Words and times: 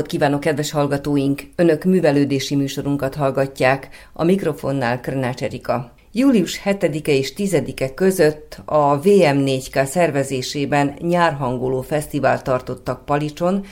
napot 0.00 0.18
kívánok, 0.18 0.40
kedves 0.40 0.70
hallgatóink! 0.70 1.42
Önök 1.56 1.84
művelődési 1.84 2.54
műsorunkat 2.56 3.14
hallgatják, 3.14 3.88
a 4.12 4.24
mikrofonnál 4.24 5.00
Krnács 5.00 5.42
Erika. 5.42 5.92
Július 6.12 6.60
7-e 6.64 7.12
és 7.12 7.32
10-e 7.36 7.94
között 7.94 8.60
a 8.64 9.00
VM4K 9.00 9.84
szervezésében 9.84 10.94
nyárhangoló 10.98 11.80
fesztivál 11.80 12.42
tartottak 12.42 13.04
Palicson, 13.04 13.64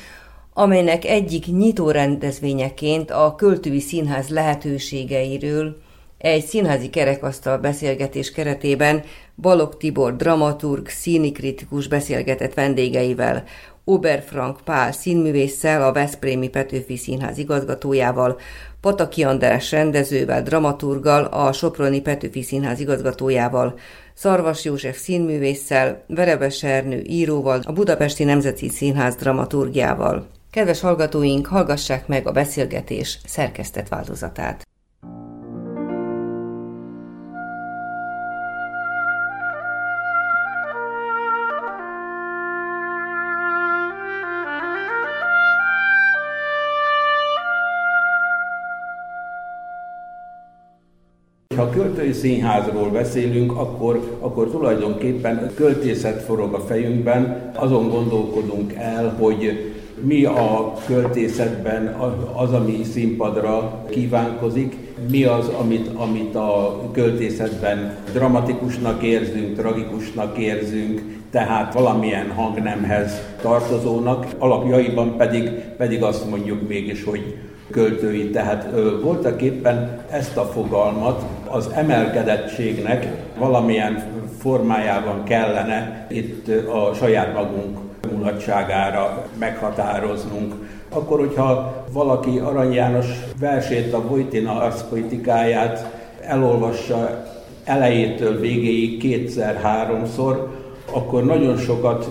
amelynek 0.53 1.05
egyik 1.05 1.47
nyitó 1.47 1.91
rendezvényeként 1.91 3.11
a 3.11 3.35
Költői 3.35 3.81
Színház 3.81 4.29
lehetőségeiről 4.29 5.77
egy 6.19 6.45
színházi 6.45 6.91
kerekasztal 6.91 7.59
beszélgetés 7.59 8.33
keretében 8.33 9.03
Balog 9.37 9.77
Tibor 9.77 10.17
dramaturg, 10.17 10.89
színikritikus 10.89 11.89
beszélgetett 11.89 12.55
vendégeivel, 12.55 13.45
Oberfrank 13.89 14.61
Pál 14.65 14.93
színművésszel, 14.93 15.83
a 15.83 15.93
Veszprémi 15.93 16.49
Petőfi 16.49 16.97
Színház 16.97 17.39
igazgatójával, 17.39 18.39
Pataki 18.81 19.25
András 19.25 19.71
rendezővel, 19.71 20.43
dramaturgal, 20.43 21.25
a 21.25 21.53
Soproni 21.53 22.01
Petőfi 22.01 22.43
Színház 22.43 22.81
igazgatójával, 22.81 23.79
Szarvas 24.15 24.65
József 24.65 24.99
színművésszel, 24.99 26.05
Verebes 26.07 26.63
Ernő 26.63 27.03
íróval, 27.07 27.61
a 27.65 27.73
Budapesti 27.73 28.25
Nemzeti 28.25 28.69
Színház 28.69 29.15
dramaturgiával. 29.15 30.27
Kedves 30.51 30.81
hallgatóink, 30.81 31.47
hallgassák 31.47 32.07
meg 32.07 32.27
a 32.27 32.33
beszélgetés 32.33 33.19
szerkesztett 33.25 33.89
változatát. 33.89 34.67
Ha 51.59 51.71
költői 51.71 52.13
színházról 52.13 52.91
beszélünk, 52.91 53.53
akkor, 53.53 54.19
akkor 54.21 54.49
tulajdonképpen 54.51 55.51
költészet 55.55 56.23
forog 56.23 56.55
a 56.55 56.61
fejünkben, 56.61 57.53
azon 57.55 57.89
gondolkodunk 57.89 58.73
el, 58.73 59.15
hogy 59.19 59.73
mi 60.01 60.25
a 60.25 60.75
költészetben 60.87 61.97
az, 62.35 62.53
ami 62.53 62.85
színpadra 62.93 63.85
kívánkozik, 63.91 64.77
mi 65.11 65.25
az, 65.25 65.49
amit, 65.61 65.91
amit 65.95 66.35
a 66.35 66.81
költészetben 66.93 67.97
dramatikusnak 68.13 69.03
érzünk, 69.03 69.57
tragikusnak 69.57 70.39
érzünk, 70.39 71.03
tehát 71.31 71.75
valamilyen 71.75 72.31
hangnemhez 72.31 73.21
tartozónak, 73.43 74.27
alapjaiban 74.39 75.17
pedig, 75.17 75.51
pedig 75.77 76.03
azt 76.03 76.31
mondjuk 76.31 76.69
mégis, 76.69 77.05
hogy 77.05 77.37
költői. 77.71 78.31
Tehát 78.31 78.69
voltak 79.03 79.43
éppen 79.43 80.05
ezt 80.11 80.37
a 80.37 80.45
fogalmat 80.45 81.25
az 81.51 81.71
emelkedettségnek 81.75 83.07
valamilyen 83.39 84.03
formájában 84.41 85.25
kellene 85.25 86.07
itt 86.11 86.49
a 86.49 86.95
saját 86.95 87.35
magunk 87.35 87.79
mulatságára 88.13 89.27
meghatároznunk. 89.39 90.55
Akkor, 90.89 91.19
hogyha 91.19 91.85
valaki 91.93 92.39
Arany 92.39 92.73
János 92.73 93.07
versét, 93.41 93.93
a 93.93 94.07
Vojtina 94.07 94.61
arszpolitikáját 94.61 95.91
elolvassa 96.21 97.25
elejétől 97.65 98.41
végéig 98.41 98.99
kétszer-háromszor, 98.99 100.49
akkor 100.93 101.25
nagyon 101.25 101.57
sokat 101.57 102.09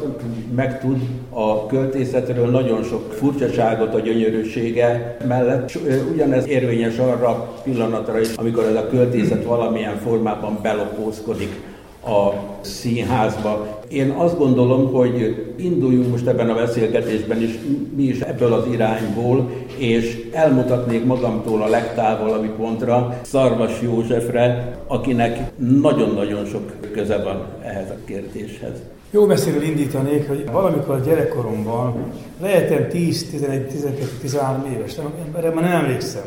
megtud 0.56 0.98
a 1.30 1.66
költészetről, 1.66 2.50
nagyon 2.50 2.84
sok 2.84 3.14
furcsaságot 3.14 3.94
a 3.94 4.00
gyönyörűsége 4.00 5.18
mellett. 5.28 5.72
Ugyanez 6.14 6.48
érvényes 6.48 6.98
arra 6.98 7.54
pillanatra 7.64 8.20
is, 8.20 8.28
amikor 8.36 8.64
ez 8.64 8.76
a 8.76 8.88
költészet 8.88 9.44
valamilyen 9.44 9.98
formában 9.98 10.60
belopózkodik 10.62 11.62
a 12.06 12.34
színházba. 12.62 13.77
Én 13.90 14.10
azt 14.10 14.38
gondolom, 14.38 14.92
hogy 14.92 15.46
induljunk 15.58 16.12
most 16.12 16.28
ebben 16.28 16.50
a 16.50 16.56
beszélgetésben 16.56 17.42
is, 17.42 17.60
mi 17.96 18.04
is 18.04 18.20
ebből 18.20 18.54
az 18.54 18.66
irányból, 18.72 19.50
és 19.78 20.30
elmutatnék 20.32 21.06
magamtól 21.06 21.62
a 21.62 21.68
legtávolabbi 21.68 22.48
pontra, 22.48 23.20
Szarvas 23.22 23.82
Józsefre, 23.82 24.78
akinek 24.88 25.52
nagyon-nagyon 25.58 26.46
sok 26.46 26.72
köze 26.92 27.18
van 27.18 27.46
ehhez 27.64 27.90
a 27.90 28.06
kérdéshez. 28.06 28.82
Jó 29.12 29.26
messziről 29.26 29.64
indítanék, 29.64 30.28
hogy 30.28 30.46
valamikor 30.52 30.96
a 30.96 31.00
gyerekkoromban 31.00 31.96
lehetem 32.42 32.88
10, 32.88 33.30
11, 33.30 33.68
12, 33.68 34.06
13 34.22 34.66
éves, 34.74 34.96
erre 35.36 35.50
már 35.50 35.64
nem 35.64 35.84
emlékszem. 35.84 36.26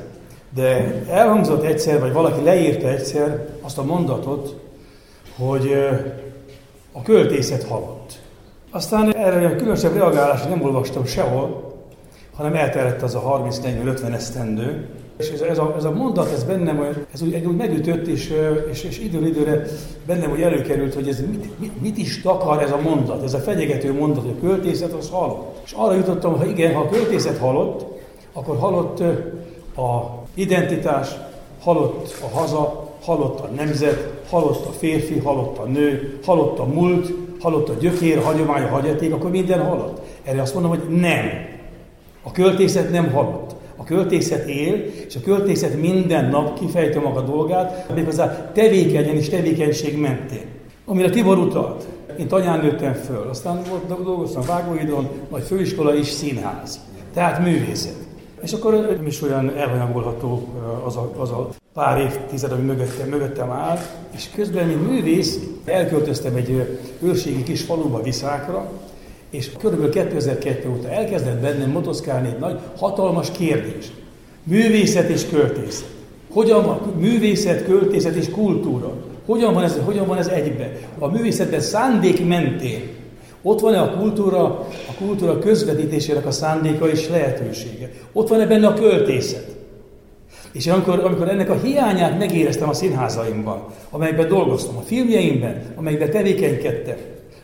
De 0.54 1.02
elhangzott 1.08 1.64
egyszer, 1.64 2.00
vagy 2.00 2.12
valaki 2.12 2.44
leírta 2.44 2.88
egyszer 2.88 3.48
azt 3.60 3.78
a 3.78 3.84
mondatot, 3.84 4.56
hogy 5.36 5.74
a 6.92 7.02
költészet 7.02 7.64
halott. 7.64 8.18
Aztán 8.70 9.16
erre 9.16 9.46
a 9.46 9.56
különösebb 9.56 9.94
reagálásra 9.94 10.48
nem 10.48 10.62
olvastam 10.62 11.04
sehol, 11.04 11.74
hanem 12.36 12.54
elterett 12.54 13.02
az 13.02 13.14
a 13.14 13.48
30-40-50 13.50 14.12
esztendő, 14.12 14.88
és 15.20 15.28
ez, 15.28 15.40
ez, 15.40 15.58
a, 15.58 15.74
ez 15.76 15.84
a 15.84 15.90
mondat, 15.90 16.32
ez 16.32 16.44
bennem 16.44 16.78
olyan, 16.78 17.06
ez 17.12 17.22
úgy, 17.22 17.44
úgy 17.44 17.56
megütött, 17.56 18.06
és, 18.06 18.34
és, 18.70 18.82
és 18.82 18.98
időn 18.98 19.26
időre 19.26 19.66
bennem 20.06 20.30
úgy 20.30 20.40
előkerült, 20.40 20.94
hogy 20.94 21.08
ez 21.08 21.20
mit, 21.20 21.58
mit, 21.58 21.80
mit 21.80 21.98
is 21.98 22.20
takar 22.20 22.62
ez 22.62 22.70
a 22.70 22.80
mondat, 22.80 23.22
ez 23.24 23.34
a 23.34 23.38
fenyegető 23.38 23.92
mondat, 23.92 24.22
hogy 24.22 24.34
a 24.38 24.46
költészet 24.46 24.92
az 24.92 25.10
halott. 25.10 25.60
És 25.64 25.72
arra 25.72 25.94
jutottam, 25.94 26.38
hogy 26.38 26.48
igen, 26.48 26.74
ha 26.74 26.80
a 26.80 26.88
költészet 26.88 27.38
halott, 27.38 27.86
akkor 28.32 28.58
halott 28.58 29.00
a 29.76 30.18
identitás, 30.34 31.08
halott 31.60 32.14
a 32.22 32.38
haza, 32.38 32.79
halott 33.02 33.40
a 33.40 33.48
nemzet, 33.56 34.22
halott 34.30 34.66
a 34.66 34.70
férfi, 34.70 35.18
halott 35.18 35.58
a 35.58 35.64
nő, 35.64 36.18
halott 36.24 36.58
a 36.58 36.64
múlt, 36.64 37.12
halott 37.40 37.68
a 37.68 37.74
gyökér, 37.80 38.22
hagyomány, 38.22 38.62
a 38.62 38.68
hagyaték, 38.68 39.12
akkor 39.12 39.30
minden 39.30 39.60
halott. 39.60 40.00
Erre 40.24 40.42
azt 40.42 40.54
mondom, 40.54 40.70
hogy 40.70 40.98
nem. 41.00 41.26
A 42.22 42.32
költészet 42.32 42.90
nem 42.90 43.10
halott. 43.12 43.54
A 43.76 43.84
költészet 43.84 44.48
él, 44.48 44.74
és 45.06 45.16
a 45.16 45.20
költészet 45.20 45.80
minden 45.80 46.28
nap 46.28 46.58
kifejti 46.58 46.98
maga 46.98 47.20
dolgát, 47.20 47.92
méghozzá 47.94 48.50
tevékenyen 48.52 49.16
és 49.16 49.28
tevékenység 49.28 49.98
mentén. 49.98 50.44
Amire 50.84 51.10
Tibor 51.10 51.38
utalt, 51.38 51.86
én 52.18 52.28
tanyán 52.28 52.60
nőttem 52.60 52.92
föl, 52.92 53.26
aztán 53.30 53.62
dolgoztam 54.04 54.42
Vágóidon, 54.46 55.08
majd 55.28 55.42
főiskola 55.42 55.94
is 55.94 56.06
színház. 56.06 56.80
Tehát 57.14 57.42
művészet. 57.42 57.99
És 58.42 58.52
akkor 58.52 58.72
nem 58.96 59.06
is 59.06 59.22
olyan 59.22 59.56
elhanyagolható 59.56 60.48
az 60.84 60.96
a, 60.96 61.12
az 61.18 61.30
a 61.30 61.48
pár 61.74 62.00
évtized, 62.00 62.52
ami 62.52 62.62
mögöttem, 62.62 63.08
mögöttem 63.08 63.50
áll, 63.50 63.78
és 64.14 64.30
közben, 64.34 64.66
mint 64.66 64.88
művész, 64.88 65.38
elköltöztem 65.64 66.34
egy 66.34 66.78
őrségi 67.02 67.42
kis 67.42 67.62
faluba 67.62 68.02
Viszákra, 68.02 68.70
és 69.30 69.50
körülbelül 69.58 69.92
2002 69.92 70.68
óta 70.68 70.88
elkezdett 70.88 71.40
bennem 71.40 71.70
motoszkálni 71.70 72.28
egy 72.28 72.38
nagy, 72.38 72.58
hatalmas 72.76 73.30
kérdés. 73.30 73.92
Művészet 74.42 75.08
és 75.08 75.28
költészet. 75.28 75.88
Hogyan 76.30 76.64
van 76.64 76.80
művészet, 76.98 77.64
költészet 77.64 78.14
és 78.14 78.30
kultúra? 78.30 78.92
Hogyan 79.26 79.54
van 79.54 79.62
ez, 79.62 79.78
hogyan 79.84 80.06
van 80.06 80.18
ez 80.18 80.26
egybe? 80.26 80.72
A 80.98 81.06
művészetben 81.08 81.60
szándék 81.60 82.26
mentén. 82.26 82.99
Ott 83.42 83.60
van-e 83.60 83.80
a 83.80 83.96
kultúra, 83.98 84.44
a 84.88 84.94
kultúra 84.98 85.38
közvetítésének 85.38 86.26
a 86.26 86.30
szándéka 86.30 86.88
és 86.88 87.08
lehetősége? 87.08 87.90
Ott 88.12 88.28
van-e 88.28 88.46
benne 88.46 88.66
a 88.66 88.74
költészet? 88.74 89.46
És 90.52 90.66
amikor, 90.66 90.98
amikor 91.04 91.28
ennek 91.28 91.50
a 91.50 91.58
hiányát 91.62 92.18
megéreztem 92.18 92.68
a 92.68 92.72
színházaimban, 92.72 93.64
amelyben 93.90 94.28
dolgoztam, 94.28 94.76
a 94.76 94.80
filmjeimben, 94.80 95.62
amelyben 95.76 96.10
tevékenykedtem, 96.10 96.96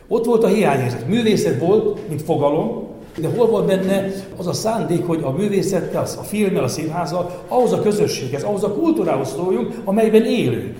ott 0.07 0.25
volt 0.25 0.43
a 0.43 0.47
hiányérzet. 0.47 1.07
Művészet 1.07 1.59
volt, 1.59 2.07
mint 2.09 2.21
fogalom, 2.21 2.87
de 3.17 3.27
hol 3.35 3.47
volt 3.47 3.65
benne 3.65 4.11
az 4.37 4.47
a 4.47 4.53
szándék, 4.53 5.05
hogy 5.05 5.19
a 5.23 5.31
művészettel, 5.31 6.01
a 6.01 6.23
filmmel, 6.23 6.63
a 6.63 6.67
színházzal, 6.67 7.43
ahhoz 7.47 7.71
a 7.71 7.81
közösséghez, 7.81 8.43
ahhoz 8.43 8.63
a 8.63 8.73
kultúrához 8.73 9.29
szóljunk, 9.29 9.73
amelyben 9.83 10.25
élünk. 10.25 10.77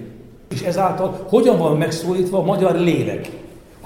És 0.49 0.61
ezáltal 0.61 1.25
hogyan 1.29 1.57
van 1.57 1.77
megszólítva 1.77 2.37
a 2.37 2.43
magyar 2.43 2.75
lélek? 2.75 3.29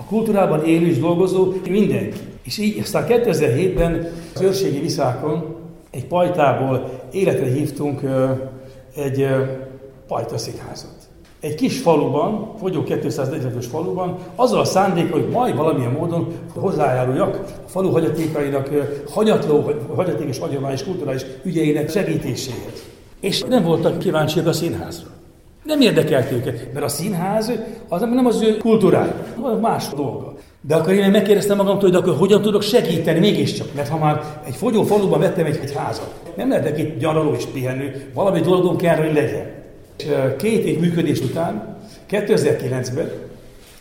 A 0.02 0.06
kultúrában 0.10 0.66
élő 0.66 0.88
és 0.88 1.00
dolgozó 1.00 1.54
mindenki. 1.70 2.18
És 2.44 2.58
így 2.58 2.80
aztán 2.80 3.06
2007-ben 3.08 4.12
az 4.36 4.42
őrségi 4.42 4.80
viszákon 4.80 5.56
egy 5.90 6.06
pajtából 6.06 6.90
életre 7.12 7.46
hívtunk 7.46 8.02
egy 8.96 9.28
pajta. 10.08 10.36
Egy 11.40 11.56
kis 11.56 11.80
faluban, 11.80 12.54
fogyó 12.60 12.84
245-ös 12.88 13.66
faluban, 13.70 14.18
azzal 14.36 14.60
a 14.60 14.66
szándék, 14.66 15.12
hogy 15.12 15.28
majd 15.32 15.56
valamilyen 15.56 15.92
módon 15.92 16.28
hozzájáruljak 16.54 17.36
a 17.66 17.68
falu 17.70 17.92
hagyatékainak, 17.92 18.70
hanyatló, 19.10 19.72
hagyaték 19.96 20.28
és 20.28 20.40
hagyományos 20.40 20.84
kulturális 20.84 21.26
ügyeinek 21.44 21.90
segítéséhez. 21.90 22.84
És 23.20 23.42
nem 23.42 23.64
voltak 23.64 24.00
kíváncsiak 24.00 24.48
a 24.48 24.54
színházra. 24.54 25.08
Nem 25.64 25.82
érdekelt 25.82 26.32
őket, 26.32 26.74
mert 26.74 26.86
a 26.86 26.90
színház 26.90 27.52
az 27.88 28.02
nem 28.02 28.26
az 28.26 28.42
ő 28.42 28.58
kultúrája, 28.58 29.16
más 29.62 29.88
dolga. 29.88 30.34
De 30.62 30.76
akkor 30.76 30.94
én 30.94 31.12
megkérdeztem 31.12 31.58
magamtól, 31.58 31.90
hogy 31.90 32.00
akkor 32.00 32.16
hogyan 32.16 32.42
tudok 32.42 32.62
segíteni 32.62 33.20
mégiscsak. 33.20 33.68
Mert 33.76 33.90
ha 33.90 33.98
már 33.98 34.42
egy 34.46 34.56
fogyó 34.56 34.84
faluban 34.84 35.20
vettem 35.20 35.46
egy, 35.46 35.60
egy 35.64 35.74
házat, 35.76 36.14
nem 36.36 36.50
lehetek 36.50 36.80
itt 36.80 37.00
gyaraló 37.00 37.34
és 37.34 37.46
pihenő, 37.46 38.12
valami 38.14 38.40
dolgom 38.40 38.78
kell, 38.78 38.96
hogy 38.96 39.14
legyen. 39.14 39.46
És 39.98 40.06
két 40.38 40.66
év 40.66 40.80
működés 40.80 41.20
után, 41.20 41.78
2009-ben 42.10 43.12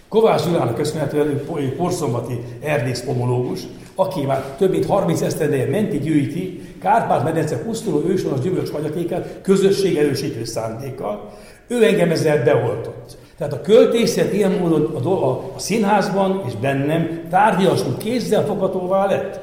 Kovács 0.08 0.44
Gyulának 0.44 0.74
köszönhetően 0.74 1.40
porszombati 1.76 2.40
erdész 2.60 3.00
pomológus, 3.00 3.60
aki 3.94 4.24
már 4.24 4.44
több 4.58 4.70
mint 4.70 4.86
30 4.86 5.20
esztendeje 5.20 5.70
menti 5.70 5.98
gyűjti 5.98 6.60
Kárpát-medence 6.80 7.58
pusztuló 7.58 8.02
őshonos 8.06 8.40
gyümölcs 8.40 8.70
hagyatékát 8.70 9.38
közösség 9.42 9.96
erősítő 9.96 10.44
szándékkal. 10.44 11.30
Ő 11.70 11.84
engem 11.84 12.10
ezzel 12.10 12.44
beoltott. 12.44 13.16
Tehát 13.38 13.52
a 13.52 13.60
költészet 13.60 14.32
ilyen 14.32 14.50
módon 14.50 15.02
a, 15.04 15.08
a, 15.08 15.30
a 15.54 15.58
színházban 15.58 16.42
és 16.46 16.52
bennem 16.54 17.20
tárgyalasult 17.30 17.96
kézzel 17.96 18.44
foghatóvá 18.44 19.06
lett. 19.06 19.40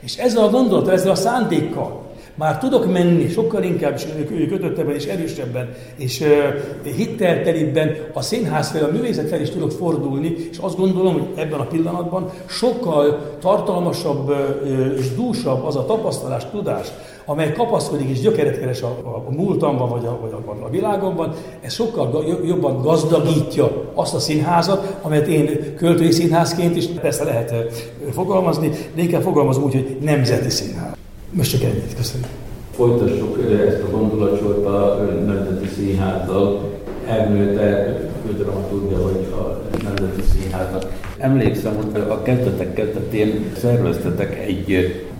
És 0.00 0.16
ezzel 0.16 0.44
a 0.44 0.50
gondolattal, 0.50 0.92
ezzel 0.92 1.10
a 1.10 1.14
szándékkal 1.14 2.08
már 2.34 2.58
tudok 2.58 2.92
menni 2.92 3.28
sokkal 3.28 3.62
inkább 3.62 4.00
kötöttebben 4.48 4.94
és 4.94 5.04
erősebben 5.04 5.74
és 5.96 6.20
uh, 6.20 6.92
hitteltelibben 6.96 7.96
a 8.12 8.22
színház 8.22 8.70
fel, 8.70 8.84
a 8.84 8.92
művészet 8.92 9.28
fel 9.28 9.40
is 9.40 9.50
tudok 9.50 9.70
fordulni, 9.70 10.34
és 10.50 10.58
azt 10.58 10.76
gondolom, 10.76 11.12
hogy 11.12 11.28
ebben 11.34 11.60
a 11.60 11.66
pillanatban 11.66 12.30
sokkal 12.46 13.36
tartalmasabb 13.40 14.28
uh, 14.28 14.94
és 14.98 15.14
dúsabb 15.14 15.64
az 15.64 15.76
a 15.76 15.84
tapasztalás, 15.84 16.42
tudás, 16.50 16.86
amely 17.24 17.52
kapaszkodik 17.52 18.08
és 18.08 18.20
gyökeret 18.20 18.58
keres 18.58 18.82
a, 18.82 18.86
a, 18.86 19.24
a 19.28 19.30
múltamban 19.30 19.88
vagy 19.88 20.04
a, 20.04 20.18
vagy 20.20 20.30
a, 20.32 20.64
a 20.64 20.70
világomban, 20.70 21.34
ez 21.60 21.72
sokkal 21.72 22.24
jobban 22.44 22.82
gazdagítja 22.82 23.70
azt 23.94 24.14
a 24.14 24.18
színházat, 24.18 24.96
amelyet 25.02 25.26
én 25.26 25.74
költői 25.76 26.10
színházként 26.10 26.76
is 26.76 26.86
persze 26.86 27.24
lehet 27.24 27.54
fogalmazni, 28.10 28.70
de 28.94 29.02
inkább 29.02 29.22
fogalmazom 29.22 29.62
úgy, 29.62 29.72
hogy 29.72 29.96
nemzeti 30.00 30.50
színház. 30.50 30.92
Most 31.30 31.50
csak 31.50 31.62
ennyit, 31.62 31.94
köszönöm. 31.96 32.28
Folytassuk 32.70 33.38
ezt 33.68 33.82
a 33.82 33.90
gondolatsort 33.96 34.66
a 34.66 35.08
Nemzeti 35.26 35.66
Színházzal. 35.66 36.60
Elnőte 37.06 37.96
fődramaturgia 38.26 39.02
vagy 39.02 39.26
a 39.32 39.60
Nemzeti 39.82 40.22
Színháznak. 40.32 40.92
Emlékszem, 41.18 41.76
hogy 41.76 42.00
a 42.08 42.22
kezdetek 42.22 42.72
kezdetén 42.72 43.52
szerveztetek 43.56 44.38
egy 44.38 44.68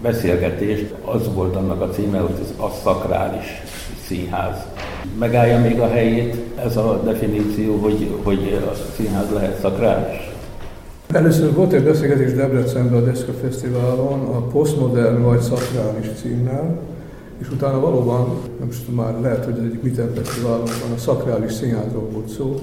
beszélgetést, 0.03 0.95
az 1.05 1.35
volt 1.35 1.57
annak 1.57 1.81
a 1.81 1.89
címe, 1.89 2.19
hogy 2.19 2.35
ez 2.43 2.53
a 2.57 2.71
szakrális 2.83 3.63
színház. 4.07 4.57
Megállja 5.19 5.59
még 5.59 5.81
a 5.81 5.89
helyét 5.89 6.37
ez 6.65 6.77
a 6.77 7.01
definíció, 7.05 7.77
hogy, 7.77 8.09
hogy 8.23 8.61
a 8.71 8.75
színház 8.97 9.31
lehet 9.33 9.61
szakrális? 9.61 10.31
Először 11.13 11.55
volt 11.55 11.73
egy 11.73 11.85
beszélgetés 11.85 12.33
Debrecenben 12.33 13.03
a 13.03 13.05
Deszka 13.05 13.33
Fesztiválon, 13.33 14.21
a 14.21 14.43
Postmodern 14.43 15.23
vagy 15.23 15.41
Szakrális 15.41 16.07
címmel, 16.21 16.79
és 17.41 17.51
utána 17.51 17.81
valóban, 17.81 18.39
nem 18.59 18.69
tudom 18.69 19.05
már 19.05 19.21
lehet, 19.21 19.45
hogy 19.45 19.55
az 19.59 19.65
egyik 19.65 19.83
Mitten 19.83 20.11
Fesztiválon 20.15 20.65
van, 20.65 20.93
a 20.95 20.99
szakrális 20.99 21.53
színházról 21.53 22.09
volt 22.13 22.29
szó. 22.29 22.61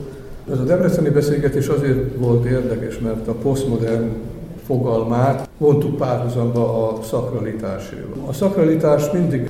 Ez 0.51 0.60
a 0.60 0.63
debreceni 0.63 1.10
beszélgetés 1.10 1.68
azért 1.68 2.16
volt 2.18 2.45
érdekes, 2.45 3.00
mert 3.00 3.28
a 3.28 3.34
postmodern 3.34 4.10
fogalmát 4.68 5.50
vontuk 5.58 5.98
párhuzamba 5.98 6.88
a 6.88 7.02
szakralitáséval. 7.04 8.28
A 8.28 8.34
szakralitás 8.34 9.12
mindig, 9.12 9.50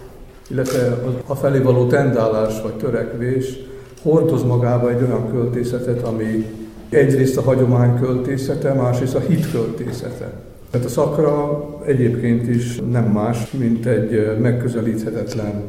illetve 0.49 0.97
a 1.25 1.35
felé 1.35 1.59
való 1.59 1.87
tendálás 1.87 2.61
vagy 2.61 2.73
törekvés 2.73 3.57
hordoz 4.01 4.43
magába 4.43 4.89
egy 4.89 5.01
olyan 5.01 5.29
költészetet, 5.31 6.03
ami 6.03 6.45
egyrészt 6.89 7.37
a 7.37 7.41
hagyomány 7.41 7.99
költészete, 7.99 8.73
másrészt 8.73 9.15
a 9.15 9.19
hit 9.19 9.51
költészete. 9.51 10.31
Tehát 10.71 10.87
a 10.87 10.89
szakra 10.89 11.65
egyébként 11.85 12.47
is 12.47 12.79
nem 12.91 13.03
más, 13.03 13.51
mint 13.51 13.85
egy 13.85 14.37
megközelíthetetlen 14.41 15.63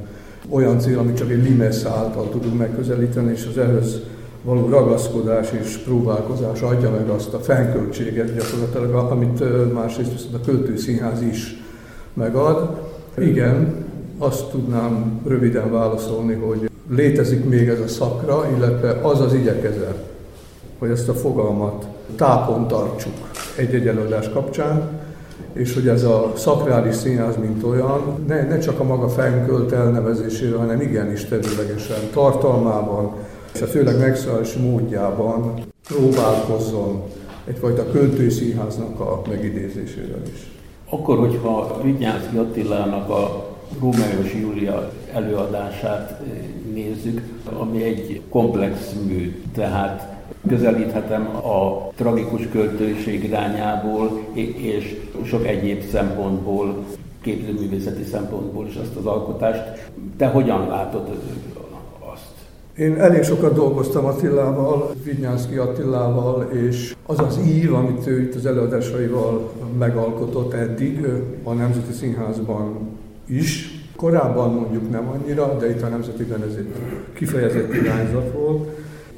olyan 0.48 0.78
cél, 0.78 0.98
amit 0.98 1.16
csak 1.16 1.30
egy 1.30 1.42
limesz 1.42 1.84
által 1.84 2.28
tudunk 2.28 2.58
megközelíteni, 2.58 3.32
és 3.32 3.46
az 3.50 3.58
ehhez 3.58 4.00
való 4.42 4.68
ragaszkodás 4.68 5.52
és 5.60 5.76
próbálkozás 5.76 6.60
adja 6.60 6.90
meg 6.90 7.08
azt 7.08 7.34
a 7.34 7.38
fennköltséget 7.38 8.34
gyakorlatilag, 8.34 9.10
amit 9.10 9.72
másrészt 9.72 10.12
viszont 10.12 10.34
a 10.34 10.40
költőszínház 10.44 11.22
is 11.22 11.62
megad. 12.12 12.80
Igen, 13.18 13.86
azt 14.18 14.50
tudnám 14.50 15.20
röviden 15.26 15.72
válaszolni, 15.72 16.34
hogy 16.34 16.70
létezik 16.90 17.44
még 17.44 17.68
ez 17.68 17.80
a 17.80 17.88
szakra, 17.88 18.46
illetve 18.56 19.00
az 19.02 19.20
az 19.20 19.34
igyekezet, 19.34 20.08
hogy 20.78 20.90
ezt 20.90 21.08
a 21.08 21.14
fogalmat 21.14 21.86
tápon 22.16 22.68
tartsuk 22.68 23.12
egy-egy 23.56 23.86
előadás 23.86 24.28
kapcsán, 24.28 24.88
és 25.52 25.74
hogy 25.74 25.88
ez 25.88 26.04
a 26.04 26.32
szakrális 26.36 26.94
színház, 26.94 27.36
mint 27.36 27.62
olyan, 27.62 28.24
ne, 28.26 28.42
ne 28.42 28.58
csak 28.58 28.80
a 28.80 28.84
maga 28.84 29.08
fennkölt 29.08 29.72
elnevezésére, 29.72 30.56
hanem 30.56 30.80
igenis 30.80 31.24
területesen, 31.24 31.98
tartalmában, 32.12 33.12
és 33.58 33.64
a 33.64 33.66
főleg 33.66 33.98
megszállási 33.98 34.58
módjában 34.58 35.60
próbálkozzon 35.88 37.02
egyfajta 37.44 37.90
költői 37.90 38.30
színháznak 38.30 39.00
a 39.00 39.22
megidézésével 39.28 40.22
is. 40.32 40.50
Akkor, 40.88 41.18
hogyha 41.18 41.80
Vigyánszki 41.82 42.36
Attilának 42.36 43.10
a 43.10 43.48
Rómeós 43.80 44.34
Júlia 44.40 44.92
előadását 45.12 46.10
eh, 46.10 46.26
nézzük, 46.72 47.22
ami 47.58 47.82
egy 47.82 48.20
komplex 48.28 48.92
mű, 49.06 49.42
tehát 49.54 50.16
közelíthetem 50.48 51.26
a 51.36 51.88
tragikus 51.96 52.48
költőség 52.48 53.24
irányából, 53.24 54.20
és 54.56 55.00
sok 55.24 55.46
egyéb 55.46 55.82
szempontból, 55.90 56.84
képzőművészeti 57.20 58.04
szempontból 58.04 58.66
is 58.66 58.74
azt 58.74 58.96
az 58.96 59.06
alkotást. 59.06 59.90
Te 60.16 60.26
hogyan 60.26 60.68
látod? 60.68 61.08
Én 62.78 63.00
elég 63.00 63.22
sokat 63.22 63.54
dolgoztam 63.54 64.04
Attilával, 64.04 64.94
Vinyánszki 65.04 65.56
Attilával, 65.56 66.48
és 66.52 66.96
az 67.06 67.18
az 67.18 67.38
ív, 67.46 67.74
amit 67.74 68.06
ő 68.06 68.20
itt 68.20 68.34
az 68.34 68.46
előadásaival 68.46 69.52
megalkotott 69.78 70.52
eddig 70.52 71.06
a 71.42 71.52
Nemzeti 71.52 71.92
Színházban 71.92 72.76
is, 73.26 73.70
korábban 73.96 74.52
mondjuk 74.52 74.90
nem 74.90 75.08
annyira, 75.08 75.56
de 75.60 75.70
itt 75.70 75.82
a 75.82 75.88
Nemzetiben 75.88 76.42
ez 76.42 76.54
egy 76.56 76.72
kifejezett 77.12 77.74
irányzat 77.74 78.32
volt, 78.32 78.68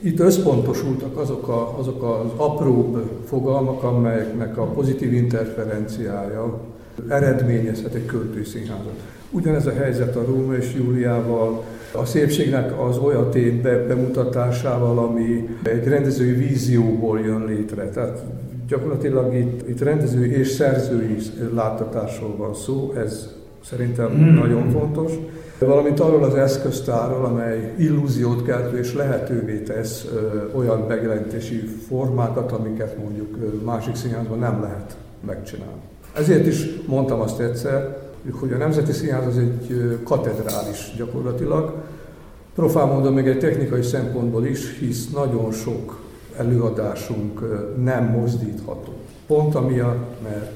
itt 0.00 0.20
összpontosultak 0.20 1.16
azok, 1.18 1.48
a, 1.48 1.78
azok 1.78 2.02
az 2.02 2.30
apróbb 2.36 3.10
fogalmak, 3.28 3.82
amelyeknek 3.82 4.58
a 4.58 4.64
pozitív 4.64 5.12
interferenciája 5.12 6.60
eredményezhet 7.08 7.94
egy 7.94 8.06
költői 8.06 8.44
színházat. 8.44 9.00
Ugyanez 9.30 9.66
a 9.66 9.72
helyzet 9.72 10.16
a 10.16 10.24
Róma 10.24 10.54
és 10.54 10.74
Júliával, 10.76 11.62
a 11.94 12.04
szépségnek 12.04 12.80
az 12.80 12.98
olyan 12.98 13.30
tét 13.30 13.62
bemutatásával, 13.62 14.98
ami 14.98 15.48
egy 15.62 15.88
rendezői 15.88 16.32
vízióból 16.32 17.20
jön 17.20 17.44
létre. 17.44 17.88
Tehát 17.88 18.22
gyakorlatilag 18.68 19.34
itt, 19.34 19.68
itt 19.68 19.82
rendezői 19.82 20.38
és 20.38 20.48
szerzői 20.48 21.16
láttatásról 21.54 22.36
van 22.36 22.54
szó, 22.54 22.92
ez 22.96 23.28
szerintem 23.64 24.08
hmm. 24.08 24.34
nagyon 24.34 24.70
fontos 24.70 25.12
valamint 25.66 26.00
arról 26.00 26.24
az 26.24 26.34
eszköztárról, 26.34 27.24
amely 27.24 27.72
illúziót 27.78 28.44
keltő 28.44 28.78
és 28.78 28.94
lehetővé 28.94 29.58
tesz 29.58 30.06
olyan 30.52 30.84
megjelentési 30.88 31.56
formákat, 31.88 32.52
amiket 32.52 32.98
mondjuk 32.98 33.62
másik 33.64 33.94
színházban 33.94 34.38
nem 34.38 34.60
lehet 34.60 34.96
megcsinálni. 35.26 35.80
Ezért 36.12 36.46
is 36.46 36.66
mondtam 36.86 37.20
azt 37.20 37.40
egyszer, 37.40 37.98
hogy 38.32 38.52
a 38.52 38.56
Nemzeti 38.56 38.92
Színház 38.92 39.26
az 39.26 39.38
egy 39.38 39.98
katedrális 40.04 40.92
gyakorlatilag, 40.96 41.74
profán 42.54 42.88
mondom 42.88 43.14
még 43.14 43.26
egy 43.26 43.38
technikai 43.38 43.82
szempontból 43.82 44.46
is, 44.46 44.78
hisz 44.78 45.10
nagyon 45.10 45.52
sok 45.52 46.00
előadásunk 46.36 47.40
nem 47.82 48.04
mozdítható. 48.04 48.92
Pont 49.26 49.54
amiatt, 49.54 50.22
mert 50.22 50.50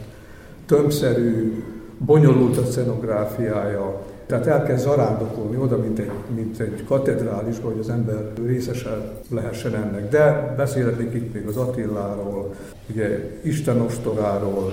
tömbszerű, 0.66 1.64
bonyolult 1.99 2.56
a 2.56 2.64
szenográfiája, 2.64 4.02
tehát 4.26 4.47
el 4.47 4.62
kell 4.62 4.76
zarándokolni 4.76 5.56
oda, 5.56 5.76
mint 5.76 5.99
egy, 5.99 6.11
mint 6.35 6.61
egy 6.61 6.85
katedrális, 6.88 7.56
hogy 7.62 7.78
az 7.80 7.88
ember 7.88 8.33
részesen 8.47 9.11
lehessen 9.30 9.75
ennek. 9.75 10.09
De 10.09 10.54
beszélhetnék 10.56 11.14
itt 11.14 11.35
még 11.35 11.47
az 11.47 11.56
Attiláról, 11.56 12.54
ugye 12.90 13.38
Isten 13.42 13.80
ostoráról, 13.80 14.73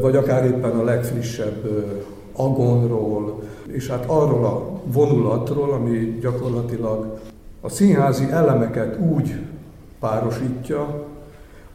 vagy 0.00 0.16
akár 0.16 0.44
éppen 0.44 0.70
a 0.70 0.84
legfrissebb 0.84 1.68
agonról, 2.32 3.42
és 3.66 3.88
hát 3.88 4.04
arról 4.06 4.44
a 4.44 4.80
vonulatról, 4.84 5.72
ami 5.72 6.18
gyakorlatilag 6.20 7.18
a 7.60 7.68
színházi 7.68 8.26
elemeket 8.30 8.98
úgy 8.98 9.34
párosítja, 10.00 11.04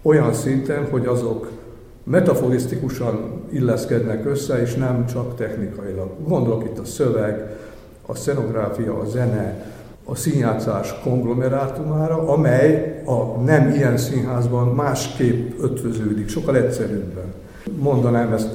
olyan 0.01 0.33
szinten, 0.33 0.87
hogy 0.89 1.05
azok 1.05 1.51
metaforisztikusan 2.03 3.41
illeszkednek 3.51 4.25
össze, 4.25 4.61
és 4.61 4.73
nem 4.73 5.05
csak 5.05 5.35
technikailag. 5.35 6.09
Gondolok 6.27 6.63
itt 6.63 6.77
a 6.77 6.85
szöveg, 6.85 7.57
a 8.05 8.15
szenográfia, 8.15 8.99
a 8.99 9.05
zene, 9.05 9.65
a 10.05 10.15
színjátszás 10.15 10.99
konglomerátumára, 11.03 12.27
amely 12.27 13.01
a 13.05 13.41
nem 13.41 13.69
ilyen 13.69 13.97
színházban 13.97 14.67
másképp 14.67 15.59
ötvöződik, 15.61 16.29
sokkal 16.29 16.55
egyszerűbben. 16.55 17.33
Mondanám 17.79 18.33
ezt 18.33 18.49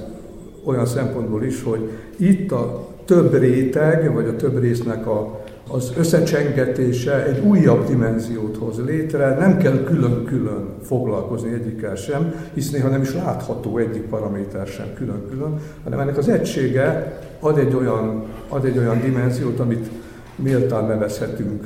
olyan 0.65 0.87
szempontból 0.87 1.45
is, 1.45 1.63
hogy 1.63 1.91
itt 2.17 2.53
a 2.53 2.89
több 3.05 3.39
réteg, 3.39 4.13
vagy 4.13 4.27
a 4.27 4.37
több 4.37 4.61
résznek 4.61 5.07
a, 5.07 5.41
az 5.69 5.93
összecsengetése 5.97 7.25
egy 7.27 7.45
újabb 7.45 7.87
dimenziót 7.87 8.57
hoz 8.57 8.85
létre, 8.85 9.37
nem 9.39 9.57
kell 9.57 9.83
külön-külön 9.85 10.69
foglalkozni 10.83 11.53
egyikkel 11.53 11.95
sem, 11.95 12.35
hisz 12.55 12.71
néha 12.71 12.89
nem 12.89 13.03
is 13.03 13.15
látható 13.15 13.79
egyik 13.79 14.03
paraméter 14.03 14.67
sem 14.67 14.87
külön-külön, 14.95 15.61
hanem 15.85 16.01
ennek 16.01 16.17
az 16.17 16.29
egysége 16.29 17.19
ad 17.41 17.59
egy 17.59 17.75
olyan, 17.75 18.25
ad 18.49 18.65
egy 18.65 18.79
olyan 18.79 19.01
dimenziót, 19.01 19.61
amit 19.61 19.91
méltán 20.37 20.85
nevezhetünk 20.85 21.65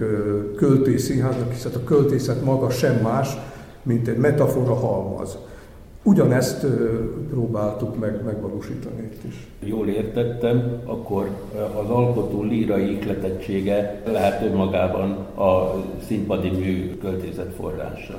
költői 0.57 0.99
színháznak, 0.99 1.53
hiszen 1.53 1.73
a 1.75 1.85
költészet 1.85 2.45
maga 2.45 2.71
sem 2.71 2.95
más, 3.03 3.29
mint 3.83 4.09
egy 4.09 4.19
metafora 4.19 4.75
halmaz. 4.75 5.37
Ugyanezt 6.07 6.67
próbáltuk 7.31 7.99
meg, 8.01 8.25
megvalósítani 8.25 9.03
itt 9.03 9.25
is. 9.25 9.47
Jól 9.65 9.89
értettem, 9.89 10.81
akkor 10.85 11.29
az 11.83 11.91
alkotó 11.91 12.43
lírai 12.43 12.91
ikletettsége 12.91 14.03
lehet 14.07 14.43
önmagában 14.43 15.11
a 15.35 15.75
színpadi 16.07 16.51
mű 16.51 16.97
költészet 17.01 17.53
forrása. 17.57 18.15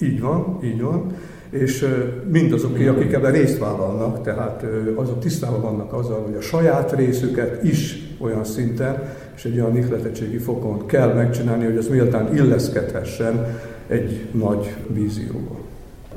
Így 0.00 0.20
van, 0.20 0.58
így 0.64 0.80
van. 0.80 1.14
És 1.50 1.86
mindazok, 2.30 2.78
akik 2.78 3.12
ebben 3.12 3.32
részt 3.32 3.58
vállalnak, 3.58 4.22
tehát 4.22 4.64
azok 4.94 5.18
tisztában 5.18 5.60
vannak 5.60 5.92
azzal, 5.92 6.22
hogy 6.22 6.34
a 6.34 6.40
saját 6.40 6.92
részüket 6.92 7.64
is 7.64 7.96
olyan 8.18 8.44
szinten, 8.44 9.02
és 9.36 9.44
egy 9.44 9.60
olyan 9.60 9.76
ihletettségi 9.76 10.38
fokon 10.38 10.86
kell 10.86 11.12
megcsinálni, 11.12 11.64
hogy 11.64 11.76
az 11.76 11.88
méltán 11.88 12.34
illeszkedhessen 12.34 13.58
egy 13.86 14.26
nagy 14.32 14.74
vízióba. 14.88 15.59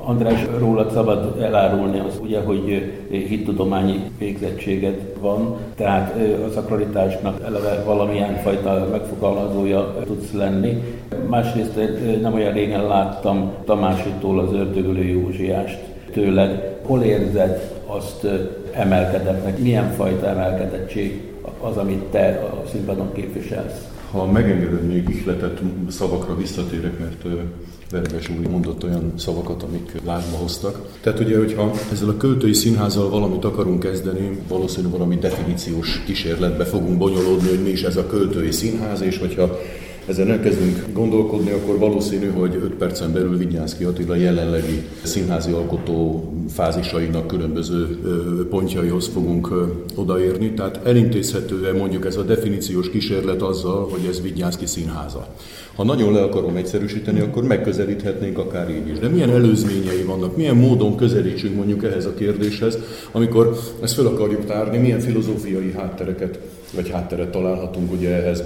András, 0.06 0.46
rólad 0.58 0.92
szabad 0.92 1.40
elárulni 1.40 1.98
az 1.98 2.18
ugye, 2.22 2.40
hogy 2.40 2.92
hittudományi 3.08 4.00
végzettséged 4.18 5.00
van, 5.20 5.56
tehát 5.74 6.16
a 6.48 6.50
szakralitásnak 6.54 7.44
eleve 7.44 7.82
valamilyen 7.84 8.36
fajta 8.36 8.88
megfogalmazója 8.90 9.94
tudsz 10.06 10.32
lenni. 10.32 10.82
Másrészt 11.28 11.78
nem 12.20 12.34
olyan 12.34 12.52
régen 12.52 12.86
láttam 12.86 13.52
Tamásitól 13.64 14.40
az 14.40 14.52
ördögölő 14.52 15.04
Józsiást 15.04 15.78
tőled. 16.12 16.78
Hol 16.82 17.02
érzed 17.02 17.72
azt 17.86 18.26
emelkedettnek? 18.72 19.58
Milyen 19.58 19.90
fajta 19.90 20.26
emelkedettség 20.26 21.32
az, 21.60 21.76
amit 21.76 22.02
te 22.02 22.48
a 22.52 22.68
színpadon 22.68 23.12
képviselsz? 23.12 23.88
Ha 24.10 24.26
megengeded, 24.26 24.86
még 24.86 25.08
ihletett 25.08 25.58
szavakra 25.88 26.36
visszatérek, 26.36 26.98
mert 26.98 27.24
Verves 27.94 28.28
úr 28.28 28.48
mondott 28.48 28.84
olyan 28.84 29.12
szavakat, 29.16 29.62
amik 29.62 29.92
lázba 30.04 30.36
hoztak. 30.36 30.78
Tehát 31.00 31.20
ugye, 31.20 31.38
hogyha 31.38 31.70
ezzel 31.92 32.08
a 32.08 32.16
költői 32.16 32.52
színházzal 32.52 33.10
valamit 33.10 33.44
akarunk 33.44 33.80
kezdeni, 33.80 34.38
valószínűleg 34.48 34.92
valami 34.92 35.16
definíciós 35.16 36.02
kísérletbe 36.06 36.64
fogunk 36.64 36.98
bonyolódni, 36.98 37.48
hogy 37.48 37.62
mi 37.62 37.70
is 37.70 37.82
ez 37.82 37.96
a 37.96 38.06
költői 38.06 38.50
színház, 38.50 39.00
és 39.00 39.18
hogyha 39.18 39.58
ezen 40.06 40.30
elkezdünk 40.30 40.84
gondolkodni, 40.92 41.50
akkor 41.50 41.78
valószínű, 41.78 42.26
hogy 42.30 42.54
5 42.54 42.74
percen 42.74 43.12
belül 43.12 43.36
Vigyánszki 43.36 43.84
Attila 43.84 44.14
jelenlegi 44.14 44.82
színházi 45.02 45.50
alkotó 45.50 46.28
fázisainak 46.48 47.26
különböző 47.26 47.98
pontjaihoz 48.50 49.06
fogunk 49.06 49.48
odaérni. 49.94 50.52
Tehát 50.52 50.80
elintézhető-e 50.86 51.72
mondjuk 51.72 52.06
ez 52.06 52.16
a 52.16 52.22
definíciós 52.22 52.90
kísérlet 52.90 53.42
azzal, 53.42 53.88
hogy 53.90 54.06
ez 54.08 54.22
Vigyánszki 54.22 54.66
színháza. 54.66 55.26
Ha 55.74 55.84
nagyon 55.84 56.12
le 56.12 56.22
akarom 56.22 56.56
egyszerűsíteni, 56.56 57.20
akkor 57.20 57.42
megközelíthetnénk 57.42 58.38
akár 58.38 58.70
így 58.70 58.88
is. 58.88 58.98
De 58.98 59.08
milyen 59.08 59.30
előzményei 59.30 60.02
vannak, 60.06 60.36
milyen 60.36 60.56
módon 60.56 60.96
közelítsünk 60.96 61.56
mondjuk 61.56 61.84
ehhez 61.84 62.06
a 62.06 62.14
kérdéshez, 62.14 62.78
amikor 63.12 63.58
ezt 63.82 63.94
fel 63.94 64.06
akarjuk 64.06 64.44
tárni, 64.44 64.78
milyen 64.78 65.00
filozófiai 65.00 65.72
háttereket 65.76 66.38
vagy 66.74 66.90
hátteret 66.90 67.30
találhatunk 67.30 67.92
ugye 67.92 68.08
ehhez 68.08 68.44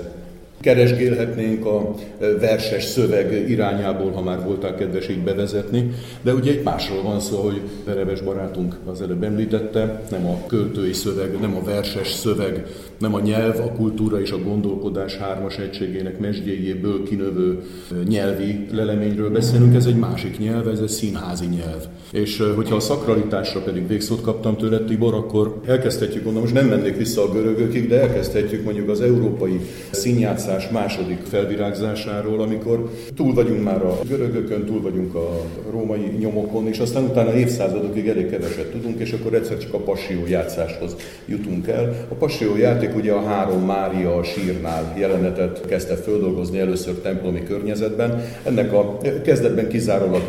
keresgélhetnénk 0.61 1.67
a 1.67 1.95
verses 2.41 2.85
szöveg 2.85 3.49
irányából, 3.49 4.11
ha 4.11 4.23
már 4.23 4.45
voltál 4.45 4.75
kedves 4.75 5.09
így 5.09 5.23
bevezetni, 5.23 5.91
de 6.23 6.35
ugye 6.35 6.51
egy 6.51 6.63
másról 6.63 7.03
van 7.03 7.21
szó, 7.21 7.37
hogy 7.37 7.61
Vereves 7.85 8.21
barátunk 8.21 8.77
az 8.87 9.03
előbb 9.03 9.23
említette, 9.23 10.03
nem 10.11 10.27
a 10.27 10.47
költői 10.47 10.93
szöveg, 10.93 11.41
nem 11.41 11.57
a 11.57 11.63
verses 11.63 12.09
szöveg, 12.09 12.67
nem 12.99 13.15
a 13.15 13.21
nyelv, 13.21 13.61
a 13.61 13.73
kultúra 13.73 14.21
és 14.21 14.31
a 14.31 14.39
gondolkodás 14.39 15.17
hármas 15.17 15.57
egységének 15.57 16.19
mesdjéjéből 16.19 17.03
kinövő 17.03 17.63
nyelvi 18.09 18.67
leleményről 18.73 19.31
beszélünk, 19.31 19.75
ez 19.75 19.87
egy 19.87 19.97
másik 19.97 20.39
nyelv, 20.39 20.69
ez 20.69 20.81
egy 20.81 20.89
színházi 20.89 21.47
nyelv. 21.47 21.85
És 22.13 22.43
hogyha 22.55 22.77
a 22.77 22.81
szakralitásra 22.81 23.61
pedig 23.61 23.87
végszót 23.87 24.21
kaptam 24.21 24.57
tőled, 24.57 24.85
Tibor, 24.85 25.15
akkor 25.15 25.61
elkezdhetjük, 25.67 26.25
gondolom, 26.25 26.49
most 26.49 26.63
nem 26.63 26.79
mennék 26.79 26.97
vissza 26.97 27.23
a 27.23 27.33
görögökig, 27.33 27.89
de 27.89 28.01
elkezdhetjük 28.01 28.65
mondjuk 28.65 28.89
az 28.89 29.01
európai 29.01 29.61
színjátszás 29.91 30.69
második 30.69 31.19
felvirágzásáról, 31.23 32.41
amikor 32.41 32.91
túl 33.15 33.35
vagyunk 33.35 33.65
már 33.65 33.83
a 33.83 33.99
görögökön, 34.09 34.65
túl 34.65 34.81
vagyunk 34.81 35.15
a 35.15 35.45
római 35.71 36.17
nyomokon, 36.19 36.67
és 36.67 36.79
aztán 36.79 37.05
utána 37.05 37.35
évszázadokig 37.35 38.09
elég 38.09 38.31
keveset 38.31 38.71
tudunk, 38.71 38.99
és 38.99 39.13
akkor 39.13 39.35
egyszer 39.35 39.59
csak 39.59 39.75
a 39.75 39.79
passió 39.79 40.27
játszáshoz 40.27 40.97
jutunk 41.27 41.69
el. 41.69 42.07
A 42.09 42.15
passió 42.15 42.57
játék 42.57 42.88
Második 42.89 43.05
ugye 43.05 43.13
a 43.13 43.29
három 43.29 43.65
Mária 43.65 44.17
a 44.17 44.23
sírnál 44.23 44.95
jelenetet 44.99 45.67
kezdte 45.67 45.95
földolgozni 45.95 46.59
először 46.59 46.95
templomi 46.95 47.43
környezetben. 47.43 48.23
Ennek 48.45 48.73
a 48.73 48.99
kezdetben 49.25 49.69
kizárólag 49.69 50.23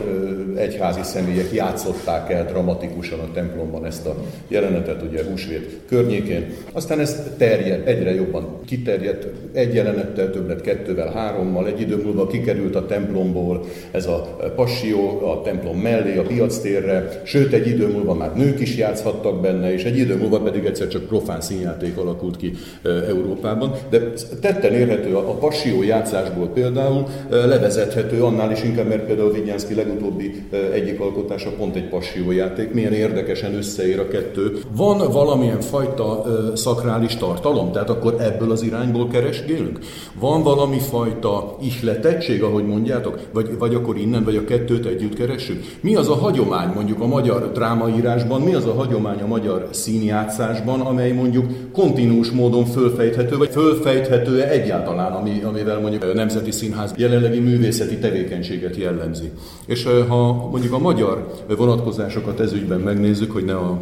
egyházi 0.59 1.03
személyek 1.03 1.53
játszották 1.53 2.31
el 2.31 2.45
dramatikusan 2.45 3.19
a 3.19 3.31
templomban 3.33 3.85
ezt 3.85 4.05
a 4.05 4.15
jelenetet, 4.47 5.01
ugye 5.09 5.23
Húsvét 5.29 5.79
környékén. 5.87 6.53
Aztán 6.71 6.99
ez 6.99 7.23
terjed, 7.37 7.87
egyre 7.87 8.13
jobban 8.13 8.59
kiterjedt, 8.65 9.27
egy 9.51 9.73
jelenettel, 9.73 10.31
több 10.31 10.47
lett 10.47 10.61
kettővel, 10.61 11.11
hárommal, 11.11 11.67
egy 11.67 11.81
idő 11.81 11.95
múlva 12.03 12.27
kikerült 12.27 12.75
a 12.75 12.85
templomból 12.85 13.65
ez 13.91 14.05
a 14.05 14.37
passió 14.55 15.27
a 15.31 15.41
templom 15.41 15.77
mellé, 15.77 16.17
a 16.17 16.21
piactérre, 16.21 17.21
sőt 17.23 17.53
egy 17.53 17.67
idő 17.67 17.87
múlva 17.87 18.13
már 18.13 18.35
nők 18.35 18.59
is 18.59 18.77
játszhattak 18.77 19.41
benne, 19.41 19.73
és 19.73 19.83
egy 19.83 19.97
idő 19.97 20.15
múlva 20.15 20.39
pedig 20.39 20.65
egyszer 20.65 20.87
csak 20.87 21.07
profán 21.07 21.41
színjáték 21.41 21.97
alakult 21.97 22.37
ki 22.37 22.51
Európában. 22.83 23.73
De 23.89 23.99
tetten 24.41 24.73
érhető 24.73 25.15
a 25.15 25.33
passió 25.33 25.83
játszásból 25.83 26.47
például 26.47 27.07
levezethető 27.29 28.23
annál 28.23 28.51
is 28.51 28.63
inkább, 28.63 28.87
mert 28.87 29.05
például 29.05 29.31
Vigyánszki 29.31 29.75
legutóbbi 29.75 30.43
egyik 30.51 30.99
alkotása 30.99 31.49
pont 31.57 31.75
egy 31.75 31.89
játék, 32.29 32.73
milyen 32.73 32.93
érdekesen 32.93 33.55
összeér 33.55 33.99
a 33.99 34.07
kettő. 34.07 34.57
Van 34.75 35.11
valamilyen 35.11 35.61
fajta 35.61 36.25
szakrális 36.55 37.15
tartalom, 37.15 37.71
tehát 37.71 37.89
akkor 37.89 38.15
ebből 38.19 38.51
az 38.51 38.61
irányból 38.61 39.07
keresgélünk? 39.07 39.79
Van 40.19 40.43
valami 40.43 40.79
fajta 40.79 41.57
ihletettség, 41.61 42.43
ahogy 42.43 42.65
mondjátok, 42.65 43.19
vagy, 43.33 43.57
vagy 43.57 43.75
akkor 43.75 43.97
innen, 43.97 44.23
vagy 44.23 44.35
a 44.35 44.43
kettőt 44.43 44.85
együtt 44.85 45.13
keressük? 45.13 45.63
Mi 45.81 45.95
az 45.95 46.09
a 46.09 46.15
hagyomány 46.15 46.71
mondjuk 46.73 47.01
a 47.01 47.07
magyar 47.07 47.51
drámaírásban, 47.51 48.41
mi 48.41 48.53
az 48.53 48.65
a 48.65 48.73
hagyomány 48.73 49.21
a 49.21 49.27
magyar 49.27 49.67
színjátszásban, 49.71 50.81
amely 50.81 51.11
mondjuk 51.11 51.45
kontinús 51.71 52.31
módon 52.31 52.65
fölfejthető, 52.65 53.37
vagy 53.37 53.49
fölfejthető 53.49 54.41
-e 54.41 54.49
egyáltalán, 54.49 55.11
ami, 55.11 55.41
amivel 55.43 55.79
mondjuk 55.79 56.03
a 56.03 56.13
Nemzeti 56.13 56.51
Színház 56.51 56.93
jelenlegi 56.97 57.39
művészeti 57.39 57.97
tevékenységet 57.97 58.75
jellemzi. 58.75 59.31
És 59.65 59.87
ha 60.07 60.38
mondjuk 60.51 60.73
a 60.73 60.79
magyar 60.79 61.33
vonatkozásokat 61.57 62.39
ezügyben 62.39 62.79
megnézzük, 62.79 63.31
hogy 63.31 63.45
ne 63.45 63.55
a 63.55 63.79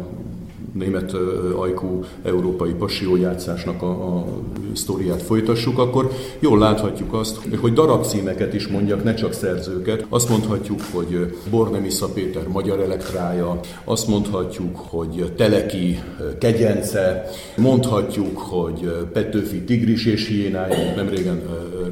német 0.72 1.12
ajkú 1.56 2.04
európai 2.22 2.72
passiójátszásnak 2.72 3.82
a, 3.82 4.16
a 4.16 4.24
sztoriát 4.72 5.22
folytassuk, 5.22 5.78
akkor 5.78 6.10
jól 6.38 6.58
láthatjuk 6.58 7.12
azt, 7.12 7.38
hogy 7.60 7.72
darabcímeket 7.72 8.54
is 8.54 8.66
mondjak, 8.66 9.04
ne 9.04 9.14
csak 9.14 9.32
szerzőket. 9.32 10.06
Azt 10.08 10.28
mondhatjuk, 10.28 10.80
hogy 10.92 11.34
Bornemisza 11.50 12.06
Péter 12.06 12.48
Magyar 12.48 12.80
Elektrája, 12.80 13.60
azt 13.84 14.08
mondhatjuk, 14.08 14.76
hogy 14.76 15.32
Teleki 15.36 16.02
Kegyence, 16.38 17.24
mondhatjuk, 17.56 18.38
hogy 18.38 19.06
Petőfi 19.12 19.62
Tigris 19.62 20.06
és 20.06 20.26
Hiénája, 20.28 20.94
nem 20.96 21.08
régen 21.08 21.42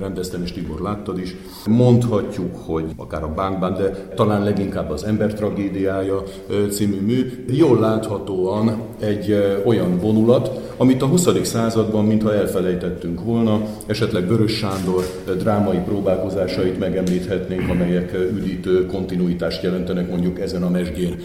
rendeztem, 0.00 0.42
és 0.42 0.52
Tibor 0.52 0.80
láttad 0.80 1.18
is. 1.18 1.36
Mondhatjuk, 1.66 2.56
hogy 2.66 2.84
akár 2.96 3.22
a 3.22 3.32
Bánkban, 3.34 3.74
de 3.74 3.90
talán 4.14 4.44
leginkább 4.44 4.90
az 4.90 5.04
Ember 5.04 5.34
tragédiája 5.34 6.22
című 6.70 7.00
mű. 7.00 7.44
Jól 7.48 7.78
láthatóan 7.78 8.65
egy 9.00 9.60
olyan 9.64 9.98
vonulat, 9.98 10.60
amit 10.76 11.02
a 11.02 11.06
20. 11.06 11.28
században 11.42 12.04
mintha 12.04 12.34
elfelejtettünk 12.34 13.24
volna, 13.24 13.60
esetleg 13.86 14.28
Vörös 14.28 14.52
Sándor 14.52 15.04
drámai 15.38 15.78
próbálkozásait 15.78 16.78
megemlíthetnénk, 16.78 17.68
amelyek 17.68 18.14
üdítő 18.36 18.86
kontinuitást 18.86 19.62
jelentenek 19.62 20.10
mondjuk 20.10 20.40
ezen 20.40 20.62
a 20.62 20.70
mesgén. 20.70 21.16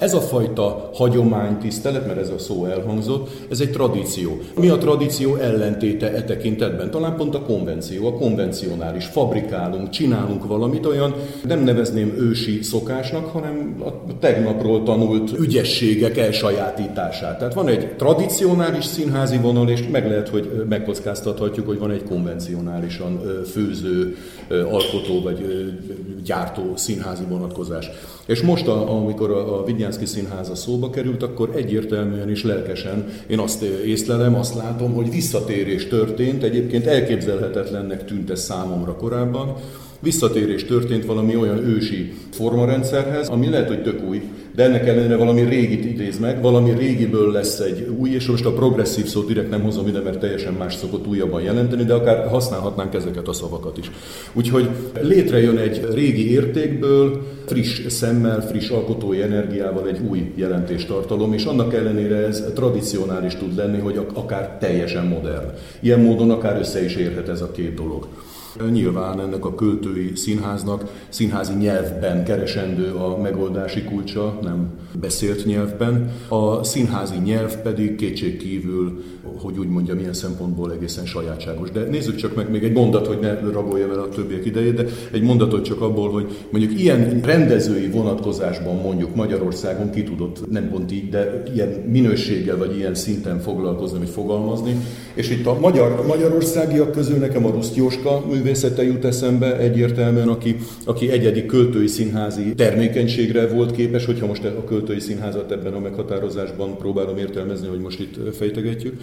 Ez 0.00 0.14
a 0.14 0.20
fajta 0.20 0.90
hagyománytisztelet, 0.94 2.06
mert 2.06 2.18
ez 2.18 2.28
a 2.28 2.38
szó 2.38 2.64
elhangzott, 2.64 3.30
ez 3.50 3.60
egy 3.60 3.70
tradíció. 3.70 4.38
Mi 4.60 4.68
a 4.68 4.78
tradíció 4.78 5.36
ellentéte 5.36 6.12
e 6.12 6.22
tekintetben? 6.22 6.90
Talán 6.90 7.16
pont 7.16 7.34
a 7.34 7.42
konvenció, 7.42 8.06
a 8.06 8.12
konvencionális. 8.12 9.04
Fabrikálunk, 9.04 9.90
csinálunk 9.90 10.46
valamit 10.46 10.86
olyan, 10.86 11.14
nem 11.46 11.64
nevezném 11.64 12.14
ősi 12.18 12.62
szokásnak, 12.62 13.26
hanem 13.26 13.82
a 13.84 14.18
tegnapról 14.18 14.82
tanult 14.82 15.38
ügyességek 15.38 16.16
elsajátítását. 16.16 17.38
Tehát 17.38 17.54
van 17.54 17.68
egy 17.68 17.96
tradicionális 17.96 18.84
színházi 18.84 19.36
vonal, 19.36 19.68
és 19.68 19.88
meg 19.92 20.08
lehet, 20.08 20.28
hogy 20.28 20.64
megkockáztathatjuk, 20.68 21.66
hogy 21.66 21.78
van 21.78 21.90
egy 21.90 22.04
konvencionálisan 22.04 23.20
főző, 23.52 24.16
alkotó 24.48 25.22
vagy 25.22 25.44
gyártó 26.24 26.72
színházi 26.76 27.22
vonatkozás. 27.28 27.90
És 28.26 28.42
most, 28.42 28.68
amikor 28.68 29.30
a 29.30 29.64
Vigyánszki 29.90 30.18
Színháza 30.18 30.54
szóba 30.54 30.90
került, 30.90 31.22
akkor 31.22 31.50
egyértelműen 31.56 32.30
és 32.30 32.44
lelkesen 32.44 33.08
én 33.26 33.38
azt 33.38 33.62
észlelem, 33.62 34.34
azt 34.34 34.54
látom, 34.54 34.92
hogy 34.92 35.10
visszatérés 35.10 35.88
történt, 35.88 36.42
egyébként 36.42 36.86
elképzelhetetlennek 36.86 38.04
tűnt 38.04 38.30
ez 38.30 38.40
számomra 38.40 38.96
korábban, 38.96 39.56
visszatérés 40.00 40.64
történt 40.64 41.04
valami 41.04 41.36
olyan 41.36 41.58
ősi 41.58 42.12
formarendszerhez, 42.30 43.28
ami 43.28 43.48
lehet, 43.48 43.68
hogy 43.68 43.82
tök 43.82 44.08
új, 44.08 44.22
de 44.54 44.64
ennek 44.64 44.86
ellenére 44.86 45.16
valami 45.16 45.40
régit 45.40 45.84
idéz 45.84 46.18
meg, 46.18 46.42
valami 46.42 46.70
régiből 46.70 47.32
lesz 47.32 47.58
egy 47.58 47.88
új, 47.98 48.10
és 48.10 48.26
most 48.26 48.44
a 48.44 48.52
progresszív 48.52 49.06
szót 49.06 49.26
direkt 49.26 49.50
nem 49.50 49.62
hozom 49.62 49.86
ide, 49.86 50.00
mert 50.00 50.18
teljesen 50.18 50.52
más 50.52 50.74
szokott 50.74 51.06
újabban 51.06 51.42
jelenteni, 51.42 51.84
de 51.84 51.94
akár 51.94 52.28
használhatnánk 52.28 52.94
ezeket 52.94 53.28
a 53.28 53.32
szavakat 53.32 53.78
is. 53.78 53.90
Úgyhogy 54.32 54.68
létrejön 55.00 55.58
egy 55.58 55.86
régi 55.92 56.32
értékből, 56.32 57.22
friss 57.46 57.80
szemmel, 57.88 58.40
friss 58.40 58.68
alkotói 58.68 59.22
energiával 59.22 59.88
egy 59.88 60.00
új 60.08 60.32
jelentéstartalom, 60.34 61.32
és 61.32 61.44
annak 61.44 61.74
ellenére 61.74 62.16
ez 62.16 62.44
tradicionális 62.54 63.34
tud 63.34 63.56
lenni, 63.56 63.78
hogy 63.78 64.00
akár 64.14 64.56
teljesen 64.60 65.06
modern. 65.06 65.46
Ilyen 65.80 66.00
módon 66.00 66.30
akár 66.30 66.58
össze 66.58 66.84
is 66.84 66.94
érhet 66.94 67.28
ez 67.28 67.40
a 67.40 67.50
két 67.50 67.74
dolog. 67.74 68.06
Nyilván 68.70 69.20
ennek 69.20 69.44
a 69.44 69.54
költői 69.54 70.16
színháznak 70.16 71.06
színházi 71.08 71.52
nyelvben 71.52 72.24
keresendő 72.24 72.92
a 72.92 73.18
megoldási 73.18 73.82
kulcsa, 73.82 74.38
nem 74.42 74.68
beszélt 75.00 75.44
nyelvben. 75.44 76.10
A 76.28 76.64
színházi 76.64 77.18
nyelv 77.24 77.56
pedig 77.56 77.96
kétség 77.96 78.36
kívül, 78.36 79.02
hogy 79.42 79.58
úgy 79.58 79.68
mondjam, 79.68 79.98
ilyen 79.98 80.12
szempontból 80.12 80.72
egészen 80.72 81.06
sajátságos. 81.06 81.70
De 81.70 81.80
nézzük 81.80 82.16
csak 82.16 82.34
meg 82.34 82.50
még 82.50 82.64
egy 82.64 82.72
mondat, 82.72 83.06
hogy 83.06 83.18
ne 83.18 83.40
rabolja 83.40 83.92
el 83.92 84.00
a 84.00 84.08
többiek 84.08 84.44
idejét, 84.44 84.74
de 84.74 84.84
egy 85.12 85.22
mondatot 85.22 85.64
csak 85.64 85.80
abból, 85.80 86.10
hogy 86.10 86.36
mondjuk 86.50 86.80
ilyen 86.80 87.20
rendezői 87.20 87.88
vonatkozásban 87.88 88.76
mondjuk 88.76 89.14
Magyarországon 89.14 89.90
ki 89.90 90.02
tudott, 90.02 90.50
nem 90.50 90.70
pont 90.70 90.92
így, 90.92 91.08
de 91.08 91.42
ilyen 91.54 91.68
minőséggel 91.68 92.56
vagy 92.56 92.76
ilyen 92.76 92.94
szinten 92.94 93.40
foglalkozni, 93.40 93.98
vagy 93.98 94.08
fogalmazni. 94.08 94.76
És 95.14 95.30
itt 95.30 95.46
a 95.46 95.58
magyar, 95.58 96.06
magyarországiak 96.06 96.92
közül 96.92 97.16
nekem 97.16 97.46
a 97.46 97.50
Rusztjóska 97.50 98.24
művészete 98.28 98.82
jut 98.82 99.04
eszembe 99.04 99.58
egyértelműen, 99.58 100.28
aki, 100.28 100.56
aki 100.84 101.10
egyedi 101.10 101.46
költői 101.46 101.86
színházi 101.86 102.54
termékenységre 102.54 103.46
volt 103.46 103.72
képes, 103.72 104.04
hogyha 104.04 104.26
most 104.26 104.44
a 104.44 104.64
költői 104.64 105.00
színházat 105.00 105.52
ebben 105.52 105.72
a 105.72 105.78
meghatározásban 105.78 106.76
próbálom 106.76 107.18
értelmezni, 107.18 107.68
hogy 107.68 107.80
most 107.80 108.00
itt 108.00 108.36
fejtegetjük 108.36 109.00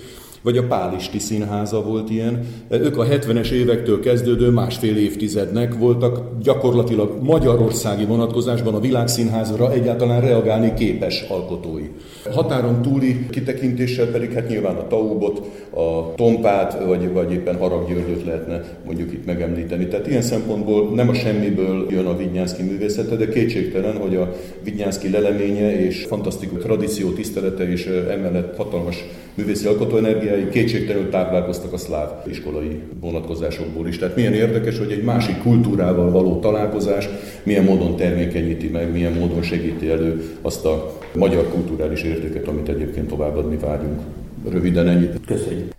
vagy 0.48 0.58
a 0.58 0.68
Pálisti 0.68 1.20
Színháza 1.20 1.82
volt 1.82 2.10
ilyen. 2.10 2.46
Ők 2.70 2.98
a 2.98 3.06
70-es 3.06 3.50
évektől 3.50 4.00
kezdődő 4.00 4.50
másfél 4.50 4.98
évtizednek 4.98 5.78
voltak 5.78 6.22
gyakorlatilag 6.42 7.18
magyarországi 7.22 8.06
vonatkozásban 8.06 8.74
a 8.74 8.80
világszínházra 8.80 9.72
egyáltalán 9.72 10.22
reagálni 10.22 10.74
képes 10.74 11.26
alkotói. 11.30 11.84
Határon 12.32 12.82
túli 12.82 13.28
kitekintéssel 13.30 14.06
pedig 14.06 14.32
hát 14.32 14.48
nyilván 14.48 14.76
a 14.76 14.88
Taubot, 14.88 15.42
a 15.70 16.14
Tompát, 16.16 16.86
vagy, 16.86 17.12
vagy 17.14 17.32
éppen 17.32 17.58
Harag 17.58 17.88
Györgyöt 17.88 18.26
lehetne 18.26 18.64
mondjuk 18.86 19.14
itt 19.14 19.26
megemlíteni. 19.26 19.88
Tehát 19.88 20.08
ilyen 20.08 20.22
szempontból 20.22 20.90
nem 20.96 21.10
a 21.10 21.14
semmiből 21.14 21.86
jön 21.90 22.06
a 22.06 22.18
Vignyánszki 22.18 22.64
művészete, 22.64 23.16
de 23.16 23.30
kétségtelen, 23.30 23.98
hogy 23.98 24.16
a 24.16 24.36
Vignyánszki 24.64 25.10
leleménye 25.10 25.86
és 25.86 26.06
fantasztikus 26.08 26.62
tradíció 26.62 27.10
tisztelete 27.10 27.72
és 27.72 27.86
emellett 27.86 28.56
hatalmas 28.56 29.06
művészi 29.38 29.68
alkotóenergiái 29.68 30.50
kétségtelenül 30.50 31.10
táplálkoztak 31.10 31.74
a 31.74 31.78
szláv 31.78 32.10
iskolai 32.30 32.80
vonatkozásokból 33.00 33.88
is. 33.88 33.98
Tehát 33.98 34.16
milyen 34.16 34.34
érdekes, 34.34 34.78
hogy 34.78 34.92
egy 34.92 35.04
másik 35.04 35.42
kultúrával 35.42 36.12
való 36.12 36.40
találkozás 36.40 37.10
milyen 37.44 37.64
módon 37.64 37.96
termékenyíti 37.96 38.68
meg, 38.68 38.92
milyen 38.92 39.14
módon 39.14 39.42
segíti 39.42 39.90
elő 39.90 40.38
azt 40.42 40.66
a 40.66 40.98
magyar 41.16 41.48
kulturális 41.50 42.02
értéket, 42.02 42.48
amit 42.48 42.70
egyébként 42.70 43.08
továbbadni 43.08 43.58
vágyunk. 43.58 44.02
Röviden 44.50 44.88
ennyit. 44.88 45.20
Köszönjük. 45.26 45.77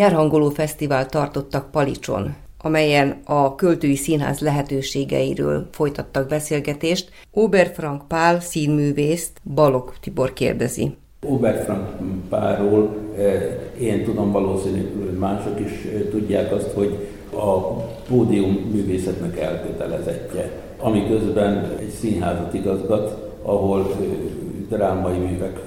Nyárhangoló 0.00 0.48
fesztivál 0.48 1.06
tartottak 1.06 1.70
Palicson, 1.70 2.34
amelyen 2.58 3.20
a 3.24 3.54
költői 3.54 3.96
színház 3.96 4.38
lehetőségeiről 4.38 5.68
folytattak 5.70 6.28
beszélgetést. 6.28 7.10
Oberfrank 7.32 8.08
Pál 8.08 8.40
színművészt 8.40 9.40
Balok 9.54 9.94
Tibor 10.00 10.32
kérdezi. 10.32 10.96
Oberfrank 11.26 11.88
Pálról 12.28 12.96
én 13.80 14.04
tudom, 14.04 14.32
valószínűleg 14.32 15.18
mások 15.18 15.60
is 15.60 15.86
tudják 16.10 16.52
azt, 16.52 16.70
hogy 16.74 17.08
a 17.32 17.56
pódium 18.08 18.52
művészetnek 18.72 19.38
elkötelezettje, 19.38 20.50
ami 20.78 21.06
közben 21.08 21.76
egy 21.78 21.90
színházat 21.90 22.54
igazgat, 22.54 23.34
ahol 23.42 23.96
drámai 24.68 25.18
művek 25.18 25.60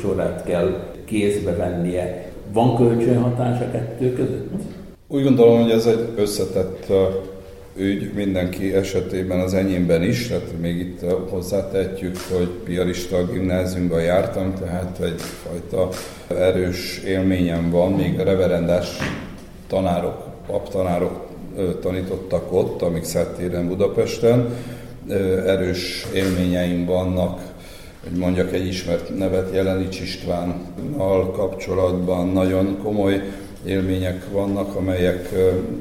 sorát 0.00 0.44
kell 0.44 0.92
kézbe 1.04 1.56
vennie. 1.56 2.29
Van 2.52 2.76
kölcsönhatás 2.76 3.60
a 3.60 3.70
kettő 3.70 4.12
között? 4.12 4.50
Úgy 5.08 5.22
gondolom, 5.22 5.62
hogy 5.62 5.70
ez 5.70 5.86
egy 5.86 6.08
összetett 6.16 6.86
ügy 7.76 8.12
mindenki 8.14 8.74
esetében, 8.74 9.40
az 9.40 9.54
enyémben 9.54 10.02
is, 10.02 10.28
tehát 10.28 10.60
még 10.60 10.78
itt 10.78 11.00
hozzátetjük, 11.28 12.16
hogy 12.38 12.48
piarista 12.64 13.26
gimnáziumban 13.32 14.02
jártam, 14.02 14.54
tehát 14.54 15.00
egyfajta 15.00 15.88
erős 16.28 17.02
élményem 17.06 17.70
van, 17.70 17.92
még 17.92 18.20
a 18.20 18.24
reverendás 18.24 18.96
tanárok, 19.66 20.24
paptanárok 20.46 21.26
tanítottak 21.80 22.52
ott, 22.52 22.82
amik 22.82 23.04
Szettéren 23.04 23.68
Budapesten, 23.68 24.48
erős 25.46 26.06
élményeim 26.14 26.86
vannak 26.86 27.49
hogy 28.02 28.18
mondjak 28.18 28.52
egy 28.52 28.66
ismert 28.66 29.18
nevet, 29.18 29.54
Jelenics 29.54 30.00
Istvánnal 30.00 31.30
kapcsolatban 31.30 32.28
nagyon 32.28 32.78
komoly 32.82 33.22
élmények 33.64 34.30
vannak, 34.32 34.76
amelyek 34.76 35.28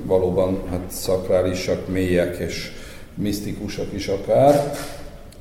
valóban 0.05 0.60
hát 0.69 0.86
szakrálisak, 0.88 1.88
mélyek 1.88 2.38
és 2.38 2.71
misztikusak 3.13 3.93
is 3.93 4.08
akár. 4.08 4.73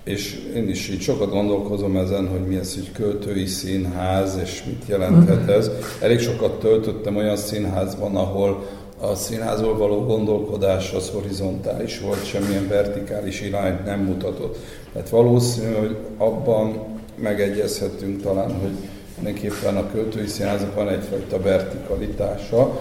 És 0.05 0.51
én 0.55 0.69
is 0.69 0.89
így 0.89 1.01
sokat 1.01 1.31
gondolkozom 1.31 1.97
ezen, 1.97 2.29
hogy 2.29 2.47
mi 2.47 2.57
ez 2.57 2.75
egy 2.77 2.93
költői 2.93 3.47
színház, 3.47 4.39
és 4.43 4.63
mit 4.67 4.83
jelenthet 4.87 5.49
ez. 5.49 5.71
Elég 6.01 6.19
sokat 6.19 6.61
töltöttem 6.61 7.17
olyan 7.17 7.37
színházban, 7.37 8.17
ahol 8.17 8.67
a 9.01 9.15
színházról 9.15 9.77
való 9.77 10.05
gondolkodás 10.05 10.93
az 10.93 11.11
horizontális 11.11 12.01
volt, 12.01 12.27
semmilyen 12.27 12.69
vertikális 12.69 13.41
irányt 13.41 13.85
nem 13.85 14.01
mutatott. 14.01 14.59
Tehát 14.93 15.09
valószínű, 15.09 15.73
hogy 15.75 15.97
abban 16.17 16.85
megegyezhetünk 17.15 18.23
talán, 18.23 18.61
hogy 18.61 18.73
mindenképpen 19.15 19.77
a 19.77 19.91
költői 19.91 20.27
színháznak 20.27 20.75
van 20.75 20.89
egyfajta 20.89 21.41
vertikalitása, 21.41 22.79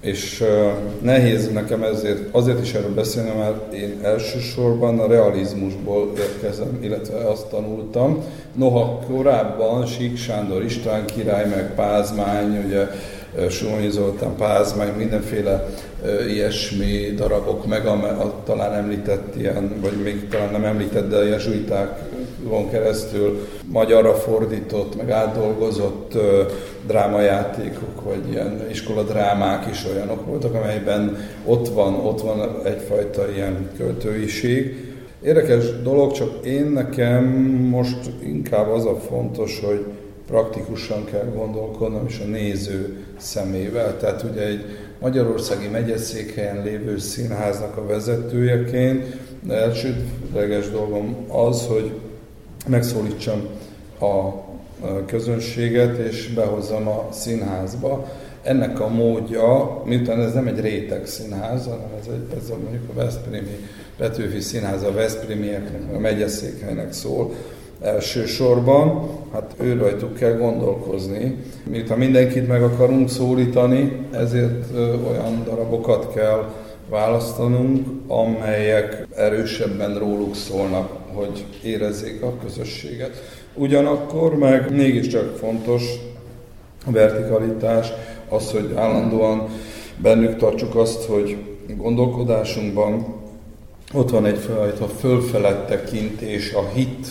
és 0.00 0.44
nehéz 1.00 1.52
nekem 1.52 1.82
ezért, 1.82 2.34
azért 2.34 2.62
is 2.62 2.74
erről 2.74 2.94
beszélni, 2.94 3.30
mert 3.38 3.72
én 3.72 3.98
elsősorban 4.02 4.98
a 4.98 5.06
realizmusból 5.06 6.12
érkezem, 6.18 6.78
illetve 6.80 7.28
azt 7.28 7.46
tanultam. 7.46 8.24
Noha 8.54 9.00
korábban 9.06 9.86
Sík 9.86 10.16
Sándor 10.16 10.64
István 10.64 11.06
király, 11.06 11.48
meg 11.48 11.74
Pázmány, 11.74 12.64
ugye 12.66 12.86
Somonyi 13.48 13.90
Zoltán 13.90 14.36
Pázmány, 14.36 14.92
mindenféle 14.96 15.66
ilyesmi 16.28 17.12
darabok, 17.16 17.66
meg 17.66 17.86
a, 17.86 17.92
a, 17.92 18.42
talán 18.44 18.72
említett 18.72 19.36
ilyen, 19.36 19.80
vagy 19.80 20.02
még 20.02 20.28
talán 20.28 20.52
nem 20.52 20.64
említett, 20.64 21.08
de 21.08 21.16
a 21.16 21.22
jezsuitákon 21.22 22.70
keresztül 22.70 23.48
magyarra 23.66 24.14
fordított, 24.14 24.96
meg 24.96 25.10
átdolgozott 25.10 26.18
drámajátékok, 26.86 28.02
vagy 28.04 28.30
ilyen 28.30 28.66
iskoladrámák 28.70 29.70
is 29.70 29.84
olyanok 29.92 30.26
voltak, 30.26 30.54
amelyben 30.54 31.16
ott 31.44 31.68
van, 31.68 31.94
ott 31.94 32.20
van 32.20 32.60
egyfajta 32.64 33.30
ilyen 33.34 33.70
költőiség. 33.76 34.92
Érdekes 35.22 35.82
dolog, 35.82 36.12
csak 36.12 36.46
én 36.46 36.64
nekem 36.64 37.24
most 37.70 38.10
inkább 38.22 38.68
az 38.68 38.84
a 38.84 38.96
fontos, 38.96 39.60
hogy 39.66 39.84
praktikusan 40.26 41.04
kell 41.04 41.32
gondolkodnom, 41.34 42.04
és 42.08 42.20
a 42.24 42.28
néző 42.28 43.03
szemével. 43.24 43.96
Tehát 43.98 44.22
ugye 44.22 44.46
egy 44.46 44.64
Magyarországi 45.00 45.68
megyeszékhelyen 45.68 46.62
lévő 46.62 46.98
színháznak 46.98 47.76
a 47.76 47.86
vezetőjeként 47.86 49.16
elsődleges 49.48 50.70
dolgom 50.70 51.16
az, 51.28 51.66
hogy 51.66 51.92
megszólítsam 52.66 53.48
a 54.00 54.42
közönséget, 55.06 55.98
és 55.98 56.28
behozzam 56.34 56.88
a 56.88 57.08
színházba. 57.12 58.12
Ennek 58.42 58.80
a 58.80 58.88
módja, 58.88 59.82
miután 59.84 60.20
ez 60.20 60.32
nem 60.32 60.46
egy 60.46 60.60
réteg 60.60 61.06
színház, 61.06 61.64
hanem 61.64 61.88
ez, 62.00 62.06
egy, 62.06 62.38
ez 62.42 62.50
a, 62.50 62.56
mondjuk 62.62 62.90
a 62.90 62.94
Veszprémi 62.94 63.58
Petőfi 63.96 64.40
Színház 64.40 64.82
a 64.82 64.92
Veszprémieknek, 64.92 65.94
a 65.94 65.98
megyeszékhelynek 65.98 66.92
szól, 66.92 67.34
elsősorban, 67.84 69.08
hát 69.32 69.54
ő 69.60 69.76
rajtuk 69.78 70.14
kell 70.14 70.36
gondolkozni. 70.36 71.36
Miután 71.70 71.98
mindenkit 71.98 72.48
meg 72.48 72.62
akarunk 72.62 73.08
szólítani, 73.08 74.06
ezért 74.12 74.64
olyan 75.10 75.44
darabokat 75.44 76.12
kell 76.14 76.52
választanunk, 76.88 77.86
amelyek 78.06 79.06
erősebben 79.16 79.98
róluk 79.98 80.34
szólnak, 80.34 80.90
hogy 81.12 81.44
érezzék 81.62 82.22
a 82.22 82.36
közösséget. 82.44 83.22
Ugyanakkor 83.54 84.34
meg 84.34 84.74
mégiscsak 84.74 85.36
fontos 85.36 85.82
a 86.86 86.90
vertikalitás, 86.90 87.92
az, 88.28 88.50
hogy 88.50 88.72
állandóan 88.76 89.48
bennük 89.96 90.36
tartsuk 90.36 90.76
azt, 90.76 91.04
hogy 91.04 91.36
gondolkodásunkban 91.76 93.06
ott 93.94 94.10
van 94.10 94.26
egyfajta 94.26 94.86
fölfelett 94.86 95.66
tekintés, 95.68 96.52
a 96.52 96.68
hit 96.74 97.06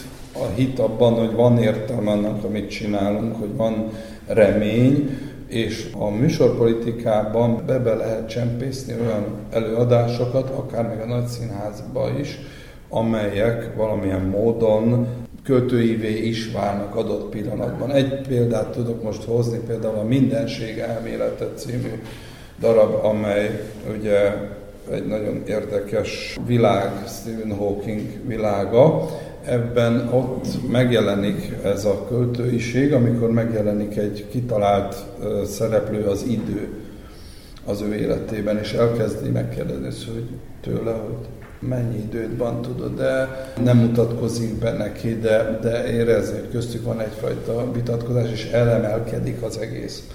hit 0.56 0.80
abban, 0.80 1.14
hogy 1.14 1.32
van 1.32 1.58
értelme 1.58 2.12
annak, 2.12 2.44
amit 2.44 2.70
csinálunk, 2.70 3.36
hogy 3.36 3.56
van 3.56 3.90
remény, 4.28 5.18
és 5.48 5.90
a 5.98 6.10
műsorpolitikában 6.10 7.64
be, 7.66 7.80
be 7.80 7.94
lehet 7.94 8.30
csempészni 8.30 8.94
olyan 9.02 9.26
előadásokat, 9.52 10.50
akár 10.50 10.88
még 10.88 11.00
a 11.00 11.06
nagy 11.06 11.26
színházba 11.26 12.10
is, 12.20 12.40
amelyek 12.90 13.76
valamilyen 13.76 14.22
módon 14.22 15.08
költőivé 15.44 16.28
is 16.28 16.52
válnak 16.52 16.96
adott 16.96 17.30
pillanatban. 17.30 17.92
Egy 17.92 18.22
példát 18.28 18.70
tudok 18.70 19.04
most 19.04 19.24
hozni, 19.24 19.58
például 19.68 19.98
a 19.98 20.04
Mindenség 20.04 20.78
elmélete 20.78 21.46
című 21.56 22.02
darab, 22.60 23.06
amely 23.06 23.64
ugye 24.00 24.34
egy 24.92 25.08
nagyon 25.08 25.44
érdekes 25.48 26.38
világ, 26.46 26.92
Stephen 27.08 27.58
Hawking 27.58 28.02
világa, 28.28 29.06
ebben 29.46 30.10
ott 30.12 30.72
megjelenik 30.72 31.54
ez 31.64 31.86
a 31.86 32.06
költőiség, 32.08 32.94
amikor 32.94 33.32
megjelenik 33.32 33.98
egy 33.98 34.26
kitalált 34.32 34.96
szereplő 35.46 36.06
az 36.06 36.26
idő 36.28 36.68
az 37.66 37.82
ő 37.82 37.96
életében, 37.96 38.58
és 38.58 38.74
elkezdi 38.74 39.30
megkérdezni 39.30 40.12
hogy 40.14 40.28
tőle, 40.62 40.92
hogy 40.92 41.28
mennyi 41.60 41.98
időt 41.98 42.38
van, 42.38 42.62
tudod, 42.62 42.96
de 42.96 43.28
nem 43.64 43.78
mutatkozik 43.78 44.54
be 44.54 44.72
neki, 44.72 45.20
de, 45.20 45.60
de 45.62 45.92
érezni, 45.92 46.40
hogy 46.40 46.50
köztük 46.52 46.84
van 46.84 47.00
egyfajta 47.00 47.72
vitatkozás, 47.72 48.32
és 48.32 48.46
elemelkedik 48.46 49.42
az 49.42 49.58
egész. 49.58 50.08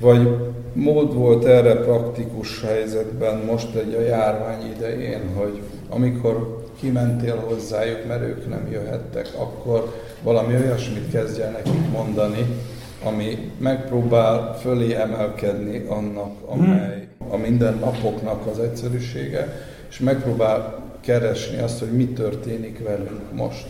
Vagy 0.00 0.36
mód 0.72 1.14
volt 1.14 1.44
erre 1.44 1.74
praktikus 1.74 2.62
helyzetben 2.62 3.38
most 3.38 3.74
egy 3.74 3.94
a 3.94 4.00
járvány 4.00 4.72
idején, 4.76 5.20
hogy 5.34 5.60
amikor 5.88 6.63
kimentél 6.84 7.36
hozzájuk, 7.36 8.06
mert 8.06 8.22
ők 8.22 8.48
nem 8.48 8.68
jöhettek, 8.70 9.28
akkor 9.38 9.94
valami 10.22 10.54
olyasmit 10.54 11.10
kezdjen 11.10 11.52
nekik 11.52 11.90
mondani, 11.92 12.46
ami 13.04 13.52
megpróbál 13.58 14.58
fölé 14.60 14.94
emelkedni 14.94 15.84
annak, 15.88 16.32
amely 16.46 17.08
a 17.30 17.36
mindennapoknak 17.36 18.46
az 18.46 18.58
egyszerűsége, 18.58 19.62
és 19.90 19.98
megpróbál 19.98 20.82
keresni 21.00 21.58
azt, 21.58 21.78
hogy 21.78 21.92
mi 21.92 22.06
történik 22.06 22.82
velünk 22.84 23.32
most. 23.32 23.66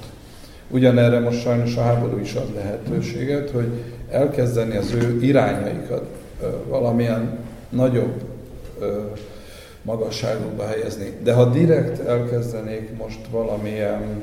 Ugyanerre 0.70 1.20
most 1.20 1.40
sajnos 1.40 1.76
a 1.76 1.82
háború 1.82 2.18
is 2.18 2.34
ad 2.34 2.54
lehetőséget, 2.54 3.50
hogy 3.50 3.68
elkezdeni 4.10 4.76
az 4.76 4.92
ő 4.92 5.18
irányaikat 5.20 6.06
valamilyen 6.68 7.38
nagyobb 7.68 8.22
magasságokba 9.84 10.66
helyezni. 10.66 11.12
De 11.22 11.32
ha 11.32 11.44
direkt 11.44 12.06
elkezdenék 12.06 12.96
most 12.98 13.20
valamilyen 13.30 14.22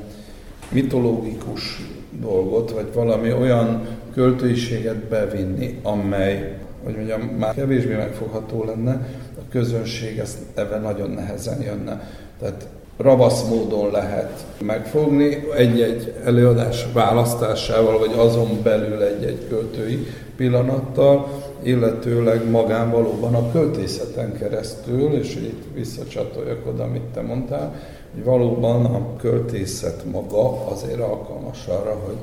mitológikus 0.68 1.80
dolgot, 2.20 2.70
vagy 2.70 2.86
valami 2.94 3.32
olyan 3.32 3.86
költőiséget 4.14 4.96
bevinni, 4.96 5.78
amely, 5.82 6.58
hogy 6.84 6.94
mondjam, 6.96 7.20
már 7.20 7.54
kevésbé 7.54 7.94
megfogható 7.94 8.64
lenne, 8.64 9.08
a 9.38 9.42
közönség 9.50 10.18
ezt 10.18 10.38
ebben 10.54 10.82
nagyon 10.82 11.10
nehezen 11.10 11.62
jönne. 11.62 12.10
Tehát 12.38 12.68
ravasz 12.96 13.48
módon 13.48 13.90
lehet 13.90 14.44
megfogni 14.60 15.44
egy-egy 15.56 16.14
előadás 16.24 16.86
választásával, 16.92 17.98
vagy 17.98 18.12
azon 18.16 18.62
belül 18.62 19.02
egy-egy 19.02 19.46
költői 19.48 20.06
pillanattal, 20.36 21.28
illetőleg 21.62 22.50
magán 22.50 22.90
valóban 22.90 23.34
a 23.34 23.50
költészeten 23.52 24.32
keresztül, 24.32 25.12
és 25.12 25.34
itt 25.34 25.62
visszacsatoljak 25.74 26.66
oda, 26.66 26.82
amit 26.82 27.02
te 27.02 27.20
mondtál, 27.20 27.74
hogy 28.14 28.24
valóban 28.24 28.84
a 28.84 29.16
költészet 29.16 30.04
maga 30.12 30.66
azért 30.66 31.00
alkalmas 31.00 31.66
arra, 31.66 31.96
hogy 32.06 32.16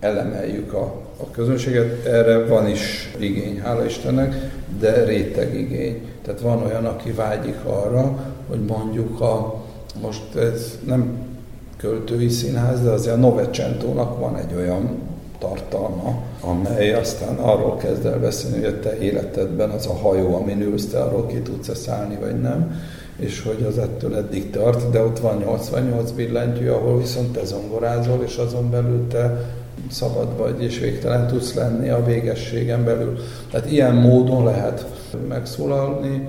elemeljük 0.00 0.72
a, 0.72 0.92
a 1.20 1.30
közönséget. 1.30 2.06
Erre 2.06 2.46
van 2.46 2.68
is 2.68 3.14
igény, 3.18 3.60
hála 3.60 3.84
Istennek, 3.84 4.34
de 4.80 5.04
réteg 5.04 5.54
igény. 5.54 6.08
Tehát 6.24 6.40
van 6.40 6.62
olyan, 6.62 6.84
aki 6.84 7.10
vágyik 7.10 7.64
arra, 7.64 8.32
hogy 8.48 8.60
mondjuk 8.60 9.20
a, 9.20 9.62
most 10.02 10.34
ez 10.34 10.78
nem 10.86 11.18
költői 11.76 12.28
színház, 12.28 12.82
de 12.82 12.90
azért 12.90 13.14
a 13.14 13.18
Novecentónak 13.18 14.18
van 14.18 14.36
egy 14.36 14.54
olyan 14.56 14.98
tartalma, 15.48 16.22
amely 16.40 16.92
aztán 16.92 17.36
arról 17.36 17.76
kezd 17.76 18.06
el 18.06 18.18
beszélni, 18.18 18.56
hogy 18.56 18.74
a 18.74 18.80
te 18.80 18.98
életedben 18.98 19.70
az 19.70 19.86
a 19.86 19.94
hajó, 19.94 20.34
amin 20.34 20.60
ülsz, 20.60 20.86
te 20.86 21.00
arról 21.00 21.26
ki 21.26 21.40
tudsz 21.40 21.78
szállni, 21.78 22.16
vagy 22.20 22.40
nem, 22.40 22.80
és 23.16 23.42
hogy 23.42 23.66
az 23.68 23.78
ettől 23.78 24.16
eddig 24.16 24.50
tart, 24.50 24.90
de 24.90 25.02
ott 25.02 25.18
van 25.18 25.36
88 25.36 26.10
billentyű, 26.10 26.68
ahol 26.68 26.98
viszont 26.98 27.32
te 27.32 27.44
zongorázol, 27.44 28.22
és 28.26 28.36
azon 28.36 28.70
belül 28.70 29.06
te 29.08 29.44
szabad 29.90 30.36
vagy, 30.36 30.62
és 30.62 30.78
végtelen 30.78 31.26
tudsz 31.26 31.54
lenni 31.54 31.88
a 31.88 32.04
végességen 32.04 32.84
belül. 32.84 33.18
Tehát 33.50 33.70
ilyen 33.70 33.94
módon 33.94 34.44
lehet 34.44 34.86
megszólalni, 35.28 36.28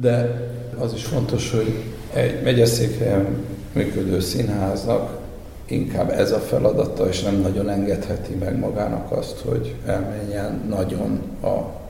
de 0.00 0.40
az 0.78 0.92
is 0.92 1.04
fontos, 1.04 1.50
hogy 1.50 1.74
egy 2.12 2.42
megyeszékhelyen 2.42 3.26
működő 3.72 4.20
színháznak 4.20 5.24
inkább 5.66 6.10
ez 6.10 6.32
a 6.32 6.38
feladata, 6.38 7.08
és 7.08 7.22
nem 7.22 7.40
nagyon 7.40 7.68
engedheti 7.68 8.34
meg 8.34 8.58
magának 8.58 9.12
azt, 9.12 9.38
hogy 9.38 9.74
elmenjen 9.86 10.62
nagyon 10.68 11.20
a 11.42 11.84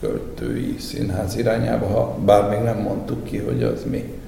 költői 0.00 0.76
színház 0.78 1.36
irányába, 1.36 1.86
ha 1.86 2.18
bár 2.24 2.48
még 2.48 2.60
nem 2.60 2.78
mondtuk 2.78 3.24
ki, 3.24 3.38
hogy 3.38 3.62
az 3.62 3.84
mi. 3.90 4.18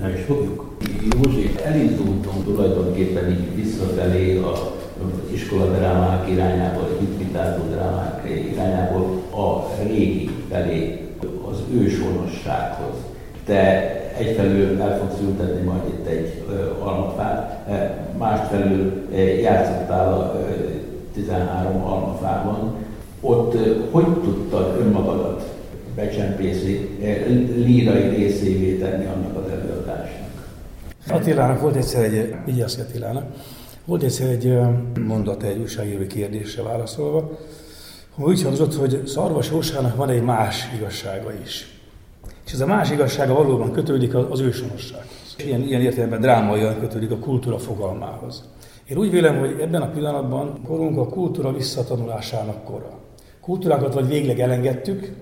Nem 0.00 0.14
is 0.14 0.20
fogjuk. 0.20 0.76
Józsi, 1.12 1.54
elindultunk 1.64 2.44
tulajdonképpen 2.44 3.30
így 3.30 3.54
visszafelé 3.54 4.38
a 4.38 4.76
iskoladrámák 5.32 6.28
irányából, 6.30 6.88
hitvitárzó 6.98 7.62
drámák 7.70 8.22
irányából 8.52 9.22
a 9.30 9.82
régi 9.82 10.30
felé, 10.50 11.08
az 11.50 11.58
őshonossághoz. 11.72 12.96
Te 13.44 13.96
egyfelől 14.18 14.80
el 14.80 14.98
fogsz 14.98 15.20
ültetni 15.20 15.64
majd 15.64 15.82
itt 15.86 16.06
egy 16.06 16.44
almafát, 16.78 17.68
másfelől 18.18 19.10
játszottál 19.40 20.12
a 20.12 20.40
13 21.14 21.84
almafában. 21.84 22.74
Ott 23.20 23.56
hogy 23.90 24.04
tudtad 24.04 24.80
önmagadat 24.80 25.54
becsempészi, 25.94 26.98
lírai 27.56 28.08
részévé 28.08 28.78
tenni 28.78 29.04
annak 29.04 29.36
az 29.36 29.50
előadásnak? 29.50 30.28
Attilának 31.10 31.60
volt 31.60 31.76
egyszer 31.76 32.04
egy, 32.04 32.34
Vigyászki 32.44 32.80
Attilának, 32.80 33.24
volt 33.84 34.02
egyszer 34.02 34.28
egy 34.28 34.58
mondat 35.06 35.42
egy 35.42 35.58
újságíró 35.58 36.06
kérdésre 36.06 36.62
válaszolva, 36.62 37.38
úgy 38.16 38.42
hangzott, 38.42 38.74
hogy 38.74 39.02
Szarvas 39.06 39.50
Jósának 39.50 39.96
van 39.96 40.08
egy 40.08 40.22
más 40.22 40.68
igazsága 40.76 41.32
is. 41.42 41.77
És 42.48 42.54
ez 42.54 42.60
a 42.60 42.66
más 42.66 42.90
igazsága 42.90 43.34
valóban 43.34 43.72
kötődik 43.72 44.14
az 44.14 44.40
ősonossághoz. 44.40 45.36
Ilyen, 45.44 45.62
ilyen 45.62 45.80
értelemben 45.80 46.20
drámaian 46.20 46.78
kötődik 46.80 47.10
a 47.10 47.18
kultúra 47.18 47.58
fogalmához. 47.58 48.48
Én 48.86 48.96
úgy 48.96 49.10
vélem, 49.10 49.38
hogy 49.38 49.56
ebben 49.60 49.82
a 49.82 49.90
pillanatban 49.90 50.62
korunk 50.66 50.98
a 50.98 51.06
kultúra 51.06 51.52
visszatanulásának 51.52 52.64
kora. 52.64 52.98
Kultúrákat 53.40 53.94
vagy 53.94 54.08
végleg 54.08 54.40
elengedtük, 54.40 55.12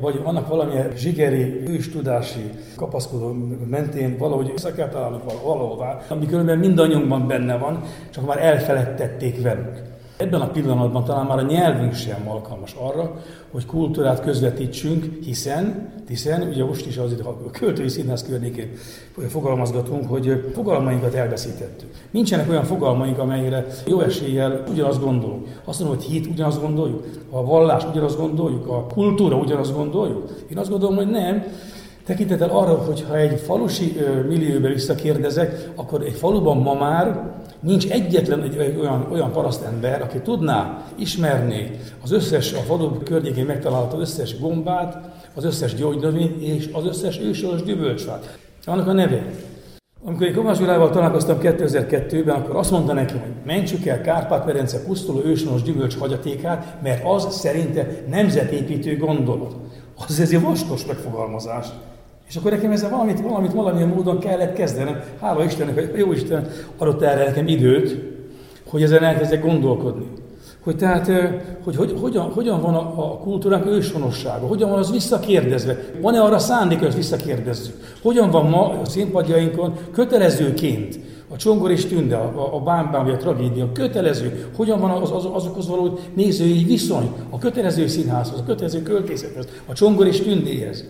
vagy 0.00 0.22
vannak 0.22 0.48
valamilyen 0.48 0.92
zsigeri, 0.96 1.62
őstudási 1.68 2.50
kapaszkodó 2.76 3.36
mentén 3.70 4.16
valahogy 4.18 4.52
össze 4.54 4.72
kell 4.72 4.88
találnunk 4.88 5.42
valahová, 5.42 6.00
ami 6.08 6.26
különben 6.26 6.58
mindannyiunkban 6.58 7.26
benne 7.26 7.56
van, 7.56 7.82
csak 8.10 8.26
már 8.26 8.44
elfeledtették 8.44 9.42
velünk. 9.42 9.82
Ebben 10.16 10.40
a 10.40 10.46
pillanatban 10.46 11.04
talán 11.04 11.26
már 11.26 11.38
a 11.38 11.42
nyelvünk 11.42 11.94
sem 11.94 12.28
alkalmas 12.28 12.74
arra, 12.78 13.20
hogy 13.50 13.66
kultúrát 13.66 14.22
közvetítsünk, 14.22 15.04
hiszen, 15.24 15.92
hiszen 16.08 16.42
ugye 16.42 16.64
most 16.64 16.86
is 16.86 16.96
azért 16.96 17.20
a 17.20 17.50
költői 17.52 17.88
színház 17.88 18.22
környékén 18.22 18.72
fogalmazgatunk, 19.28 20.08
hogy 20.08 20.50
fogalmainkat 20.54 21.14
elveszítettük. 21.14 21.88
Nincsenek 22.10 22.50
olyan 22.50 22.64
fogalmaink, 22.64 23.18
amelyre 23.18 23.66
jó 23.86 24.00
eséllyel 24.00 24.64
ugyanazt 24.70 25.00
gondolunk. 25.00 25.46
Azt 25.64 25.80
mondom, 25.80 25.96
hogy 25.96 26.06
hit 26.06 26.26
ugyanazt 26.26 26.60
gondoljuk, 26.60 27.04
a 27.30 27.44
vallás 27.44 27.84
ugyanazt 27.84 28.18
gondoljuk, 28.18 28.68
a 28.68 28.86
kultúra 28.86 29.36
ugyanazt 29.36 29.74
gondoljuk. 29.74 30.30
Én 30.50 30.58
azt 30.58 30.70
gondolom, 30.70 30.96
hogy 30.96 31.10
nem, 31.10 31.44
Tekintettel 32.06 32.50
arra, 32.50 32.74
hogy 32.74 33.04
ha 33.08 33.16
egy 33.16 33.40
falusi 33.40 33.96
millióbe 34.28 34.68
visszakérdezek, 34.68 35.70
akkor 35.74 36.02
egy 36.02 36.12
faluban 36.12 36.56
ma 36.56 36.74
már 36.74 37.34
nincs 37.66 37.86
egyetlen 37.86 38.42
egy, 38.42 38.56
egy 38.56 38.78
olyan, 38.78 39.06
olyan 39.12 39.32
parasztember, 39.32 40.02
aki 40.02 40.18
tudná 40.18 40.84
ismerni 40.94 41.70
az 42.02 42.12
összes, 42.12 42.52
a 42.52 42.60
falu 42.60 43.02
környékén 43.02 43.44
megtalálható 43.46 43.98
összes 43.98 44.38
gombát, 44.38 45.10
az 45.34 45.44
összes 45.44 45.74
gyógynövényt 45.74 46.42
és 46.42 46.68
az 46.72 46.86
összes 46.86 47.18
ősoros 47.20 47.62
gyümölcsfát. 47.62 48.38
Annak 48.64 48.86
a 48.86 48.92
neve. 48.92 49.26
Amikor 50.04 50.26
én 50.26 50.34
Kovács 50.34 50.58
találkoztam 50.58 51.38
2002-ben, 51.42 52.34
akkor 52.34 52.56
azt 52.56 52.70
mondta 52.70 52.92
nekem, 52.92 53.20
hogy 53.20 53.32
mentsük 53.44 53.86
el 53.86 54.00
Kárpát-Perence 54.00 54.82
pusztuló 54.82 55.22
őshonos 55.24 55.62
gyümölcs 55.62 55.98
hagyatékát, 55.98 56.82
mert 56.82 57.04
az 57.04 57.34
szerinte 57.34 57.88
nemzetépítő 58.08 58.96
gondolat. 58.96 59.56
Az 60.06 60.20
ez 60.20 60.32
egy 60.32 60.40
vaskos 60.40 60.86
megfogalmazás. 60.86 61.66
És 62.28 62.36
akkor 62.36 62.50
nekem 62.50 62.70
ezzel 62.70 62.90
valamit, 62.90 63.20
valamit 63.20 63.52
valamilyen 63.52 63.88
módon 63.88 64.18
kellett 64.18 64.52
kezdenem. 64.52 65.00
Hála 65.20 65.44
Istennek, 65.44 65.74
hogy 65.74 65.98
jó 65.98 66.12
Isten 66.12 66.48
adott 66.76 67.02
erre 67.02 67.24
nekem 67.24 67.48
időt, 67.48 67.98
hogy 68.68 68.82
ezen 68.82 69.02
elkezdek 69.02 69.42
gondolkodni. 69.42 70.06
Hogy 70.60 70.76
tehát, 70.76 71.06
hogy, 71.64 71.76
hogy 71.76 71.94
hogyan, 72.00 72.30
hogyan 72.30 72.60
van 72.60 72.74
a, 72.74 73.12
a 73.12 73.18
kultúránk 73.18 73.66
őshonossága, 73.66 74.46
hogyan 74.46 74.70
van 74.70 74.78
az 74.78 74.92
visszakérdezve, 74.92 75.78
van-e 76.00 76.20
arra 76.20 76.38
szándék, 76.38 76.78
hogy 76.78 76.94
visszakérdezzük. 76.94 77.74
Hogyan 78.02 78.30
van 78.30 78.46
ma 78.46 78.68
a 78.80 78.84
színpadjainkon 78.84 79.74
kötelezőként 79.92 80.98
a 81.28 81.36
csongor 81.36 81.70
és 81.70 81.84
tünde, 81.84 82.16
a, 82.16 82.54
a 82.54 82.60
bámbám 82.60 83.04
vagy 83.04 83.14
a 83.14 83.16
tragédia, 83.16 83.72
kötelező, 83.72 84.48
hogyan 84.56 84.80
van 84.80 84.90
az, 84.90 85.10
az, 85.10 85.24
azokhoz 85.32 85.68
való 85.68 85.98
nézői 86.14 86.64
viszony, 86.64 87.12
a 87.30 87.38
kötelező 87.38 87.86
színházhoz, 87.86 88.40
a 88.40 88.44
kötelező 88.44 88.82
költészethez, 88.82 89.48
a 89.66 89.72
csongor 89.72 90.06
és 90.06 90.20
tündéhez. 90.20 90.84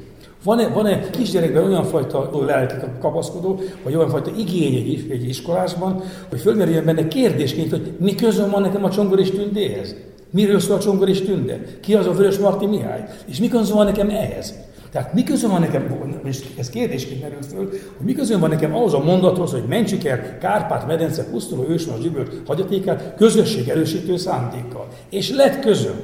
Van-e, 0.47 0.69
van-e 0.69 1.11
kisgyerekben 1.11 1.65
olyan 1.65 1.85
fajta 1.85 2.45
lelki 2.45 2.75
kapaszkodó, 3.01 3.61
vagy 3.83 3.95
olyan 3.95 4.09
fajta 4.09 4.31
igény 4.37 4.75
egy, 4.75 5.07
egy 5.11 5.29
iskolásban, 5.29 6.03
hogy 6.29 6.41
fölmerüljön 6.41 6.85
benne 6.85 7.09
kérdésként, 7.09 7.71
hogy 7.71 7.93
mi 7.99 8.15
közön 8.15 8.51
van 8.51 8.63
nekem 8.63 8.85
a 8.85 8.91
csongor 8.91 9.21
és 9.21 9.31
tündéhez? 9.31 9.95
Miről 10.31 10.61
szól 10.61 10.77
a 10.77 10.81
csongor 10.81 11.09
és 11.09 11.21
tünde? 11.21 11.61
Ki 11.81 11.95
az 11.95 12.07
a 12.07 12.13
Vörös 12.13 12.39
Marti 12.39 12.67
Mihály? 12.67 13.05
És 13.27 13.39
mi 13.39 13.49
közön 13.49 13.77
van 13.77 13.85
nekem 13.85 14.11
ehhez? 14.11 14.55
Tehát 14.93 15.13
mi 15.13 15.23
közön 15.23 15.51
van 15.51 15.61
nekem, 15.61 16.11
és 16.25 16.45
ez 16.59 16.71
kérdésként 16.71 17.23
merül 17.23 17.43
föl, 17.43 17.69
hogy 17.97 18.07
mi 18.07 18.13
közön 18.13 18.41
van 18.41 18.51
nekem 18.51 18.75
ahhoz 18.75 18.95
a 18.95 19.05
mondathoz, 19.05 19.51
hogy 19.51 19.65
mentsük 19.69 20.05
el 20.05 20.39
Kárpát-medence 20.39 21.25
pusztuló 21.25 21.65
ősmas 21.69 21.99
gyümölcs 21.99 22.31
hagyatékát 22.47 23.15
közösség 23.17 23.69
erősítő 23.69 24.17
szándékkal. 24.17 24.89
És 25.11 25.31
lett 25.31 25.59
közöm. 25.59 26.01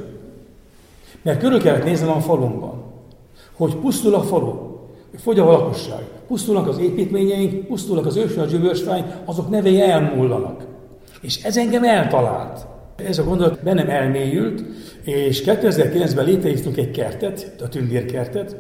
Mert 1.23 1.41
körül 1.41 1.63
kellett 1.63 1.85
néznem 1.85 2.11
a 2.11 2.21
falumban 2.21 2.82
hogy 3.57 3.77
pusztul 3.77 4.15
a 4.15 4.23
falu, 4.23 4.73
fogy 5.17 5.39
a 5.39 5.45
lakosság, 5.45 6.03
pusztulnak 6.27 6.69
az 6.69 6.79
építményeink, 6.79 7.67
pusztulnak 7.67 8.07
az 8.07 8.17
ősön 8.17 8.43
a 8.43 8.47
gyümölcsfány, 8.47 9.05
azok 9.25 9.51
nevei 9.51 9.81
elmúllanak. 9.81 10.67
És 11.21 11.43
ez 11.43 11.57
engem 11.57 11.85
eltalált. 11.85 12.67
Ez 12.97 13.19
a 13.19 13.25
gondolat 13.25 13.63
bennem 13.63 13.89
elmélyült, 13.89 14.65
és 15.05 15.43
2009-ben 15.47 16.25
létrehoztunk 16.25 16.77
egy 16.77 16.91
kertet, 16.91 17.55
a 17.61 17.69
tündérkertet, 17.69 18.57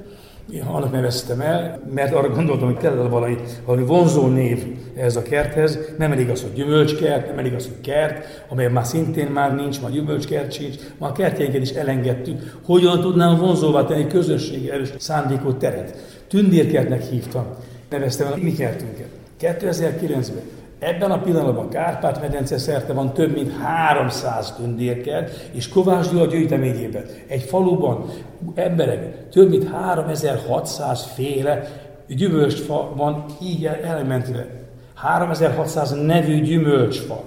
annak 0.66 0.92
neveztem 0.92 1.40
el, 1.40 1.80
mert 1.94 2.14
arra 2.14 2.28
gondoltam, 2.28 2.66
hogy 2.66 2.76
kell 2.76 2.94
valami, 2.94 3.36
valami 3.64 3.86
vonzó 3.86 4.26
név 4.26 4.66
ez 4.96 5.16
a 5.16 5.22
kerthez. 5.22 5.78
Nem 5.98 6.12
elég 6.12 6.28
az, 6.28 6.42
hogy 6.42 6.52
gyümölcskert, 6.52 7.26
nem 7.26 7.38
elég 7.38 7.54
az, 7.54 7.64
hogy 7.64 7.80
kert, 7.80 8.44
amely 8.48 8.68
már 8.68 8.84
szintén 8.84 9.26
már 9.26 9.54
nincs, 9.54 9.80
már 9.80 9.90
gyümölcskert 9.90 10.52
sincs, 10.52 10.74
már 10.98 11.10
a 11.10 11.12
kertjeinket 11.12 11.62
is 11.62 11.70
elengedtük. 11.70 12.58
Hogyan 12.64 13.00
tudnám 13.00 13.38
vonzóvá 13.38 13.84
tenni 13.84 14.06
közösségi 14.06 14.70
erős 14.70 14.92
szándékot 14.98 15.58
teret? 15.58 15.96
Tündérkertnek 16.28 17.02
hívtam, 17.02 17.44
neveztem 17.90 18.26
el 18.26 18.32
a 18.32 18.36
mi 18.42 18.52
kertünket. 18.52 19.08
2009-ben 19.40 20.61
Ebben 20.82 21.10
a 21.10 21.18
pillanatban 21.18 21.68
Kárpát-medence 21.68 22.58
szerte 22.58 22.92
van 22.92 23.12
több 23.12 23.32
mint 23.34 23.52
300 23.56 24.52
tündérkert, 24.52 25.48
és 25.52 25.68
Kovács 25.68 26.10
Gyula 26.10 26.26
gyűjteményében 26.26 27.04
egy 27.26 27.42
faluban 27.42 28.10
emberek 28.54 29.28
több 29.28 29.48
mint 29.48 29.68
3600 29.68 31.04
féle 31.14 31.68
gyümölcsfa 32.08 32.92
van 32.96 33.24
így 33.42 33.64
elementve. 33.64 34.46
3600 34.94 35.90
nevű 35.90 36.40
gyümölcsfa. 36.40 37.22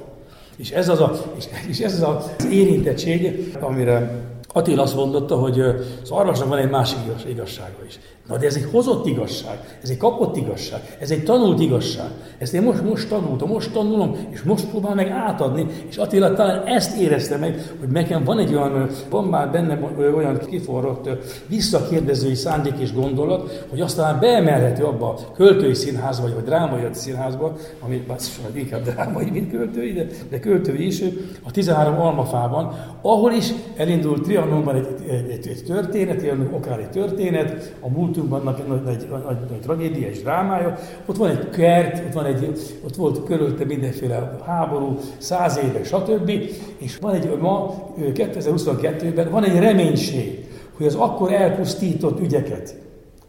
És 0.56 0.72
ez 0.72 0.90
az, 0.90 1.02
a, 1.02 1.12
és, 1.38 1.46
és 1.68 1.80
ez 1.80 1.94
az, 1.94 2.02
az 2.38 2.46
érintettség, 2.52 3.52
amire 3.60 4.12
Attila 4.56 4.82
azt 4.82 4.96
mondotta, 4.96 5.36
hogy 5.36 5.60
az 6.04 6.10
arvasnak 6.10 6.48
van 6.48 6.58
egy 6.58 6.70
másik 6.70 6.98
igazsága 7.28 7.86
is. 7.88 8.00
Na 8.28 8.38
de 8.38 8.46
ez 8.46 8.56
egy 8.56 8.68
hozott 8.72 9.06
igazság, 9.06 9.78
ez 9.84 9.90
egy 9.90 9.98
kapott 9.98 10.38
igazság, 10.38 10.98
ez 11.00 11.12
egy 11.12 11.24
tanult 11.24 11.60
igazság. 11.60 12.10
Ezt 12.38 12.54
én 12.54 12.62
most, 12.62 12.84
most 12.84 13.10
tanultam, 13.10 13.50
most 13.50 13.72
tanulom, 13.72 14.16
és 14.30 14.42
most 14.42 14.66
próbál 14.66 14.96
meg 14.96 15.10
átadni, 15.10 15.68
és 15.90 15.98
Attila 15.98 16.34
talán 16.34 16.66
ezt 16.66 16.98
érezte 16.98 17.38
meg, 17.38 17.74
hogy 17.80 17.90
nekem 17.90 18.24
van 18.24 18.40
egy 18.40 18.54
olyan, 18.54 18.90
van 19.10 19.24
már 19.24 19.52
benne 19.52 19.80
olyan 20.16 20.40
kiforrott 20.50 21.10
visszakérdezői 21.48 22.36
szándék 22.36 22.78
és 22.78 22.94
gondolat, 22.94 23.66
hogy 23.70 23.82
aztán 23.82 24.20
beemelhető 24.20 24.84
abba 24.84 25.08
a 25.10 25.32
költői 25.32 25.74
színházba, 25.74 26.24
vagy 26.24 26.38
a 26.38 26.46
drámai 26.46 26.82
színházba, 26.92 27.56
ami 27.80 28.04
bár 28.08 28.18
inkább 28.54 28.84
drámai, 28.84 29.30
mint 29.30 29.52
költői, 29.52 29.94
de, 29.94 30.06
de 30.30 30.40
költői 30.40 30.86
is, 30.86 31.02
a 31.44 31.52
13 31.52 32.00
almafában, 32.00 32.74
ahol 33.02 33.32
is 33.32 33.54
elindult 33.76 34.28
Trianonban 34.46 34.76
egy, 34.76 34.88
egy, 35.10 35.30
egy, 35.30 35.48
egy 35.48 35.64
történet, 35.66 36.24
akár 36.52 36.80
egy 36.80 36.90
történet, 36.90 37.76
a 37.80 37.90
múlt 37.90 37.96
múltunkban 37.98 38.44
nagy, 38.44 38.64
nagy, 38.68 38.84
nagy, 38.84 39.08
nagy, 39.10 39.38
nagy 39.50 39.60
tragédia 39.62 40.08
és 40.08 40.22
drámája. 40.22 40.78
Ott 41.06 41.18
van 41.18 41.30
egy 41.30 41.50
kert, 41.50 42.06
ott, 42.06 42.14
van 42.14 42.26
egy, 42.26 42.52
ott 42.86 42.96
volt 42.96 43.24
körülte 43.24 43.66
mindenféle 43.66 44.38
háború, 44.46 44.98
száz 45.18 45.60
éve, 45.64 45.84
stb. 45.84 46.32
És 46.78 46.98
van 46.98 47.14
egy, 47.14 47.38
ma 47.40 47.76
2022-ben 47.98 49.30
van 49.30 49.44
egy 49.44 49.60
reménység, 49.60 50.48
hogy 50.78 50.86
az 50.86 50.96
akkor 50.96 51.34
elpusztított 51.34 52.20
ügyeket, 52.20 52.76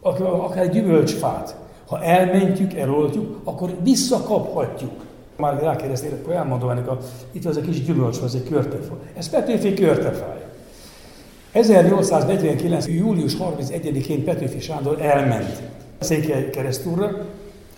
akár 0.01 0.65
egy 0.65 0.71
gyümölcsfát, 0.71 1.57
ha 1.87 2.03
elmentjük, 2.03 2.75
eloltjuk, 2.75 3.41
akkor 3.45 3.71
visszakaphatjuk. 3.83 5.05
Már 5.37 5.63
rákérdeztél, 5.63 6.19
akkor 6.23 6.35
elmondom 6.35 6.69
ennek, 6.69 6.89
a, 6.89 6.99
itt 7.33 7.45
az 7.45 7.57
a 7.57 7.61
kis 7.61 7.85
gyümölcs, 7.85 8.21
az 8.23 8.35
egy 8.35 8.49
körtefa. 8.49 8.97
Ez 9.17 9.31
Petőfi 9.31 9.75
körtefája. 9.75 10.46
1849. 11.57 12.87
július 12.87 13.37
31-én 13.41 14.25
Petőfi 14.25 14.61
Sándor 14.61 15.01
elment 15.01 15.63
Székely 15.99 16.51
keresztúrra, 16.51 17.11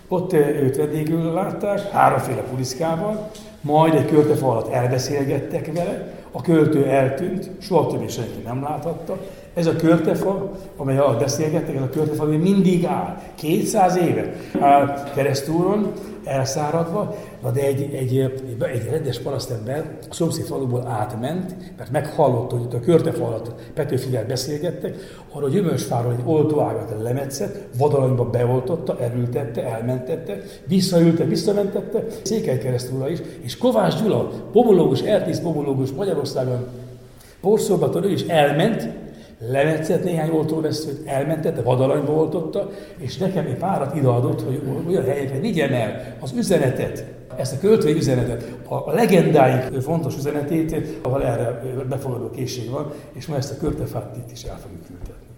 ott 0.07 0.33
őt 0.33 0.75
vendégül 0.75 1.33
látták, 1.33 1.91
háromféle 1.91 2.41
puliszkával, 2.41 3.29
majd 3.61 3.93
egy 3.93 4.05
költefa 4.05 4.51
alatt 4.51 4.73
elbeszélgettek 4.73 5.73
vele, 5.73 6.13
a 6.31 6.41
költő 6.41 6.85
eltűnt, 6.85 7.49
soha 7.59 7.87
többé 7.87 8.07
senki 8.07 8.41
nem 8.45 8.63
láthatta. 8.63 9.17
Ez 9.53 9.65
a 9.65 9.75
költefa, 9.75 10.51
amely 10.77 10.97
alatt 10.97 11.19
beszélgettek, 11.19 11.75
ez 11.75 11.81
a 11.81 11.89
költefa 11.89 12.23
ami 12.23 12.37
mindig 12.37 12.85
áll. 12.85 13.21
200 13.35 13.97
éve 13.97 14.33
áll 14.59 15.11
keresztúron, 15.15 15.91
elszáradva, 16.29 17.15
Na 17.43 17.51
de 17.51 17.61
egy, 17.61 17.81
egy, 17.81 18.17
egy, 18.17 18.55
egy 18.73 18.89
rendes 18.91 19.19
parasztember 19.19 19.97
a 20.09 20.13
szomszéd 20.13 20.45
faluból 20.45 20.87
átment, 20.87 21.55
mert 21.77 21.91
meghallott, 21.91 22.51
hogy 22.51 22.61
itt 22.61 22.73
a 22.73 22.79
körtefa 22.79 23.25
alatt 23.25 23.71
Petőfivel 23.73 24.25
beszélgettek, 24.25 24.95
arra 25.31 25.45
a 25.45 25.49
gyümölcsfáról 25.49 26.11
egy 26.11 26.23
oltóágat 26.25 27.01
lemetszett, 27.01 27.67
vadalanyba 27.77 28.29
beoltotta, 28.29 28.99
elültette, 28.99 29.63
elmentette, 29.63 30.41
visszaülte, 30.65 31.23
visszamentette, 31.23 32.03
Székely 32.21 32.57
keresztúra 32.57 33.09
is, 33.09 33.19
és 33.41 33.57
Kovács 33.57 34.01
Gyula, 34.01 34.31
pomológus, 34.51 35.01
eltíz 35.01 35.41
pomológus 35.41 35.91
Magyarországon, 35.91 36.67
porszolgaton 37.41 38.03
ő 38.03 38.11
is 38.11 38.21
elment, 38.21 38.89
lemetszett 39.39 40.03
néhány 40.03 40.29
oltóvesztőt, 40.29 41.07
elmentette, 41.07 41.61
vadalanyba 41.61 42.11
oltotta, 42.11 42.69
és 42.97 43.17
nekem 43.17 43.45
egy 43.45 43.57
párat 43.57 43.95
ideadott, 43.95 44.41
hogy 44.41 44.61
olyan 44.87 45.05
helyekre 45.05 45.39
vigyem 45.39 45.73
el 45.73 46.15
az 46.19 46.31
üzenetet, 46.35 47.05
ezt 47.37 47.53
a 47.53 47.59
költői 47.59 47.93
üzenetet, 47.93 48.57
a 48.67 48.91
legendáink 48.91 49.81
fontos 49.81 50.17
üzenetét, 50.17 50.75
ahol 51.01 51.23
erre 51.23 51.61
befogadó 51.89 52.29
készség 52.29 52.69
van, 52.69 52.91
és 53.13 53.25
ma 53.25 53.35
ezt 53.35 53.51
a 53.51 53.57
költefát 53.57 54.15
itt 54.17 54.31
is 54.31 54.43
el 54.43 54.59
fogjuk 54.59 54.89
ültetni. 54.89 55.28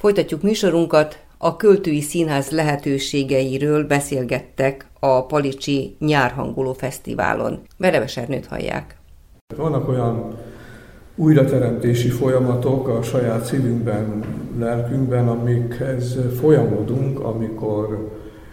Folytatjuk 0.00 0.42
műsorunkat, 0.42 1.18
a 1.38 1.56
Költői 1.56 2.00
Színház 2.00 2.50
lehetőségeiről 2.50 3.86
beszélgettek 3.86 4.86
a 5.00 5.26
Palicsi 5.26 5.96
Nyárhangoló 5.98 6.72
Fesztiválon. 6.72 7.60
Vereves 7.76 8.16
Ernőt 8.16 8.46
hallják. 8.46 8.96
Vannak 9.56 9.88
olyan 9.88 10.34
újrateremtési 11.16 12.08
folyamatok 12.08 12.88
a 12.88 13.02
saját 13.02 13.44
szívünkben, 13.44 14.24
lelkünkben, 14.58 15.28
amikhez 15.28 16.18
folyamodunk, 16.40 17.20
amikor 17.20 18.10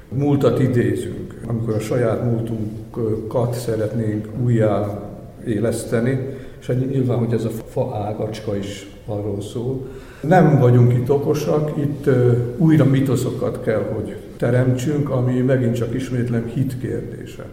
múltat 0.09 0.59
idézünk, 0.59 1.41
amikor 1.47 1.73
a 1.73 1.79
saját 1.79 2.23
múltunkat 2.23 3.53
szeretnénk 3.53 4.27
újjá 4.43 5.01
éleszteni, 5.45 6.19
és 6.59 6.67
hát 6.67 6.89
nyilván, 6.89 7.17
hogy 7.17 7.33
ez 7.33 7.45
a 7.45 7.49
fa 7.49 7.95
ágacska 7.95 8.55
is 8.55 8.87
arról 9.05 9.41
szól. 9.41 9.87
Nem 10.21 10.59
vagyunk 10.59 10.93
itt 10.93 11.11
okosak, 11.11 11.77
itt 11.77 12.09
újra 12.57 12.85
mitoszokat 12.85 13.61
kell, 13.63 13.83
hogy 13.95 14.15
teremtsünk, 14.37 15.09
ami 15.09 15.39
megint 15.39 15.75
csak 15.75 15.93
ismétlem 15.93 16.45
hit 16.45 16.79
kérdése. 16.79 17.45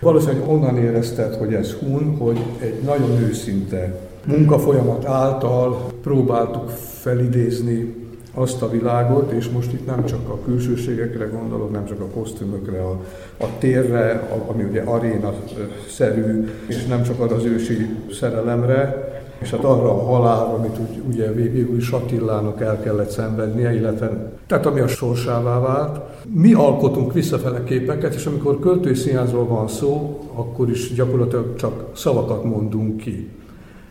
Valószínűleg 0.00 0.48
onnan 0.48 0.76
érezted, 0.76 1.34
hogy 1.34 1.54
ez 1.54 1.72
hun, 1.72 2.16
hogy 2.18 2.38
egy 2.58 2.82
nagyon 2.84 3.10
őszinte 3.10 4.00
munkafolyamat 4.26 5.04
által 5.04 5.90
próbáltuk 6.02 6.68
felidézni 7.00 7.94
azt 8.34 8.62
a 8.62 8.70
világot, 8.70 9.32
és 9.32 9.48
most 9.48 9.72
itt 9.72 9.86
nem 9.86 10.04
csak 10.04 10.28
a 10.28 10.38
külsőségekre 10.44 11.24
gondolok, 11.24 11.72
nem 11.72 11.86
csak 11.86 12.00
a 12.00 12.06
kosztümökre, 12.06 12.80
a, 12.80 13.00
a 13.36 13.46
térre, 13.58 14.10
a, 14.10 14.50
ami 14.50 14.62
ugye 14.62 14.80
aréna-szerű, 14.80 16.48
és 16.66 16.86
nem 16.86 17.02
csak 17.02 17.20
arra 17.20 17.34
az 17.34 17.44
ősi 17.44 17.96
szerelemre, 18.12 19.14
és 19.38 19.50
hát 19.50 19.64
arra 19.64 19.90
a 19.90 20.04
halálra, 20.04 20.54
amit 20.54 20.78
úgy, 20.78 21.02
ugye 21.08 21.32
végül 21.32 21.76
is 21.76 21.90
Attilának 21.90 22.60
el 22.60 22.80
kellett 22.80 23.10
szenvednie, 23.10 23.74
illetve 23.74 24.32
tehát 24.46 24.66
ami 24.66 24.80
a 24.80 24.86
sorsává 24.86 25.58
vált. 25.58 26.00
Mi 26.28 26.52
alkotunk 26.52 27.12
visszafele 27.12 27.64
képeket, 27.64 28.14
és 28.14 28.26
amikor 28.26 28.58
költői 28.58 28.94
színházról 28.94 29.46
van 29.46 29.68
szó, 29.68 30.20
akkor 30.34 30.70
is 30.70 30.94
gyakorlatilag 30.94 31.56
csak 31.56 31.84
szavakat 31.94 32.44
mondunk 32.44 32.96
ki. 32.96 33.30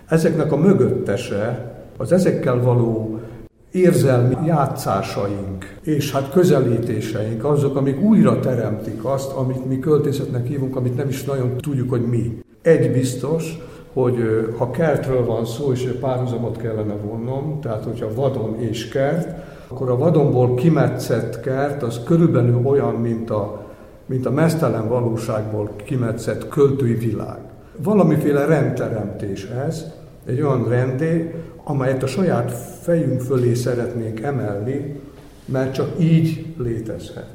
Ezeknek 0.08 0.52
a 0.52 0.58
mögöttese, 0.58 1.74
az 1.98 2.12
ezekkel 2.12 2.62
való 2.62 3.20
érzelmi 3.72 4.36
játszásaink 4.46 5.76
és 5.86 6.12
hát 6.12 6.32
közelítéseink 6.32 7.44
azok, 7.44 7.76
amik 7.76 8.02
újra 8.02 8.40
teremtik 8.40 9.06
azt, 9.06 9.32
amit 9.32 9.66
mi 9.66 9.80
költészetnek 9.80 10.48
hívunk, 10.48 10.76
amit 10.76 10.96
nem 10.96 11.10
is 11.10 11.24
nagyon 11.24 11.58
tudjuk, 11.58 11.90
hogy 11.90 12.02
mi. 12.02 12.40
Egy 12.62 12.92
biztos, 12.92 13.58
hogy 13.96 14.48
ha 14.58 14.72
kertről 14.72 15.26
van 15.26 15.46
szó, 15.46 15.72
és 15.72 15.98
párhuzamot 16.00 16.58
kellene 16.58 16.94
vonnom, 16.94 17.60
tehát 17.62 17.84
hogyha 17.84 18.14
vadon 18.14 18.60
és 18.60 18.88
kert, 18.88 19.28
akkor 19.68 19.90
a 19.90 19.98
vadonból 19.98 20.56
kimetszett 20.56 21.40
kert 21.40 21.84
az 21.84 22.00
körülbelül 22.06 22.62
olyan, 22.66 22.96
mint 22.96 23.30
a, 23.30 23.66
mint 24.06 24.26
a 24.26 24.32
mesztelen 24.32 24.88
valóságból 24.88 25.70
kimetszett 25.86 26.48
költői 26.48 26.94
világ. 26.94 27.38
Valamiféle 27.78 28.46
rendteremtés 28.46 29.48
ez, 29.68 29.86
egy 30.26 30.42
olyan 30.42 30.68
rendé, 30.70 31.36
amelyet 31.64 32.04
a 32.04 32.08
saját 32.08 32.52
fejünk 32.82 33.22
fölé 33.22 33.54
szeretnénk 33.54 34.20
emelni, 34.20 35.00
mert 35.46 35.74
csak 35.74 35.90
így 36.00 36.46
létezhet. 36.58 37.35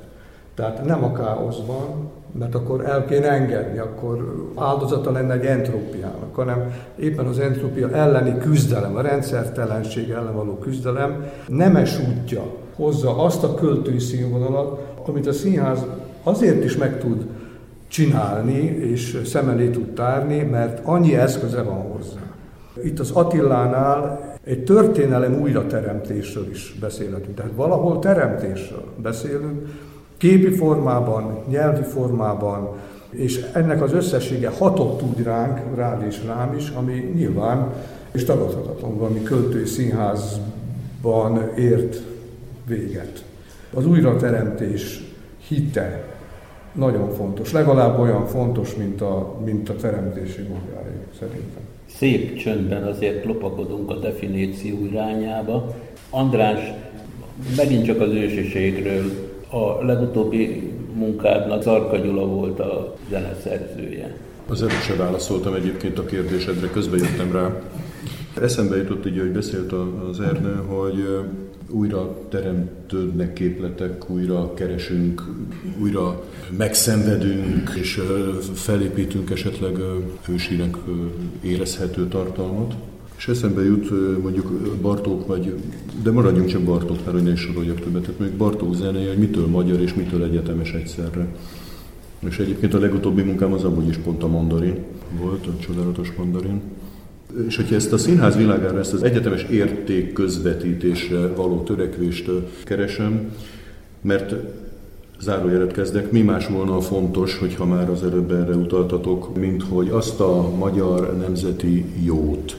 Tehát 0.61 0.85
nem 0.85 1.05
a 1.05 1.13
káoszban, 1.13 2.11
mert 2.39 2.55
akkor 2.55 2.85
el 2.85 3.05
kéne 3.05 3.29
engedni, 3.29 3.79
akkor 3.79 4.49
áldozata 4.57 5.11
lenne 5.11 5.33
egy 5.33 5.45
entrópiának, 5.45 6.35
hanem 6.35 6.75
éppen 6.97 7.27
az 7.27 7.39
entrópia 7.39 7.91
elleni 7.91 8.39
küzdelem, 8.39 8.97
a 8.97 9.01
rendszertelenség 9.01 10.11
ellen 10.11 10.35
való 10.35 10.59
küzdelem 10.59 11.25
nemes 11.49 11.99
útja 11.99 12.43
hozza 12.77 13.25
azt 13.25 13.45
a 13.45 13.55
költői 13.55 13.99
színvonalat, 13.99 14.95
amit 15.07 15.27
a 15.27 15.33
színház 15.33 15.85
azért 16.23 16.65
is 16.65 16.77
meg 16.77 16.99
tud 16.99 17.27
csinálni, 17.89 18.61
és 18.65 19.21
szem 19.25 19.49
elé 19.49 19.69
tud 19.69 19.95
tárni, 19.95 20.43
mert 20.43 20.81
annyi 20.85 21.17
eszköze 21.17 21.63
van 21.63 21.83
hozzá. 21.93 22.21
Itt 22.85 22.99
az 22.99 23.11
Attillánál 23.11 24.21
egy 24.45 24.65
történelem 24.65 25.41
újrateremtésről 25.41 26.51
is 26.51 26.77
beszélhetünk. 26.81 27.37
Tehát 27.37 27.53
valahol 27.55 27.99
teremtésről 27.99 28.85
beszélünk, 29.03 29.69
képi 30.21 30.51
formában, 30.51 31.39
nyelvi 31.49 31.83
formában, 31.83 32.69
és 33.11 33.45
ennek 33.53 33.83
az 33.83 33.93
összessége 33.93 34.49
hatott 34.49 34.99
tud 34.99 35.23
ránk, 35.23 35.61
rád 35.75 36.05
és 36.09 36.25
rám 36.27 36.57
is, 36.57 36.69
ami 36.69 37.13
nyilván 37.15 37.73
és 38.13 38.25
tagadhatatlan 38.25 38.99
valami 38.99 39.23
költői 39.23 39.65
színházban 39.65 41.51
ért 41.57 42.03
véget. 42.67 43.25
Az 43.75 43.87
újrateremtés 43.87 45.03
hite 45.49 46.05
nagyon 46.73 47.11
fontos, 47.11 47.53
legalább 47.53 47.99
olyan 47.99 48.27
fontos, 48.27 48.75
mint 48.75 49.01
a, 49.01 49.41
mint 49.45 49.69
a 49.69 49.77
teremtési 49.77 50.43
munkája, 50.43 51.01
szerintem. 51.19 51.63
Szép 51.87 52.37
csöndben 52.37 52.83
azért 52.83 53.25
lopakodunk 53.25 53.91
a 53.91 53.99
definíció 53.99 54.85
irányába. 54.85 55.75
András, 56.11 56.59
megint 57.57 57.85
csak 57.85 58.01
az 58.01 58.13
ősiségről 58.13 59.30
a 59.51 59.85
legutóbbi 59.85 60.73
munkádnak 60.95 61.63
Zarka 61.63 61.97
Gyula 61.97 62.27
volt 62.27 62.61
a 62.61 62.97
zeneszerzője. 63.11 64.17
Az 64.49 64.63
előbb 64.63 64.81
se 64.81 64.95
válaszoltam 64.95 65.55
egyébként 65.55 65.99
a 65.99 66.05
kérdésedre, 66.05 66.71
közben 66.71 66.99
jöttem 66.99 67.33
rá. 67.33 67.63
Eszembe 68.41 68.77
jutott 68.77 69.05
ugye, 69.05 69.21
hogy 69.21 69.33
beszélt 69.33 69.73
az 70.11 70.21
Ernő, 70.21 70.55
hogy 70.67 71.19
újra 71.71 72.17
teremtődnek 72.29 73.33
képletek, 73.33 74.11
újra 74.11 74.55
keresünk, 74.55 75.23
újra 75.81 76.23
megszenvedünk, 76.57 77.71
és 77.81 78.01
felépítünk 78.55 79.31
esetleg 79.31 79.77
hősínek 80.27 80.77
érezhető 81.43 82.09
tartalmat. 82.09 82.75
És 83.21 83.29
eszembe 83.29 83.65
jut 83.65 83.91
mondjuk 84.23 84.51
Bartók, 84.83 85.27
vagy, 85.27 85.55
de 86.03 86.11
maradjunk 86.11 86.49
csak 86.49 86.63
Bartók, 86.63 86.97
mert 86.97 87.11
hogy 87.11 87.23
ne 87.23 87.33
is 87.33 87.41
soroljak 87.41 87.81
többet, 87.81 88.03
tehát 88.03 88.19
mondjuk 88.19 88.39
Bartók 88.39 88.75
zenéje, 88.75 89.09
hogy 89.09 89.19
mitől 89.19 89.47
magyar 89.47 89.81
és 89.81 89.95
mitől 89.95 90.23
egyetemes 90.23 90.73
egyszerre. 90.73 91.27
És 92.29 92.39
egyébként 92.39 92.75
a 92.75 92.79
legutóbbi 92.79 93.23
munkám 93.23 93.53
az 93.53 93.65
amúgy 93.65 93.89
is 93.89 93.97
pont 93.97 94.23
a 94.23 94.29
mandarin 94.29 94.75
volt, 95.21 95.47
a 95.47 95.59
csodálatos 95.59 96.13
mandarin. 96.17 96.61
És 97.47 97.57
hogyha 97.57 97.75
ezt 97.75 97.93
a 97.93 97.99
színház 97.99 98.37
világára, 98.37 98.79
ezt 98.79 98.93
az 98.93 99.03
egyetemes 99.03 99.43
érték 99.43 100.13
közvetítésre 100.13 101.27
való 101.27 101.63
törekvést 101.63 102.31
keresem, 102.65 103.33
mert 104.01 104.35
zárójelet 105.21 105.73
kezdek, 105.73 106.11
mi 106.11 106.23
más 106.23 106.47
volna 106.47 106.77
a 106.77 106.81
fontos, 106.81 107.39
hogyha 107.39 107.65
már 107.65 107.91
az 107.91 108.03
előbb 108.03 108.33
erre 108.33 108.55
utaltatok, 108.55 109.37
mint 109.37 109.63
hogy 109.63 109.89
azt 109.89 110.21
a 110.21 110.51
magyar 110.59 111.17
nemzeti 111.19 111.85
jót, 112.05 112.57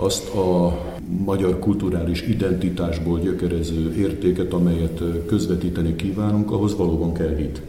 azt 0.00 0.34
a 0.34 0.78
magyar 1.24 1.58
kulturális 1.58 2.22
identitásból 2.22 3.18
gyökerező 3.18 3.94
értéket, 3.94 4.52
amelyet 4.52 5.02
közvetíteni 5.26 5.96
kívánunk, 5.96 6.50
ahhoz 6.50 6.76
valóban 6.76 7.12
kell 7.14 7.34
hit. 7.34 7.62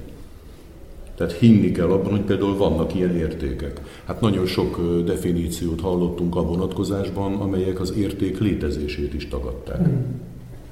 Tehát 1.15 1.33
hinni 1.33 1.71
kell 1.71 1.91
abban, 1.91 2.11
hogy 2.11 2.21
például 2.21 2.57
vannak 2.57 2.95
ilyen 2.95 3.15
értékek. 3.15 3.81
Hát 4.05 4.21
nagyon 4.21 4.45
sok 4.45 5.01
definíciót 5.05 5.81
hallottunk 5.81 6.35
a 6.35 6.41
vonatkozásban, 6.41 7.35
amelyek 7.35 7.79
az 7.79 7.93
érték 7.97 8.39
létezését 8.39 9.13
is 9.13 9.27
tagadták. 9.27 9.87
Mm. 9.87 10.20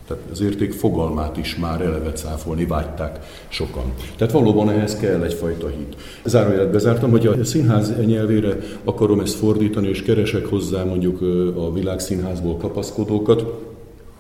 Tehát 0.09 0.23
az 0.31 0.41
érték 0.41 0.73
fogalmát 0.73 1.37
is 1.37 1.55
már 1.55 1.81
eleve 1.81 2.11
cáfolni 2.11 2.65
vágyták 2.65 3.19
sokan. 3.47 3.93
Tehát 4.17 4.33
valóban 4.33 4.69
ehhez 4.69 4.95
kell 4.95 5.21
egyfajta 5.23 5.67
hit. 5.67 5.95
Zárójelet 6.25 6.71
bezártam, 6.71 7.11
hogy 7.11 7.27
a 7.27 7.43
színház 7.43 7.93
nyelvére 8.05 8.57
akarom 8.83 9.19
ezt 9.19 9.35
fordítani, 9.35 9.87
és 9.87 10.03
keresek 10.03 10.45
hozzá 10.45 10.83
mondjuk 10.83 11.21
a 11.57 11.73
világszínházból 11.73 12.57
kapaszkodókat, 12.57 13.45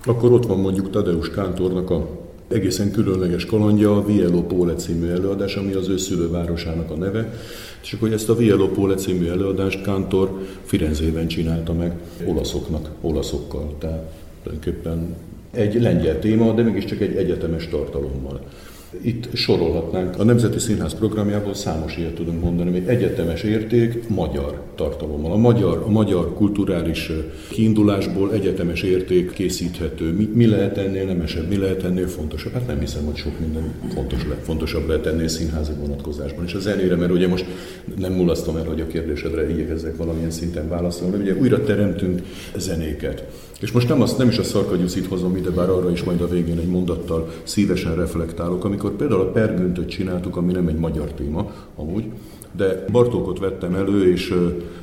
akkor 0.05 0.31
ott 0.31 0.45
van 0.45 0.59
mondjuk 0.59 0.89
Tadeusz 0.89 1.29
Kántornak 1.29 1.89
a 1.89 2.07
egészen 2.47 2.91
különleges 2.91 3.45
kalandja, 3.45 3.95
a 3.95 4.05
Viello 4.05 4.41
Pole 4.41 4.73
című 4.73 5.07
előadás, 5.07 5.55
ami 5.55 5.73
az 5.73 5.89
ő 5.89 5.97
szülővárosának 5.97 6.91
a 6.91 6.95
neve, 6.95 7.33
és 7.81 7.93
akkor 7.93 8.13
ezt 8.13 8.29
a 8.29 8.35
Viello 8.35 8.67
Pole 8.67 8.95
című 8.95 9.27
előadást 9.27 9.81
Kántor 9.81 10.39
Firenzében 10.63 11.27
csinálta 11.27 11.73
meg 11.73 11.97
olaszoknak, 12.25 12.89
olaszokkal. 13.01 13.75
Tehát 13.79 14.11
tulajdonképpen 14.43 15.15
egy 15.51 15.81
lengyel 15.81 16.19
téma, 16.19 16.53
de 16.53 16.61
mégiscsak 16.61 17.01
egy 17.01 17.15
egyetemes 17.15 17.67
tartalommal. 17.67 18.41
Itt 19.01 19.35
sorolhatnánk. 19.35 20.19
A 20.19 20.23
Nemzeti 20.23 20.59
Színház 20.59 20.93
programjából 20.93 21.53
számos 21.53 21.97
ilyet 21.97 22.13
tudunk 22.13 22.43
mondani, 22.43 22.71
hogy 22.71 22.87
egyetemes 22.87 23.43
érték 23.43 24.07
magyar 24.07 24.61
tartalommal. 24.75 25.31
A 25.31 25.37
magyar, 25.37 25.83
a 25.85 25.89
magyar 25.89 26.33
kulturális 26.33 27.11
kiindulásból 27.49 28.33
egyetemes 28.33 28.81
érték 28.81 29.33
készíthető. 29.33 30.11
Mi, 30.11 30.29
mi 30.33 30.45
lehet 30.47 30.77
ennél 30.77 31.05
nemesebb, 31.05 31.47
mi 31.47 31.57
lehet 31.57 31.83
ennél 31.83 32.07
fontosabb? 32.07 32.53
Hát 32.53 32.67
nem 32.67 32.79
hiszem, 32.79 33.05
hogy 33.05 33.15
sok 33.15 33.39
minden 33.39 33.73
fontos 33.93 34.25
le, 34.27 34.35
fontosabb 34.35 34.87
lehet 34.87 35.05
ennél 35.05 35.27
színházi 35.27 35.71
vonatkozásban. 35.79 36.45
És 36.45 36.53
a 36.53 36.59
zenére, 36.59 36.95
mert 36.95 37.11
ugye 37.11 37.27
most 37.27 37.45
nem 37.97 38.13
mulasztom 38.13 38.55
el, 38.55 38.65
hogy 38.65 38.81
a 38.81 38.87
kérdésedre 38.87 39.49
igyekezzek 39.49 39.97
valamilyen 39.97 40.31
szinten 40.31 40.69
válaszolni, 40.69 41.21
ugye 41.21 41.35
újra 41.35 41.63
teremtünk 41.63 42.21
zenéket. 42.57 43.23
És 43.61 43.71
most 43.71 43.87
nem, 43.87 44.01
azt, 44.01 44.17
nem 44.17 44.27
is 44.27 44.37
a 44.37 44.43
szarkagyuszit 44.43 45.07
hozom 45.07 45.35
ide, 45.35 45.49
bár 45.49 45.69
arra 45.69 45.91
is 45.91 46.03
majd 46.03 46.21
a 46.21 46.27
végén 46.27 46.57
egy 46.57 46.67
mondattal 46.69 47.29
szívesen 47.43 47.95
reflektálok, 47.95 48.63
amikor 48.63 48.91
például 48.91 49.21
a 49.21 49.31
pergüntöt 49.31 49.89
csináltuk, 49.89 50.37
ami 50.37 50.51
nem 50.51 50.67
egy 50.67 50.77
magyar 50.77 51.13
téma 51.13 51.51
amúgy, 51.75 52.03
de 52.51 52.85
Bartókot 52.91 53.39
vettem 53.39 53.75
elő, 53.75 54.11
és 54.11 54.35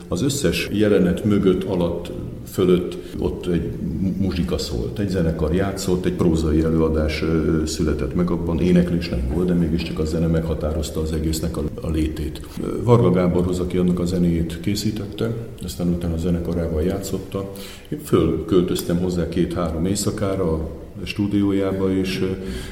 az 0.08 0.22
összes 0.22 0.68
jelenet 0.72 1.24
mögött, 1.24 1.64
alatt, 1.64 2.12
fölött 2.56 2.96
ott 3.18 3.46
egy 3.46 3.72
muzsika 4.18 4.58
szólt, 4.58 4.98
egy 4.98 5.08
zenekar 5.08 5.54
játszott, 5.54 6.04
egy 6.04 6.12
prózai 6.12 6.62
előadás 6.62 7.24
született 7.66 8.14
meg, 8.14 8.30
abban 8.30 8.60
éneklés 8.60 9.08
nem 9.08 9.28
volt, 9.34 9.46
de 9.46 9.54
mégiscsak 9.54 9.98
a 9.98 10.04
zene 10.04 10.26
meghatározta 10.26 11.00
az 11.00 11.12
egésznek 11.12 11.56
a, 11.56 11.62
a 11.80 11.90
létét. 11.90 12.40
Varga 12.82 13.10
Gáborhoz, 13.10 13.60
aki 13.60 13.76
annak 13.76 13.98
a 13.98 14.04
zenéjét 14.04 14.60
készítette, 14.60 15.30
aztán 15.64 15.88
utána 15.88 16.14
a 16.14 16.18
zenekarával 16.18 16.82
játszotta, 16.82 17.52
én 17.88 17.98
fölköltöztem 17.98 18.98
hozzá 18.98 19.28
két-három 19.28 19.86
éjszakára, 19.86 20.68
stúdiójába, 21.04 21.96
és 21.96 22.24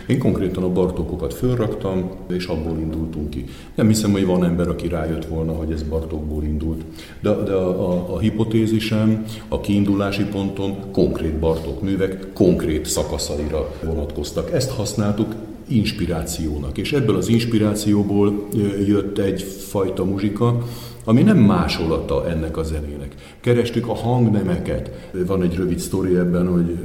én 0.06 0.18
konkrétan 0.18 0.62
a 0.62 0.68
Bartókokat 0.68 1.34
fölraktam, 1.34 2.10
és 2.28 2.46
abból 2.46 2.78
indultunk 2.78 3.30
ki. 3.30 3.44
Nem 3.74 3.86
hiszem, 3.86 4.12
hogy 4.12 4.26
van 4.26 4.44
ember, 4.44 4.68
aki 4.68 4.88
rájött 4.88 5.24
volna, 5.26 5.52
hogy 5.52 5.70
ez 5.70 5.82
Bartókból 5.82 6.42
indult. 6.42 6.84
De, 7.20 7.30
de 7.42 7.52
a, 7.52 7.90
a, 7.90 8.14
a 8.14 8.18
hipotézisem 8.18 9.24
a 9.48 9.60
kiindulási 9.60 10.24
ponton 10.24 10.76
konkrét 10.92 11.38
Bartók 11.38 11.82
művek 11.82 12.32
konkrét 12.32 12.86
szakaszaira 12.86 13.74
vonatkoztak. 13.82 14.52
Ezt 14.52 14.70
használtuk 14.70 15.34
inspirációnak, 15.68 16.78
és 16.78 16.92
ebből 16.92 17.16
az 17.16 17.28
inspirációból 17.28 18.48
jött 18.86 19.18
egyfajta 19.18 20.04
muzsika, 20.04 20.62
ami 21.04 21.22
nem 21.22 21.38
másolata 21.38 22.28
ennek 22.28 22.56
a 22.56 22.62
zenének. 22.62 23.03
Kerestük 23.44 23.88
a 23.88 23.94
hangnemeket. 23.94 24.90
Van 25.26 25.42
egy 25.42 25.56
rövid 25.56 25.78
sztori 25.78 26.16
ebben, 26.16 26.48
hogy 26.48 26.78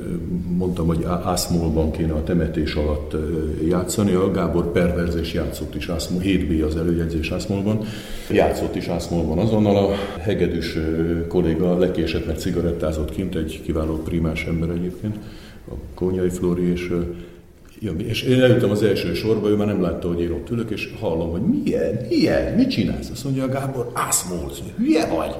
mondtam, 0.57 0.87
hogy 0.87 1.03
Ászmolban 1.23 1.91
kéne 1.91 2.13
a 2.13 2.23
temetés 2.23 2.73
alatt 2.73 3.15
játszani. 3.67 4.13
A 4.13 4.31
Gábor 4.31 4.71
perverzés 4.71 5.33
játszott 5.33 5.75
is 5.75 5.89
Ászmol, 5.89 6.21
7B 6.21 6.65
az 6.65 6.75
előjegyzés 6.75 7.31
Ászmolban. 7.31 7.81
Játszott 8.31 8.75
is 8.75 8.87
Ászmolban 8.87 9.37
azonnal. 9.37 9.75
A 9.75 9.95
hegedűs 10.19 10.77
kolléga 11.27 11.77
lekésett, 11.77 12.25
mert 12.25 12.39
cigarettázott 12.39 13.11
kint, 13.11 13.35
egy 13.35 13.61
kiváló 13.63 13.95
primás 13.95 14.45
ember 14.45 14.69
egyébként, 14.69 15.15
a 15.67 15.73
Kónyai 15.93 16.29
Flóri, 16.29 16.71
és 16.71 16.93
jön, 17.79 17.99
és 17.99 18.23
én 18.23 18.41
eljöttem 18.41 18.69
az 18.69 18.83
első 18.83 19.13
sorba, 19.13 19.49
ő 19.49 19.55
már 19.55 19.67
nem 19.67 19.81
látta, 19.81 20.07
hogy 20.07 20.21
én 20.21 20.31
ott 20.31 20.49
ülök, 20.49 20.69
és 20.69 20.93
hallom, 20.99 21.31
hogy 21.31 21.41
milyen, 21.41 22.05
milyen, 22.09 22.53
mit 22.53 22.69
csinálsz? 22.69 23.09
Azt 23.09 23.23
mondja 23.23 23.43
a 23.43 23.47
Gábor, 23.47 23.91
ászmolsz, 23.93 24.61
hülye 24.77 25.05
vagy? 25.07 25.35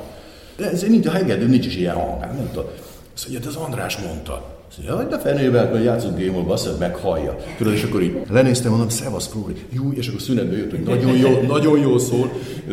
Ez 0.61 0.81
nincs 0.81 1.05
a 1.07 1.11
hegedű, 1.11 1.45
nincs 1.45 1.65
is 1.65 1.75
ilyen 1.75 1.95
hang, 1.95 2.19
nem 2.19 2.49
tudom. 2.53 2.69
Azt 3.15 3.29
mondja, 3.29 3.49
az 3.49 3.55
András 3.55 3.97
mondta. 3.97 4.57
Azt 4.69 4.77
mondja, 4.77 4.95
hogy 4.95 5.07
de 5.07 5.19
fenébe, 5.19 5.63
mert 5.63 5.83
játszunk 5.83 6.19
game 6.19 6.53
azt 6.53 6.79
meghallja. 6.79 7.35
Tudod, 7.57 7.73
és 7.73 7.83
akkor 7.83 8.01
így 8.01 8.17
lenéztem, 8.29 8.69
mondom, 8.71 8.89
szevasz, 8.89 9.27
Flóri. 9.27 9.53
Jó, 9.69 9.91
és 9.91 10.07
akkor 10.07 10.21
szünetbe 10.21 10.57
jött, 10.57 10.69
hogy 10.69 10.79
nagyon 10.79 11.17
jó, 11.17 11.41
nagyon 11.47 11.79
jó 11.79 11.97
szól. 11.97 12.31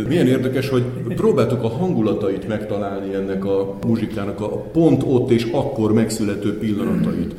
Milyen 0.09 0.27
érdekes, 0.27 0.69
hogy 0.69 0.83
próbáltuk 1.09 1.63
a 1.63 1.69
hangulatait 1.69 2.49
megtalálni 2.49 3.15
ennek 3.15 3.45
a 3.45 3.75
muzsikának, 3.87 4.41
a 4.41 4.49
pont 4.49 5.03
ott 5.07 5.31
és 5.31 5.49
akkor 5.53 5.93
megszülető 5.93 6.59
pillanatait. 6.59 7.35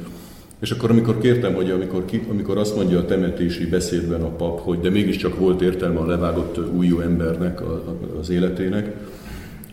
És 0.60 0.72
akkor 0.72 0.90
amikor 0.90 1.18
kértem, 1.18 1.54
hogy 1.54 1.70
amikor, 1.70 2.06
ki, 2.06 2.26
amikor 2.30 2.58
azt 2.58 2.76
mondja 2.76 3.00
a 3.00 3.06
temetési 3.06 3.66
beszédben 3.66 4.22
a 4.22 4.30
pap, 4.30 4.60
hogy 4.60 4.80
de 4.80 4.90
mégiscsak 4.90 5.40
volt 5.40 5.62
értelme 5.62 6.00
a 6.00 6.06
levágott 6.06 6.60
újú 6.76 7.00
embernek 7.00 7.62
az 8.20 8.30
életének, 8.30 8.96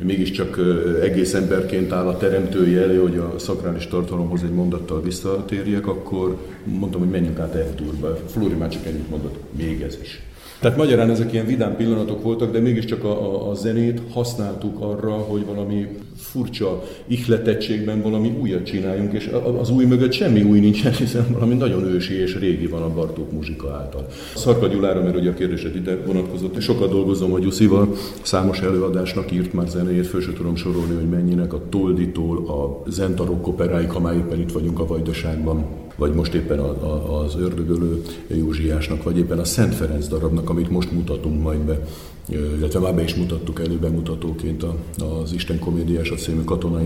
mégiscsak 0.04 0.58
egész 1.02 1.34
emberként 1.34 1.92
áll 1.92 2.06
a 2.06 2.16
teremtői 2.16 2.76
elő, 2.76 3.00
hogy 3.00 3.16
a 3.16 3.38
szakrális 3.38 3.86
tartalomhoz 3.86 4.42
egy 4.42 4.52
mondattal 4.52 5.02
visszatérjek, 5.02 5.86
akkor 5.86 6.36
mondtam, 6.64 7.00
hogy 7.00 7.10
menjünk 7.10 7.38
át 7.38 7.56
F-durba. 7.70 8.18
Flóri 8.26 8.54
már 8.54 8.68
csak 8.68 8.86
ennyit 8.86 9.10
mondott, 9.10 9.36
még 9.56 9.80
ez 9.80 9.98
is. 10.02 10.22
Tehát 10.60 10.76
magyarán 10.76 11.10
ezek 11.10 11.32
ilyen 11.32 11.46
vidám 11.46 11.76
pillanatok 11.76 12.22
voltak, 12.22 12.52
de 12.52 12.60
mégiscsak 12.60 13.04
a, 13.04 13.08
a, 13.08 13.50
a 13.50 13.54
zenét 13.54 14.00
használtuk 14.12 14.80
arra, 14.80 15.12
hogy 15.12 15.46
valami 15.46 15.86
furcsa 16.16 16.82
ihletettségben 17.06 18.02
valami 18.02 18.36
újat 18.40 18.64
csináljunk, 18.64 19.12
és 19.12 19.30
az 19.60 19.70
új 19.70 19.84
mögött 19.84 20.12
semmi 20.12 20.42
új 20.42 20.58
nincsen, 20.58 20.92
hiszen 20.92 21.26
valami 21.32 21.54
nagyon 21.54 21.84
ősi 21.84 22.14
és 22.14 22.38
régi 22.38 22.66
van 22.66 22.82
a 22.82 22.94
Bartók 22.94 23.32
muzsika 23.32 23.72
által. 23.72 24.06
Szarka 24.34 24.66
Gyulára, 24.66 25.02
mert 25.02 25.16
ugye 25.16 25.30
a 25.30 25.34
kérdésed 25.34 25.76
ide 25.76 25.96
vonatkozott, 26.06 26.60
sokat 26.60 26.90
dolgozom 26.90 27.32
a 27.32 27.38
Gyuszival, 27.38 27.92
számos 28.22 28.60
előadásnak 28.60 29.32
írt 29.32 29.52
már 29.52 29.68
zenéjét, 29.68 30.06
föl 30.06 30.20
sem 30.20 30.34
tudom 30.34 30.56
sorolni, 30.56 30.94
hogy 30.94 31.08
mennyinek, 31.08 31.52
a 31.52 31.62
Tolditól, 31.68 32.48
a 32.48 32.90
Zentarok 32.90 33.46
operáig, 33.46 33.90
ha 33.90 34.00
már 34.00 34.14
éppen 34.14 34.40
itt 34.40 34.52
vagyunk 34.52 34.80
a 34.80 34.86
Vajdaságban, 34.86 35.64
vagy 35.96 36.12
most 36.12 36.34
éppen 36.34 36.58
a, 36.58 36.70
a, 36.70 37.20
az 37.24 37.36
Ördögölő 37.36 38.02
Józsiásnak, 38.26 39.02
vagy 39.02 39.18
éppen 39.18 39.38
a 39.38 39.44
Szent 39.44 39.74
Ferenc 39.74 40.08
darabnak, 40.08 40.50
amit 40.50 40.70
most 40.70 40.92
mutatunk 40.92 41.42
majd 41.42 41.58
be, 41.58 41.78
illetve 42.56 42.78
már 42.78 42.94
be 42.94 43.02
is 43.02 43.14
mutattuk 43.14 43.60
elő 43.60 43.76
bemutatóként 43.76 44.62
a, 44.62 44.76
az 45.22 45.32
Isten 45.32 45.58
komédiás, 45.58 46.10
a 46.10 46.14
című 46.14 46.44
Katona 46.44 46.80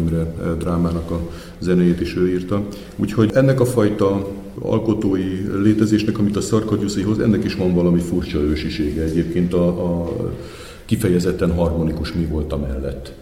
drámának 0.59 1.11
a 1.11 1.21
zenéjét 1.59 2.01
is 2.01 2.17
ő 2.17 2.29
írta. 2.29 2.63
Úgyhogy 2.97 3.31
ennek 3.35 3.61
a 3.61 3.65
fajta 3.65 4.27
alkotói 4.61 5.47
létezésnek, 5.63 6.19
amit 6.19 6.37
a 6.37 6.41
Szarkagyuszi 6.41 7.03
hoz, 7.03 7.19
ennek 7.19 7.45
is 7.45 7.55
van 7.55 7.75
valami 7.75 8.01
furcsa 8.01 8.39
ősisége 8.39 9.03
egyébként 9.03 9.55
a, 9.55 9.67
a 9.67 10.13
kifejezetten 10.85 11.53
harmonikus 11.55 12.13
mi 12.13 12.25
volt 12.25 12.53
a 12.53 12.57
mellett. 12.57 13.13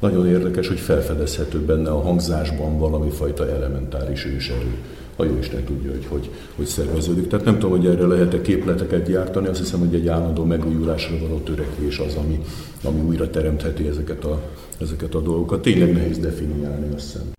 Nagyon 0.00 0.26
érdekes, 0.26 0.68
hogy 0.68 0.78
felfedezhető 0.78 1.58
benne 1.58 1.90
a 1.90 2.00
hangzásban 2.00 2.78
valami 2.78 3.10
fajta 3.10 3.48
elementáris 3.50 4.24
őserő 4.24 4.74
a 5.16 5.24
jó 5.24 5.36
Isten 5.38 5.64
tudja, 5.64 5.90
hogy, 5.90 6.06
hogy 6.08 6.30
hogy 6.56 6.66
szerveződik. 6.66 7.26
Tehát 7.26 7.44
nem 7.44 7.58
tudom, 7.58 7.70
hogy 7.70 7.86
erre 7.86 8.06
lehet-e 8.06 8.40
képleteket 8.40 9.08
gyártani, 9.08 9.48
azt 9.48 9.58
hiszem, 9.58 9.78
hogy 9.78 9.94
egy 9.94 10.08
állandó 10.08 10.44
megújulásra 10.44 11.18
való 11.18 11.38
törekvés 11.38 11.98
az, 11.98 12.14
ami, 12.14 12.40
ami 12.82 13.00
újra 13.00 13.30
teremtheti 13.30 13.86
ezeket 13.86 14.24
a, 14.24 14.42
ezeket 14.80 15.14
a 15.14 15.20
dolgokat. 15.20 15.62
Tényleg 15.62 15.92
nehéz 15.92 16.18
definiálni, 16.18 16.94
azt 16.94 17.12
hiszem. 17.12 17.32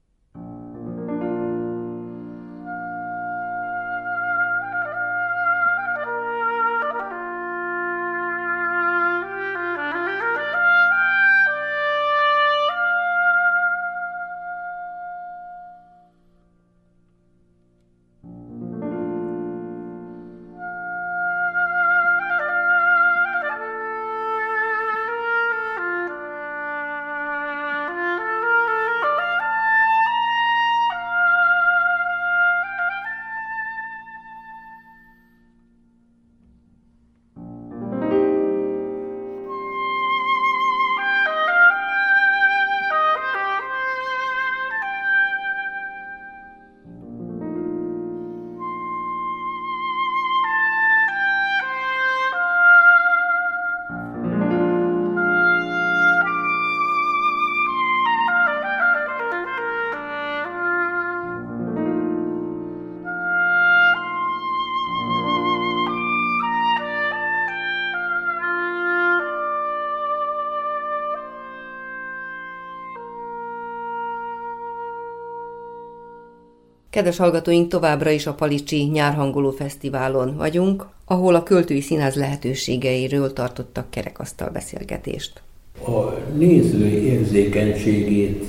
Kedves 76.95 77.17
hallgatóink, 77.17 77.69
továbbra 77.69 78.09
is 78.09 78.27
a 78.27 78.33
Palicsi 78.33 78.83
Nyárhangoló 78.83 79.51
Fesztiválon 79.51 80.35
vagyunk, 80.37 80.85
ahol 81.05 81.35
a 81.35 81.43
Költői 81.43 81.81
Színház 81.81 82.15
lehetőségeiről 82.15 83.33
tartottak 83.33 83.89
kerekasztal 83.89 84.49
beszélgetést. 84.49 85.41
A 85.85 86.01
néző 86.37 86.85
érzékenységét 86.85 88.45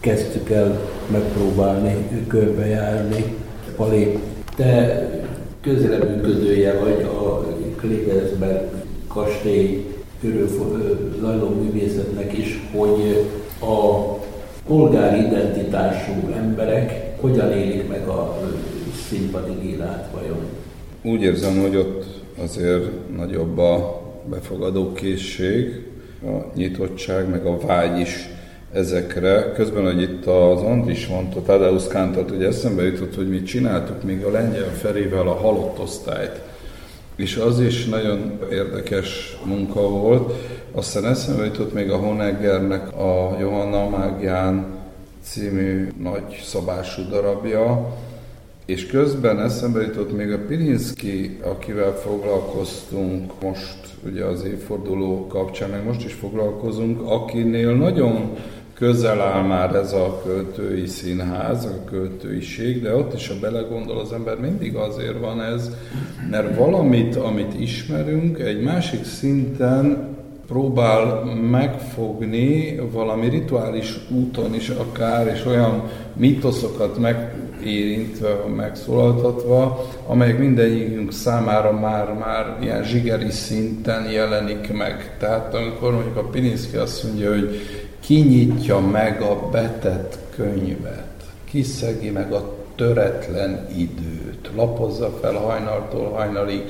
kezdtük 0.00 0.50
el 0.50 0.80
megpróbálni 1.10 2.26
körbejárni. 2.26 3.24
Pali, 3.76 4.18
te 4.56 5.08
közreműködője 5.60 6.78
vagy 6.78 7.02
a 7.02 7.46
Klegersberg 7.76 8.70
kastély 9.08 9.94
zajló 11.20 11.48
művészetnek 11.48 12.38
is, 12.38 12.60
hogy 12.74 13.30
a 13.60 14.00
polgári 14.66 15.26
identitású 15.26 16.12
emberek 16.36 17.01
hogyan 17.22 17.52
élik 17.52 17.88
meg 17.88 18.08
a 18.08 18.38
színpadi 19.08 19.70
élet 19.70 20.08
vajon? 20.12 20.38
Úgy 21.02 21.22
érzem, 21.22 21.60
hogy 21.60 21.76
ott 21.76 22.04
azért 22.42 23.16
nagyobb 23.16 23.58
a 23.58 24.02
befogadó 24.30 24.92
készség, 24.92 25.86
a 26.24 26.52
nyitottság, 26.54 27.28
meg 27.30 27.46
a 27.46 27.58
vágy 27.66 28.00
is 28.00 28.28
ezekre. 28.72 29.52
Közben, 29.52 29.84
hogy 29.84 30.02
itt 30.02 30.26
az 30.26 30.60
Andris 30.60 31.06
mondta, 31.06 31.42
Tadeusz 31.42 31.86
Kántat, 31.86 32.30
hogy 32.30 32.44
eszembe 32.44 32.82
jutott, 32.82 33.14
hogy 33.14 33.28
mi 33.28 33.42
csináltuk 33.42 34.02
még 34.02 34.24
a 34.24 34.30
lengyel 34.30 34.70
Ferivel 34.74 35.28
a 35.28 35.34
halott 35.34 35.80
osztályt. 35.80 36.40
És 37.16 37.36
az 37.36 37.60
is 37.60 37.84
nagyon 37.84 38.38
érdekes 38.50 39.38
munka 39.44 39.88
volt. 39.88 40.32
Aztán 40.72 41.06
eszembe 41.06 41.44
jutott 41.44 41.72
még 41.72 41.90
a 41.90 41.96
Honeggernek 41.96 42.96
a 42.96 43.36
Johanna 43.40 43.88
Mágián 43.88 44.80
című 45.22 45.88
nagy 46.02 46.40
szabású 46.42 47.02
darabja, 47.08 47.96
és 48.66 48.86
közben 48.86 49.40
eszembe 49.40 49.80
jutott 49.80 50.16
még 50.16 50.32
a 50.32 50.38
Pirinszki, 50.46 51.38
akivel 51.42 51.92
foglalkoztunk 51.92 53.32
most, 53.42 53.78
ugye 54.06 54.24
az 54.24 54.44
évforduló 54.44 55.26
kapcsán, 55.26 55.70
meg 55.70 55.84
most 55.84 56.04
is 56.04 56.12
foglalkozunk, 56.12 57.00
akinél 57.00 57.74
nagyon 57.74 58.36
közel 58.74 59.20
áll 59.20 59.42
már 59.42 59.74
ez 59.74 59.92
a 59.92 60.22
költői 60.24 60.86
színház, 60.86 61.64
a 61.64 61.84
költőiség, 61.84 62.82
de 62.82 62.96
ott 62.96 63.14
is, 63.14 63.28
ha 63.28 63.34
belegondol 63.40 63.98
az 63.98 64.12
ember, 64.12 64.40
mindig 64.40 64.74
azért 64.74 65.20
van 65.20 65.42
ez, 65.42 65.70
mert 66.30 66.56
valamit, 66.56 67.16
amit 67.16 67.60
ismerünk, 67.60 68.38
egy 68.38 68.62
másik 68.62 69.04
szinten 69.04 70.11
próbál 70.52 71.24
megfogni 71.50 72.80
valami 72.92 73.28
rituális 73.28 73.98
úton 74.10 74.54
is 74.54 74.68
akár, 74.68 75.26
és 75.26 75.46
olyan 75.46 75.82
mitoszokat 76.12 76.98
megérintve, 76.98 78.28
megszólaltatva, 78.56 79.86
amelyek 80.06 80.38
mindegyikünk 80.38 81.12
számára 81.12 81.72
már, 81.72 82.12
már 82.12 82.56
ilyen 82.60 82.84
zsigeri 82.84 83.30
szinten 83.30 84.10
jelenik 84.10 84.72
meg. 84.72 85.16
Tehát 85.18 85.54
amikor 85.54 85.92
mondjuk 85.92 86.16
a 86.16 86.28
Pininszki 86.28 86.76
azt 86.76 87.04
mondja, 87.04 87.30
hogy 87.30 87.60
kinyitja 88.00 88.78
meg 88.78 89.20
a 89.22 89.48
betett 89.50 90.18
könyvet, 90.36 91.22
kiszegi 91.44 92.10
meg 92.10 92.32
a 92.32 92.54
töretlen 92.76 93.66
időt, 93.76 94.50
lapozza 94.56 95.10
fel 95.20 95.34
hajnaltól 95.34 96.10
hajnalig, 96.10 96.62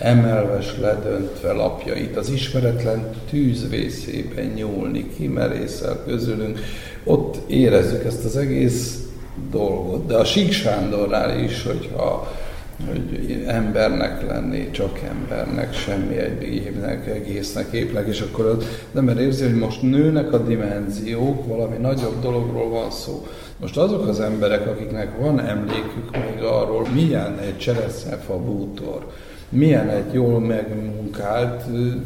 emelves 0.00 0.78
ledöntve 0.78 1.52
lapjait, 1.52 2.16
az 2.16 2.30
ismeretlen 2.30 3.10
tűzvészében 3.30 4.44
nyúlni, 4.44 5.10
kimerészel 5.16 6.02
közülünk, 6.06 6.58
ott 7.04 7.50
érezzük 7.50 8.04
ezt 8.04 8.24
az 8.24 8.36
egész 8.36 8.98
dolgot. 9.50 10.06
De 10.06 10.16
a 10.16 10.24
Sík 10.24 10.52
Sándornál 10.52 11.38
is, 11.38 11.62
hogyha 11.62 12.32
hogy 12.88 13.42
embernek 13.46 14.26
lenni, 14.26 14.70
csak 14.70 14.98
embernek, 14.98 15.74
semmi 15.74 16.16
egyébnek, 16.16 17.06
egésznek, 17.06 17.72
épnek, 17.72 18.06
és 18.06 18.20
akkor 18.20 18.46
az 18.46 18.66
ember 18.94 19.18
érzi, 19.18 19.44
hogy 19.44 19.54
most 19.54 19.82
nőnek 19.82 20.32
a 20.32 20.38
dimenziók, 20.38 21.46
valami 21.46 21.76
nagyobb 21.76 22.20
dologról 22.20 22.68
van 22.68 22.90
szó. 22.90 23.26
Most 23.56 23.76
azok 23.76 24.08
az 24.08 24.20
emberek, 24.20 24.66
akiknek 24.66 25.18
van 25.18 25.40
emlékük 25.40 26.10
még 26.12 26.42
arról, 26.42 26.86
milyen 26.94 27.38
egy 27.38 27.58
cseresznyefa 27.58 28.38
bútor, 28.38 29.06
milyen 29.50 29.88
egy 29.88 30.12
jól 30.12 30.40
megmunkált, 30.40 31.62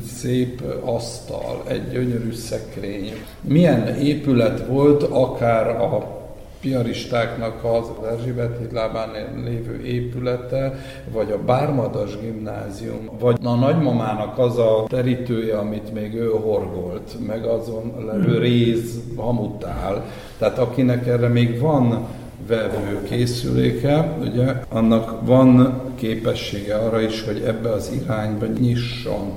szép 0.06 0.62
asztal, 0.84 1.62
egy 1.66 1.90
gyönyörű 1.90 2.32
szekrény, 2.32 3.12
milyen 3.40 3.86
épület 3.96 4.66
volt 4.66 5.02
akár 5.02 5.68
a 5.68 6.22
piaristáknak 6.60 7.64
az 7.64 8.06
Erzsébet 8.12 8.58
hídlábán 8.58 9.08
lévő 9.44 9.84
épülete, 9.84 10.74
vagy 11.12 11.30
a 11.30 11.44
Bármadas 11.44 12.18
gimnázium, 12.20 13.08
vagy 13.20 13.38
a 13.42 13.54
nagymamának 13.54 14.38
az 14.38 14.58
a 14.58 14.84
terítője, 14.88 15.58
amit 15.58 15.92
még 15.92 16.14
ő 16.14 16.28
horgolt, 16.28 17.16
meg 17.26 17.44
azon 17.44 17.92
levő 18.06 18.32
hmm. 18.32 18.38
réz 18.38 19.00
hamutál. 19.16 20.04
Tehát 20.38 20.58
akinek 20.58 21.06
erre 21.06 21.28
még 21.28 21.60
van 21.60 22.06
vevő 22.46 23.02
készüléke, 23.02 24.16
ugye, 24.20 24.54
annak 24.68 25.26
van 25.26 25.82
képessége 25.94 26.74
arra 26.74 27.00
is, 27.00 27.22
hogy 27.24 27.42
ebbe 27.46 27.72
az 27.72 27.90
irányba 28.02 28.46
nyisson 28.46 29.32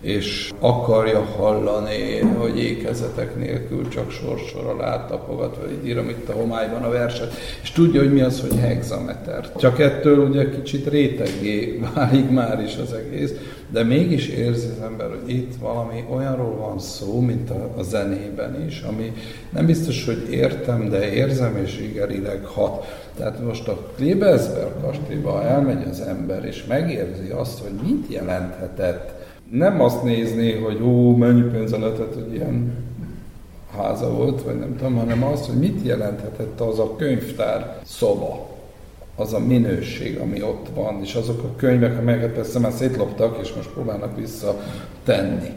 és 0.00 0.50
akarja 0.58 1.20
hallani, 1.20 2.18
hogy 2.18 2.58
ékezetek 2.58 3.36
nélkül 3.36 3.88
csak 3.88 4.10
sorsor 4.10 4.66
alá 4.66 5.06
tapogatva, 5.06 5.70
így 5.70 5.86
írom 5.86 6.08
itt 6.08 6.28
a 6.28 6.32
homályban 6.32 6.82
a 6.82 6.88
verset, 6.88 7.32
és 7.62 7.70
tudja, 7.70 8.00
hogy 8.00 8.12
mi 8.12 8.20
az, 8.20 8.40
hogy 8.40 8.58
hexameter. 8.58 9.52
Csak 9.56 9.78
ettől 9.78 10.18
ugye 10.18 10.50
kicsit 10.50 10.88
réteggé 10.88 11.80
válik 11.94 12.30
már 12.30 12.62
is 12.62 12.76
az 12.76 12.92
egész, 12.92 13.32
de 13.70 13.82
mégis 13.82 14.28
érzi 14.28 14.66
az 14.66 14.82
ember, 14.84 15.08
hogy 15.08 15.30
itt 15.30 15.54
valami 15.60 16.04
olyanról 16.10 16.56
van 16.56 16.78
szó, 16.78 17.20
mint 17.20 17.50
a, 17.50 17.74
a 17.76 17.82
zenében 17.82 18.64
is, 18.66 18.80
ami 18.80 19.12
nem 19.50 19.66
biztos, 19.66 20.04
hogy 20.04 20.26
értem, 20.30 20.88
de 20.88 21.12
érzem, 21.12 21.56
és 21.56 21.78
igerileg 21.78 22.44
hat. 22.44 22.84
Tehát 23.16 23.44
most 23.44 23.68
a 23.68 23.90
Klebelsberg 23.96 24.72
kastélyba 24.82 25.44
elmegy 25.44 25.88
az 25.90 26.00
ember, 26.00 26.44
és 26.44 26.64
megérzi 26.64 27.28
azt, 27.30 27.58
hogy 27.58 27.72
mit 27.82 28.06
jelenthetett 28.08 29.17
nem 29.50 29.80
azt 29.80 30.02
nézni, 30.02 30.52
hogy 30.52 30.82
ó, 30.82 31.16
mennyi 31.16 31.42
pénze 31.42 31.78
letett, 31.78 32.14
hogy 32.14 32.34
ilyen 32.34 32.86
háza 33.76 34.10
volt, 34.10 34.42
vagy 34.42 34.58
nem 34.58 34.76
tudom, 34.76 34.96
hanem 34.96 35.24
azt, 35.24 35.46
hogy 35.46 35.58
mit 35.58 35.86
jelenthetett 35.86 36.60
az 36.60 36.78
a 36.78 36.96
könyvtár 36.96 37.80
szoba, 37.84 38.46
az 39.16 39.32
a 39.32 39.38
minőség, 39.38 40.18
ami 40.18 40.42
ott 40.42 40.66
van, 40.74 41.00
és 41.02 41.14
azok 41.14 41.42
a 41.42 41.56
könyvek, 41.56 41.98
amelyeket 41.98 42.32
persze 42.32 42.58
már 42.58 42.72
szétloptak, 42.72 43.38
és 43.42 43.52
most 43.52 43.70
próbálnak 43.70 44.16
visszatenni. 44.16 45.50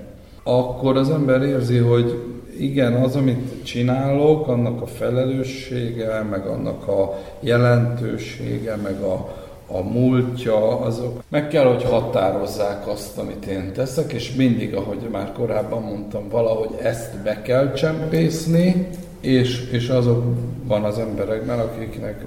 Akkor 0.44 0.98
az 0.98 1.10
ember 1.10 1.42
érzi, 1.42 1.78
hogy 1.78 2.24
igen, 2.58 2.94
az, 2.94 3.16
amit 3.16 3.64
csinálok, 3.64 4.48
annak 4.48 4.82
a 4.82 4.86
felelőssége, 4.86 6.22
meg 6.22 6.48
annak 6.48 6.88
a 6.88 7.20
jelentősége, 7.40 8.76
meg 8.76 9.02
a, 9.02 9.36
a 9.72 9.82
múltja, 9.82 10.80
azok 10.80 11.24
meg 11.30 11.48
kell, 11.48 11.66
hogy 11.66 11.84
határozzák 11.84 12.88
azt, 12.88 13.18
amit 13.18 13.46
én 13.46 13.74
teszek, 13.74 14.14
és 14.14 14.36
mindig, 14.36 14.76
ahogy 14.76 15.08
már 15.12 15.32
korábban 15.32 15.82
mondtam, 15.82 16.30
valahogy 16.30 16.70
ezt 16.82 17.18
be 17.24 17.42
kell 17.42 17.74
csempészni, 17.74 18.88
és, 19.22 19.70
és 19.72 19.90
azokban 19.90 20.84
az 20.84 21.00
emberekben, 21.00 21.60
akiknek 21.60 22.26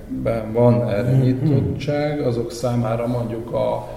van 0.52 0.88
erre 0.88 1.10
mm-hmm. 1.10 1.20
nyitottság, 1.20 2.20
azok 2.20 2.52
számára 2.52 3.06
mondjuk 3.06 3.52
a 3.52 3.88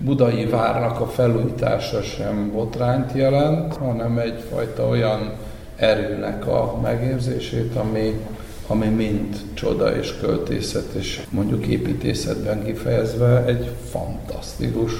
budai 0.00 0.44
várnak 0.44 1.00
a 1.00 1.06
felújítása 1.06 2.02
sem 2.02 2.50
botrányt 2.52 3.12
jelent, 3.12 3.76
hanem 3.76 4.18
egyfajta 4.18 4.88
olyan 4.88 5.32
erőnek 5.76 6.46
a 6.46 6.78
megérzését, 6.82 7.76
ami 7.76 8.20
ami 8.66 8.86
mind 8.86 9.36
csoda 9.54 9.96
és 9.96 10.14
költészet, 10.20 10.92
és 10.92 11.20
mondjuk 11.30 11.66
építészetben 11.66 12.64
kifejezve 12.64 13.44
egy 13.44 13.70
fantasztikus 13.90 14.92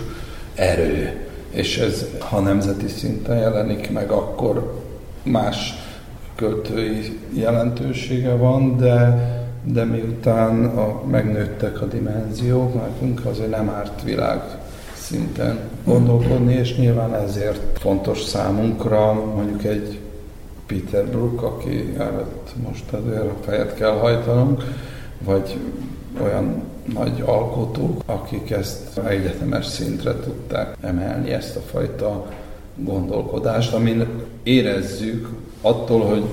erő. 0.55 1.27
És 1.51 1.79
ez, 1.79 2.07
ha 2.19 2.41
nemzeti 2.41 2.89
szinten 2.89 3.37
jelenik 3.37 3.91
meg, 3.91 4.11
akkor 4.11 4.83
más 5.23 5.75
költői 6.35 7.19
jelentősége 7.33 8.35
van, 8.35 8.77
de, 8.77 9.29
de 9.65 9.85
miután 9.85 10.65
a, 10.65 11.03
megnőttek 11.07 11.83
a 11.83 11.87
dimenziók, 11.87 12.75
nekünk 12.75 13.27
azért 13.27 13.51
nem 13.51 13.69
árt 13.69 14.03
világ 14.03 14.41
szinten 14.95 15.59
gondolkodni, 15.85 16.55
és 16.55 16.77
nyilván 16.77 17.15
ezért 17.15 17.79
fontos 17.79 18.23
számunkra 18.23 19.13
mondjuk 19.35 19.65
egy 19.65 19.99
Peter 20.67 21.07
Brook, 21.07 21.43
aki 21.43 21.95
előtt 21.99 22.53
most 22.69 22.93
azért 22.93 23.45
fejet 23.45 23.75
kell 23.75 23.91
hajtanunk, 23.91 24.63
vagy 25.19 25.57
olyan 26.23 26.63
nagy 26.95 27.23
alkotók, 27.25 28.03
akik 28.07 28.51
ezt 28.51 28.99
egyetemes 28.99 29.67
szintre 29.67 30.15
tudták 30.15 30.77
emelni, 30.81 31.31
ezt 31.31 31.57
a 31.57 31.61
fajta 31.61 32.27
gondolkodást, 32.77 33.73
amin 33.73 34.07
érezzük 34.43 35.29
attól, 35.61 36.01
hogy 36.01 36.25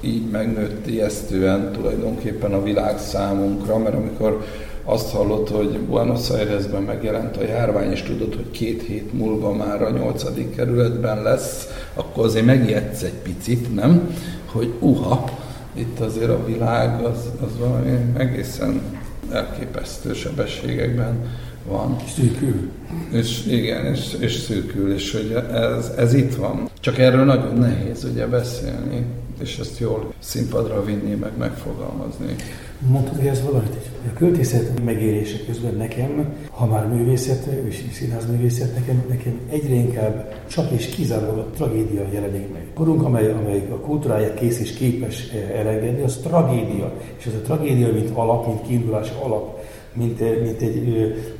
így 0.00 0.30
megnőtt 0.30 0.86
ijesztően 0.86 1.72
tulajdonképpen 1.72 2.52
a 2.52 2.62
világ 2.62 2.98
számunkra, 2.98 3.78
mert 3.78 3.94
amikor 3.94 4.44
azt 4.84 5.10
hallott, 5.10 5.48
hogy 5.48 5.78
Buenos 5.78 6.30
Airesben 6.30 6.82
megjelent 6.82 7.36
a 7.36 7.44
járvány, 7.44 7.90
és 7.90 8.02
tudod, 8.02 8.34
hogy 8.34 8.50
két 8.50 8.82
hét 8.82 9.12
múlva 9.12 9.52
már 9.52 9.82
a 9.82 9.90
nyolcadik 9.90 10.54
kerületben 10.54 11.22
lesz, 11.22 11.68
akkor 11.94 12.24
azért 12.24 12.46
megijedsz 12.46 13.02
egy 13.02 13.20
picit, 13.22 13.74
nem? 13.74 14.16
Hogy 14.52 14.72
uha, 14.78 15.24
itt 15.74 16.00
azért 16.00 16.30
a 16.30 16.44
világ 16.44 17.04
az, 17.04 17.30
az 17.40 17.58
valami 17.58 17.98
egészen 18.16 18.82
elképesztő 19.32 20.14
sebességekben 20.14 21.16
van. 21.68 21.96
Szűkül. 22.14 22.70
És 23.12 23.46
igen, 23.46 23.86
és, 23.86 24.16
és 24.18 24.32
szűkül, 24.32 24.92
és 24.92 25.12
hogy 25.12 25.44
ez, 25.52 25.92
ez 25.96 26.14
itt 26.14 26.34
van. 26.34 26.68
Csak 26.80 26.98
erről 26.98 27.24
nagyon 27.24 27.56
nehéz 27.56 28.04
ugye 28.04 28.26
beszélni, 28.26 29.04
és 29.40 29.58
ezt 29.58 29.78
jól 29.78 30.12
színpadra 30.18 30.84
vinni, 30.84 31.14
meg 31.14 31.30
megfogalmazni. 31.38 32.36
Mondtad, 32.88 33.16
hogy 33.16 33.26
ez 33.26 33.42
valamit. 33.42 33.90
A 34.06 34.12
költészet 34.12 34.84
megélése 34.84 35.44
közben 35.46 35.74
nekem, 35.74 36.34
ha 36.50 36.66
már 36.66 36.88
művészet 36.88 37.48
és 37.68 37.84
színházművészet, 37.92 38.74
nekem, 38.74 39.04
nekem 39.08 39.40
egyre 39.50 39.74
inkább 39.74 40.34
csak 40.48 40.70
és 40.70 40.86
kizárólag 40.86 41.38
a 41.38 41.50
tragédia 41.54 42.06
jelenik 42.12 42.52
meg. 42.52 42.66
Korunk, 42.74 43.02
amely, 43.02 43.30
amely 43.30 43.68
a 43.70 43.74
kultúráját 43.74 44.34
kész 44.34 44.60
és 44.60 44.72
képes 44.72 45.28
eh, 45.30 45.60
elengedni, 45.60 46.02
az 46.02 46.16
tragédia. 46.16 46.92
És 47.18 47.26
ez 47.26 47.34
a 47.34 47.40
tragédia, 47.44 47.92
mint 47.92 48.10
alap, 48.14 48.46
mint 48.46 48.62
kiindulás 48.62 49.12
alap, 49.22 49.58
mint, 49.92 50.20
eh, 50.20 50.36
mint 50.42 50.60
egy, 50.60 50.76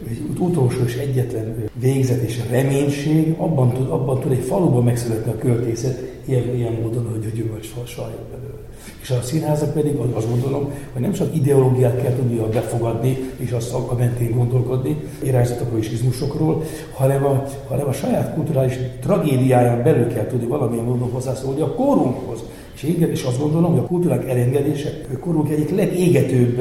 egy 0.08 0.22
utolsó 0.38 0.82
és 0.84 0.96
egyetlen 0.96 1.64
végzet 1.80 2.22
és 2.22 2.40
reménység, 2.50 3.34
abban 3.38 3.72
tud, 3.72 3.90
abban 3.90 4.20
tud 4.20 4.32
egy 4.32 4.44
faluban 4.44 4.84
megszületni 4.84 5.32
a 5.32 5.38
költészet, 5.38 6.11
ilyen, 6.24 6.54
ilyen 6.56 6.72
módon, 6.72 7.08
hogy 7.10 7.30
a 7.32 7.36
gyümölcs 7.36 7.68
sajjon 7.84 8.24
belőle. 8.30 8.60
És 9.02 9.10
a 9.10 9.22
színházak 9.22 9.72
pedig 9.72 9.96
azt 10.12 10.28
gondolom, 10.28 10.72
hogy 10.92 11.02
nem 11.02 11.12
csak 11.12 11.36
ideológiát 11.36 12.02
kell 12.02 12.12
tudnia 12.12 12.48
befogadni, 12.48 13.16
és 13.36 13.50
azt 13.50 13.74
a 13.74 13.94
mentén 13.98 14.36
gondolkodni, 14.36 14.96
irányzatokról 15.22 15.78
és 15.78 15.90
izmusokról, 15.90 16.62
hanem 16.94 17.24
a, 17.24 17.44
hanem 17.68 17.88
a 17.88 17.92
saját 17.92 18.34
kulturális 18.34 18.78
tragédiáján 19.00 19.82
belül 19.82 20.12
kell 20.12 20.26
tudni 20.26 20.46
valamilyen 20.46 20.84
módon 20.84 21.10
hozzászólni 21.10 21.60
a 21.60 21.74
korunkhoz. 21.74 22.42
És, 22.74 22.82
igen, 22.82 23.10
és 23.10 23.22
azt 23.22 23.40
gondolom, 23.40 23.70
hogy 23.70 23.80
a 23.80 23.86
kultúrák 23.86 24.28
elengedése 24.28 24.90
a 25.14 25.18
korunk 25.18 25.50
egyik 25.50 25.76
legégetőbb 25.76 26.56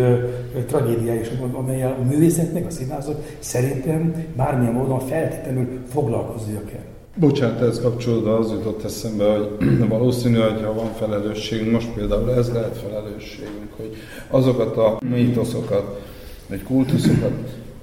tragédiája, 0.67 1.19
és 1.19 1.31
amely 1.51 1.83
a 1.83 1.97
művészetnek, 2.09 2.65
a 2.65 2.69
színházak 2.69 3.23
szerintem 3.39 4.25
bármilyen 4.35 4.73
módon 4.73 4.99
feltétlenül 4.99 5.67
foglalkoznia 5.87 6.63
kell. 6.71 6.90
Bocsánat, 7.15 7.61
ez 7.61 7.81
kapcsolódva 7.81 8.37
az 8.37 8.51
jutott 8.51 8.83
eszembe, 8.83 9.25
hogy 9.25 9.87
valószínű, 9.87 10.37
hogy 10.37 10.61
ha 10.63 10.73
van 10.73 10.93
felelősségünk, 10.93 11.71
most 11.71 11.89
például 11.93 12.31
ez 12.31 12.51
lehet 12.51 12.77
felelősségünk, 12.77 13.73
hogy 13.75 13.95
azokat 14.27 14.77
a 14.77 14.99
mítoszokat, 15.09 16.01
vagy 16.49 16.63
kultuszokat 16.63 17.33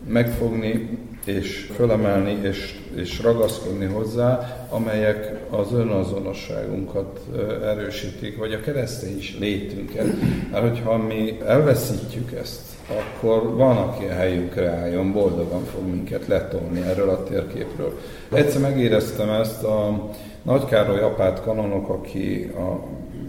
megfogni, 0.09 0.99
és 1.25 1.71
fölemelni, 1.75 2.39
és, 2.43 2.79
és 2.95 3.21
ragaszkodni 3.23 3.85
hozzá, 3.85 4.59
amelyek 4.71 5.47
az 5.51 5.73
önazonosságunkat 5.73 7.21
erősítik, 7.65 8.37
vagy 8.37 8.53
a 8.53 8.61
keresztény 8.61 9.17
is 9.19 9.37
létünket. 9.39 10.07
Mert 10.51 10.69
hogyha 10.69 10.97
mi 10.97 11.39
elveszítjük 11.47 12.33
ezt, 12.33 12.61
akkor 12.89 13.57
van, 13.57 13.77
aki 13.77 14.05
a 14.05 14.13
helyünkre 14.13 14.71
álljon, 14.71 15.13
boldogan 15.13 15.65
fog 15.65 15.87
minket 15.87 16.27
letolni 16.27 16.81
erről 16.81 17.09
a 17.09 17.23
térképről. 17.23 17.99
Egyszer 18.33 18.61
megéreztem 18.61 19.31
ezt 19.31 19.65
a 19.65 20.11
Nagykároly 20.43 21.01
apát 21.01 21.43
kanonok, 21.43 21.89
aki 21.89 22.53
a 22.57 22.81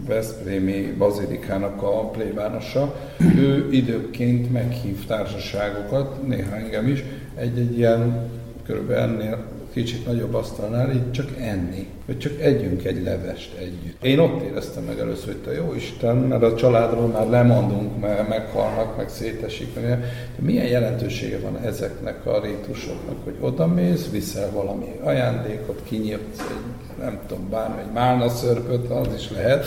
Veszprémi 0.06 0.94
Bazilikának 0.98 1.82
a 1.82 2.08
plébánosa, 2.08 2.94
ő 3.36 3.68
időként 3.70 4.52
meghív 4.52 5.06
társaságokat, 5.06 6.26
néha 6.26 6.56
engem 6.56 6.88
is, 6.88 7.04
egy-egy 7.34 7.78
ilyen 7.78 8.30
körülbelül 8.66 9.02
ennél 9.02 9.44
kicsit 9.72 10.06
nagyobb 10.06 10.34
asztalnál 10.34 10.90
így 10.92 11.10
csak 11.10 11.28
enni, 11.40 11.86
vagy 12.06 12.18
csak 12.18 12.40
együnk 12.40 12.84
egy 12.84 13.02
levest 13.02 13.56
együtt. 13.58 14.04
Én 14.04 14.18
ott 14.18 14.42
éreztem 14.42 14.84
meg 14.84 14.98
először, 14.98 15.26
hogy 15.26 15.42
te 15.42 15.52
jó 15.52 15.74
Isten, 15.74 16.16
mert 16.16 16.42
a 16.42 16.54
családról 16.54 17.06
már 17.06 17.28
lemondunk, 17.28 18.00
mert 18.00 18.28
meghalnak, 18.28 18.96
meg 18.96 19.08
szétesik, 19.08 19.74
meg 19.74 19.84
de 19.84 19.98
milyen 20.38 20.66
jelentősége 20.66 21.38
van 21.38 21.56
ezeknek 21.56 22.26
a 22.26 22.40
rítusoknak, 22.40 23.24
hogy 23.24 23.36
oda 23.40 23.66
mész, 23.66 24.10
viszel 24.10 24.50
valami 24.50 24.94
ajándékot, 25.02 25.82
kinyitsz 25.84 26.38
egy, 26.38 26.98
nem 27.04 27.18
tudom, 27.26 27.50
bármi, 27.50 27.80
egy 27.80 27.92
málna 27.92 28.28
szörpöt, 28.28 28.90
az 28.90 29.14
is 29.16 29.30
lehet, 29.30 29.66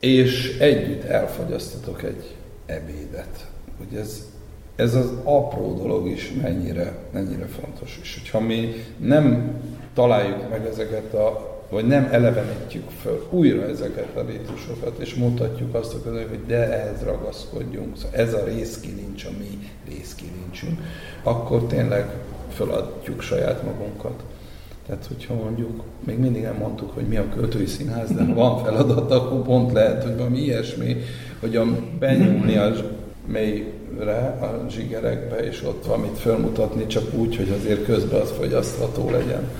és 0.00 0.58
együtt 0.58 1.04
elfogyasztatok 1.04 2.02
egy 2.02 2.34
ebédet. 2.66 3.46
Hogy 3.78 3.98
ez, 3.98 4.22
ez 4.76 4.94
az 4.94 5.12
apró 5.24 5.74
dolog 5.74 6.08
is 6.08 6.32
mennyire, 6.42 6.98
mennyire 7.12 7.46
fontos. 7.46 7.98
És 8.02 8.18
hogyha 8.20 8.40
mi 8.40 8.72
nem 8.96 9.54
találjuk 9.94 10.50
meg 10.50 10.66
ezeket 10.66 11.14
a 11.14 11.52
vagy 11.74 11.86
nem 11.86 12.08
elevenítjük 12.10 12.90
föl 13.02 13.26
újra 13.30 13.68
ezeket 13.68 14.16
a 14.16 14.24
rítusokat, 14.26 14.98
és 14.98 15.14
mutatjuk 15.14 15.74
azt, 15.74 15.92
hogy 16.02 16.46
de 16.46 16.72
ehhez 16.72 17.02
ragaszkodjunk, 17.02 17.96
szóval 17.96 18.18
ez 18.18 18.34
a 18.34 18.44
részkilincs 18.44 19.24
a 19.24 19.30
mi 19.38 19.70
részkilincsünk, 19.88 20.80
akkor 21.22 21.66
tényleg 21.66 22.14
feladjuk 22.48 23.20
saját 23.20 23.62
magunkat. 23.62 24.22
Tehát, 24.86 25.06
hogyha 25.06 25.34
mondjuk, 25.34 25.82
még 26.06 26.18
mindig 26.18 26.42
nem 26.42 26.56
mondtuk, 26.56 26.94
hogy 26.94 27.06
mi 27.06 27.16
a 27.16 27.28
költői 27.34 27.66
színház, 27.66 28.10
de 28.10 28.24
ha 28.24 28.34
van 28.34 28.64
feladat, 28.64 29.10
akkor 29.10 29.42
pont 29.42 29.72
lehet, 29.72 30.02
hogy 30.02 30.16
valami 30.16 30.38
ilyesmi, 30.38 30.96
hogy 31.40 31.56
a 31.56 31.64
benyúlni 31.98 32.56
a 32.56 32.72
mélyre, 33.26 34.38
a 34.40 34.70
zsigerekbe, 34.70 35.36
és 35.36 35.62
ott 35.62 35.86
valamit 35.86 36.18
felmutatni, 36.18 36.86
csak 36.86 37.14
úgy, 37.14 37.36
hogy 37.36 37.54
azért 37.60 37.84
közben 37.84 38.20
az 38.20 38.32
fogyasztható 38.38 39.10
legyen, 39.10 39.50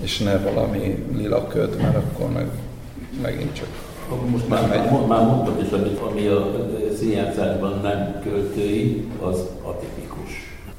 és 0.00 0.18
ne 0.18 0.38
valami 0.38 1.04
lila 1.16 1.46
köd, 1.46 1.76
mert 1.80 1.96
akkor 1.96 2.30
meg 2.30 2.46
megint 3.22 3.54
csak 3.54 3.68
most 4.30 4.48
már, 4.48 4.68
megy. 4.68 5.08
már 5.08 5.26
mondtad 5.26 5.62
is, 5.62 5.70
amit 5.70 5.98
ami 5.98 6.26
a 6.26 6.50
színjátszásban 6.98 7.80
nem 7.82 8.20
költői, 8.22 9.04
az 9.20 9.46
atipikus. 9.62 10.30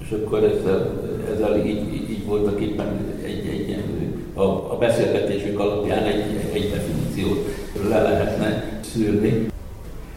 És 0.02 0.12
akkor 0.12 0.44
ezzel, 0.44 1.02
ezzel 1.34 1.66
így, 1.66 1.94
így, 1.94 2.10
így 2.10 2.26
voltak 2.26 2.62
éppen 2.62 3.16
egy, 3.26 3.48
egy, 3.48 3.84
a, 4.34 4.44
a 4.44 4.78
beszélgetésünk 4.80 5.60
alapján 5.60 6.04
egy, 6.04 6.50
egy 6.54 6.70
definíciót 6.70 7.48
le 7.90 8.02
lehetne 8.02 8.80
szűrni. 8.94 9.48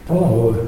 Valahol 0.07 0.66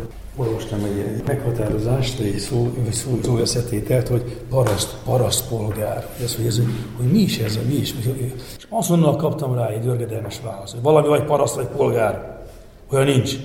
olvastam 0.59 0.83
egy 0.83 1.23
meghatározást, 1.25 2.19
egy 2.19 2.39
szó, 2.39 2.73
szó, 2.91 3.19
szó 3.23 3.37
összetételt, 3.37 4.07
hogy 4.07 4.23
paraszt, 4.49 4.95
parasztpolgár. 5.05 6.07
Ez, 6.23 6.35
hogy, 6.35 6.45
ez, 6.45 6.61
hogy 6.97 7.11
mi 7.11 7.19
is 7.19 7.37
ez, 7.37 7.59
mi 7.67 7.75
is. 7.75 7.93
És 8.57 8.65
azonnal 8.69 9.15
kaptam 9.15 9.55
rá 9.55 9.67
egy 9.67 9.79
dörgedelmes 9.79 10.39
választ, 10.43 10.73
hogy 10.73 10.81
valami 10.81 11.07
vagy 11.07 11.23
paraszt, 11.23 11.55
vagy 11.55 11.65
polgár. 11.65 12.39
Olyan 12.91 13.05
nincs. 13.05 13.35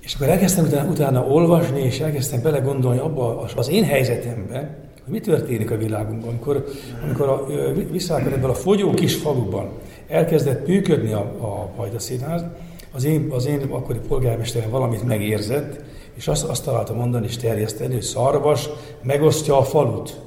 És 0.00 0.14
akkor 0.14 0.28
elkezdtem 0.28 0.64
utána, 0.64 0.90
utána 0.90 1.26
olvasni, 1.26 1.80
és 1.80 2.00
elkezdtem 2.00 2.42
belegondolni 2.42 2.98
abba 2.98 3.48
az 3.56 3.68
én 3.68 3.84
helyzetemben, 3.84 4.76
hogy 5.04 5.12
mi 5.12 5.20
történik 5.20 5.70
a 5.70 5.76
világunkban, 5.76 6.28
amikor, 6.28 6.64
amikor 7.04 7.28
a, 7.28 7.46
visszákon 7.90 8.32
ebből 8.32 8.50
a 8.50 8.54
fogyó 8.54 8.90
kis 8.90 9.14
faluban 9.14 9.68
elkezdett 10.08 10.66
működni 10.66 11.12
a, 11.12 11.34
a 11.38 11.70
Pajda 11.76 11.98
Színház, 11.98 12.44
az 12.92 13.04
én, 13.04 13.26
az 13.30 13.46
én 13.46 13.60
akkori 13.70 13.98
polgármesterem 14.08 14.70
valamit 14.70 15.04
megérzett, 15.04 15.80
és 16.14 16.28
azt, 16.28 16.44
azt 16.44 16.64
találta 16.64 16.94
mondani 16.94 17.26
és 17.26 17.36
terjeszteni, 17.36 17.92
hogy 17.92 18.02
szarvas 18.02 18.68
megosztja 19.02 19.58
a 19.58 19.62
falut. 19.62 20.20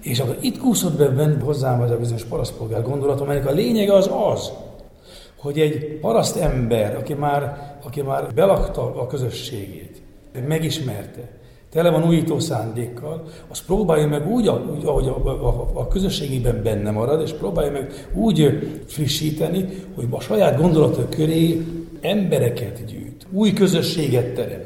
És 0.00 0.20
akkor 0.20 0.36
itt 0.40 0.58
kúszott 0.58 0.96
be 0.96 1.08
benne 1.08 1.42
hozzám 1.42 1.80
az 1.80 1.90
a 1.90 1.98
bizonyos 1.98 2.24
parasztpolgár 2.24 2.82
gondolatom, 2.82 3.26
amelynek 3.26 3.48
a 3.48 3.52
lényege 3.52 3.94
az 3.94 4.10
az, 4.32 4.52
hogy 5.36 5.60
egy 5.60 5.98
paraszt 6.00 6.36
ember, 6.36 6.96
aki 6.96 7.14
már, 7.14 7.74
aki 7.84 8.02
már 8.02 8.34
belakta 8.34 8.94
a 8.94 9.06
közösségét, 9.06 10.02
megismerte, 10.48 11.28
tele 11.70 11.90
van 11.90 12.06
újító 12.06 12.38
szándékkal, 12.38 13.22
az 13.50 13.60
próbálja 13.60 14.06
meg 14.06 14.30
úgy, 14.30 14.48
úgy 14.48 14.84
ahogy 14.84 15.08
a, 15.08 15.28
a, 15.28 15.70
a 15.72 15.88
közösségében 15.88 16.62
benne 16.62 16.90
marad, 16.90 17.20
és 17.20 17.32
próbálja 17.32 17.72
meg 17.72 18.08
úgy 18.14 18.58
frissíteni, 18.86 19.68
hogy 19.94 20.06
a 20.10 20.20
saját 20.20 20.60
gondolatok 20.60 21.10
köré 21.10 21.66
embereket 22.06 22.84
gyűjt, 22.84 23.26
új 23.32 23.52
közösséget 23.52 24.34
teremt. 24.34 24.65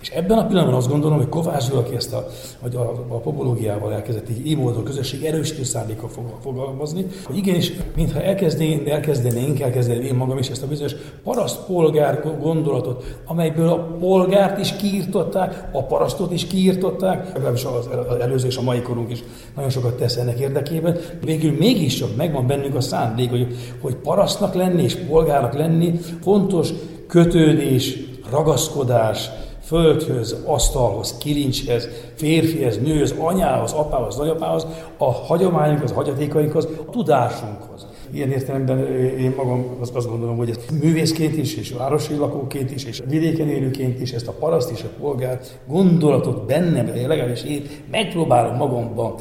És 0.00 0.08
ebben 0.08 0.38
a 0.38 0.46
pillanatban 0.46 0.76
azt 0.76 0.88
gondolom, 0.88 1.16
hogy 1.16 1.28
Kovács 1.28 1.68
Gyula, 1.68 1.80
aki 1.80 1.94
ezt 1.94 2.12
a, 2.12 2.26
a, 2.60 2.76
a, 2.76 3.04
a 3.08 3.18
popológiával 3.18 3.92
elkezdett 3.92 4.28
így 4.44 4.56
módon 4.56 4.84
közösség 4.84 5.24
erősítő 5.24 5.62
szándékkal 5.62 6.08
fog, 6.08 6.24
fogalmazni, 6.42 7.06
hogy 7.24 7.36
igenis, 7.36 7.72
mintha 7.96 8.22
elkezdenénk, 8.22 8.88
elkezdenénk, 8.88 9.60
elkezdeném 9.60 10.02
én 10.02 10.14
magam 10.14 10.38
is 10.38 10.48
ezt 10.48 10.62
a 10.62 10.66
bizonyos 10.66 10.94
paraszt 11.24 11.64
polgár 11.66 12.22
gondolatot, 12.40 13.04
amelyből 13.26 13.68
a 13.68 13.96
polgárt 14.00 14.60
is 14.60 14.76
kiírtották, 14.76 15.68
a 15.72 15.82
parasztot 15.82 16.32
is 16.32 16.46
kiírtották, 16.46 17.32
legalábbis 17.32 17.64
az, 17.64 17.88
az 18.08 18.20
előző 18.20 18.46
és 18.46 18.56
a 18.56 18.62
mai 18.62 18.82
korunk 18.82 19.10
is 19.10 19.22
nagyon 19.54 19.70
sokat 19.70 19.96
tesz 19.96 20.16
ennek 20.16 20.38
érdekében. 20.38 20.96
Végül 21.24 21.56
mégis 21.58 21.94
csak 21.94 22.16
megvan 22.16 22.46
bennünk 22.46 22.74
a 22.74 22.80
szándék, 22.80 23.30
hogy, 23.30 23.56
hogy 23.80 23.94
parasztnak 23.94 24.54
lenni 24.54 24.82
és 24.82 24.94
polgárnak 24.94 25.54
lenni 25.54 25.98
fontos 26.22 26.72
kötődés, 27.06 27.98
ragaszkodás, 28.30 29.30
földhöz, 29.70 30.36
asztalhoz, 30.44 31.16
kilincshez, 31.18 31.88
férfihez, 32.14 32.78
nőhöz, 32.78 33.14
anyához, 33.18 33.72
apához, 33.72 34.16
nagyapához, 34.16 34.66
a 34.96 35.12
hagyományunkhoz, 35.12 35.90
a 35.90 35.94
hagyatékainkhoz, 35.94 36.64
a 36.64 36.90
tudásunkhoz. 36.90 37.86
Ilyen 38.12 38.30
értelemben 38.30 38.86
én 39.18 39.34
magam 39.36 39.76
azt, 39.80 40.08
gondolom, 40.08 40.36
hogy 40.36 40.50
ezt 40.50 40.70
művészként 40.82 41.36
is, 41.36 41.56
és 41.56 41.72
városi 41.72 42.14
lakóként 42.14 42.70
is, 42.70 42.84
és 42.84 43.02
vidéken 43.08 43.48
élőként 43.48 44.00
is, 44.00 44.12
ezt 44.12 44.28
a 44.28 44.32
paraszt 44.32 44.70
és 44.70 44.82
a 44.82 45.00
polgár 45.00 45.40
gondolatot 45.66 46.46
bennem, 46.46 46.86
legalábbis 46.86 47.44
én 47.44 47.62
megpróbálom 47.90 48.56
magamban 48.56 49.14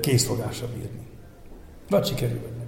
készfogásra 0.00 0.66
bírni. 0.74 1.00
Vagy 1.90 2.06
sikerül 2.06 2.38
bennem. 2.38 2.66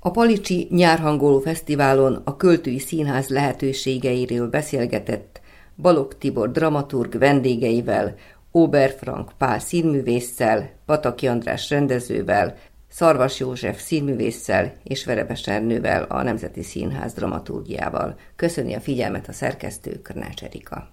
A 0.00 0.10
Palicsi 0.10 0.66
Nyárhangoló 0.70 1.38
Fesztiválon 1.38 2.22
a 2.24 2.36
Költői 2.36 2.78
Színház 2.78 3.28
lehetőségeiről 3.28 4.48
beszélgetett 4.48 5.31
Balog 5.76 6.18
Tibor 6.18 6.50
dramaturg 6.50 7.18
vendégeivel, 7.18 8.14
Oberfrank 8.50 9.32
Pál 9.38 9.58
színművésszel, 9.58 10.70
Pataki 10.86 11.26
András 11.26 11.70
rendezővel, 11.70 12.56
Szarvas 12.88 13.38
József 13.38 13.80
színművésszel 13.80 14.72
és 14.82 15.04
Verebes 15.04 15.46
Ernővel 15.46 16.02
a 16.02 16.22
Nemzeti 16.22 16.62
Színház 16.62 17.12
dramaturgiával. 17.12 18.18
Köszöni 18.36 18.74
a 18.74 18.80
figyelmet 18.80 19.28
a 19.28 19.32
szerkesztő 19.32 20.00
Körnács 20.02 20.42
Erika. 20.42 20.90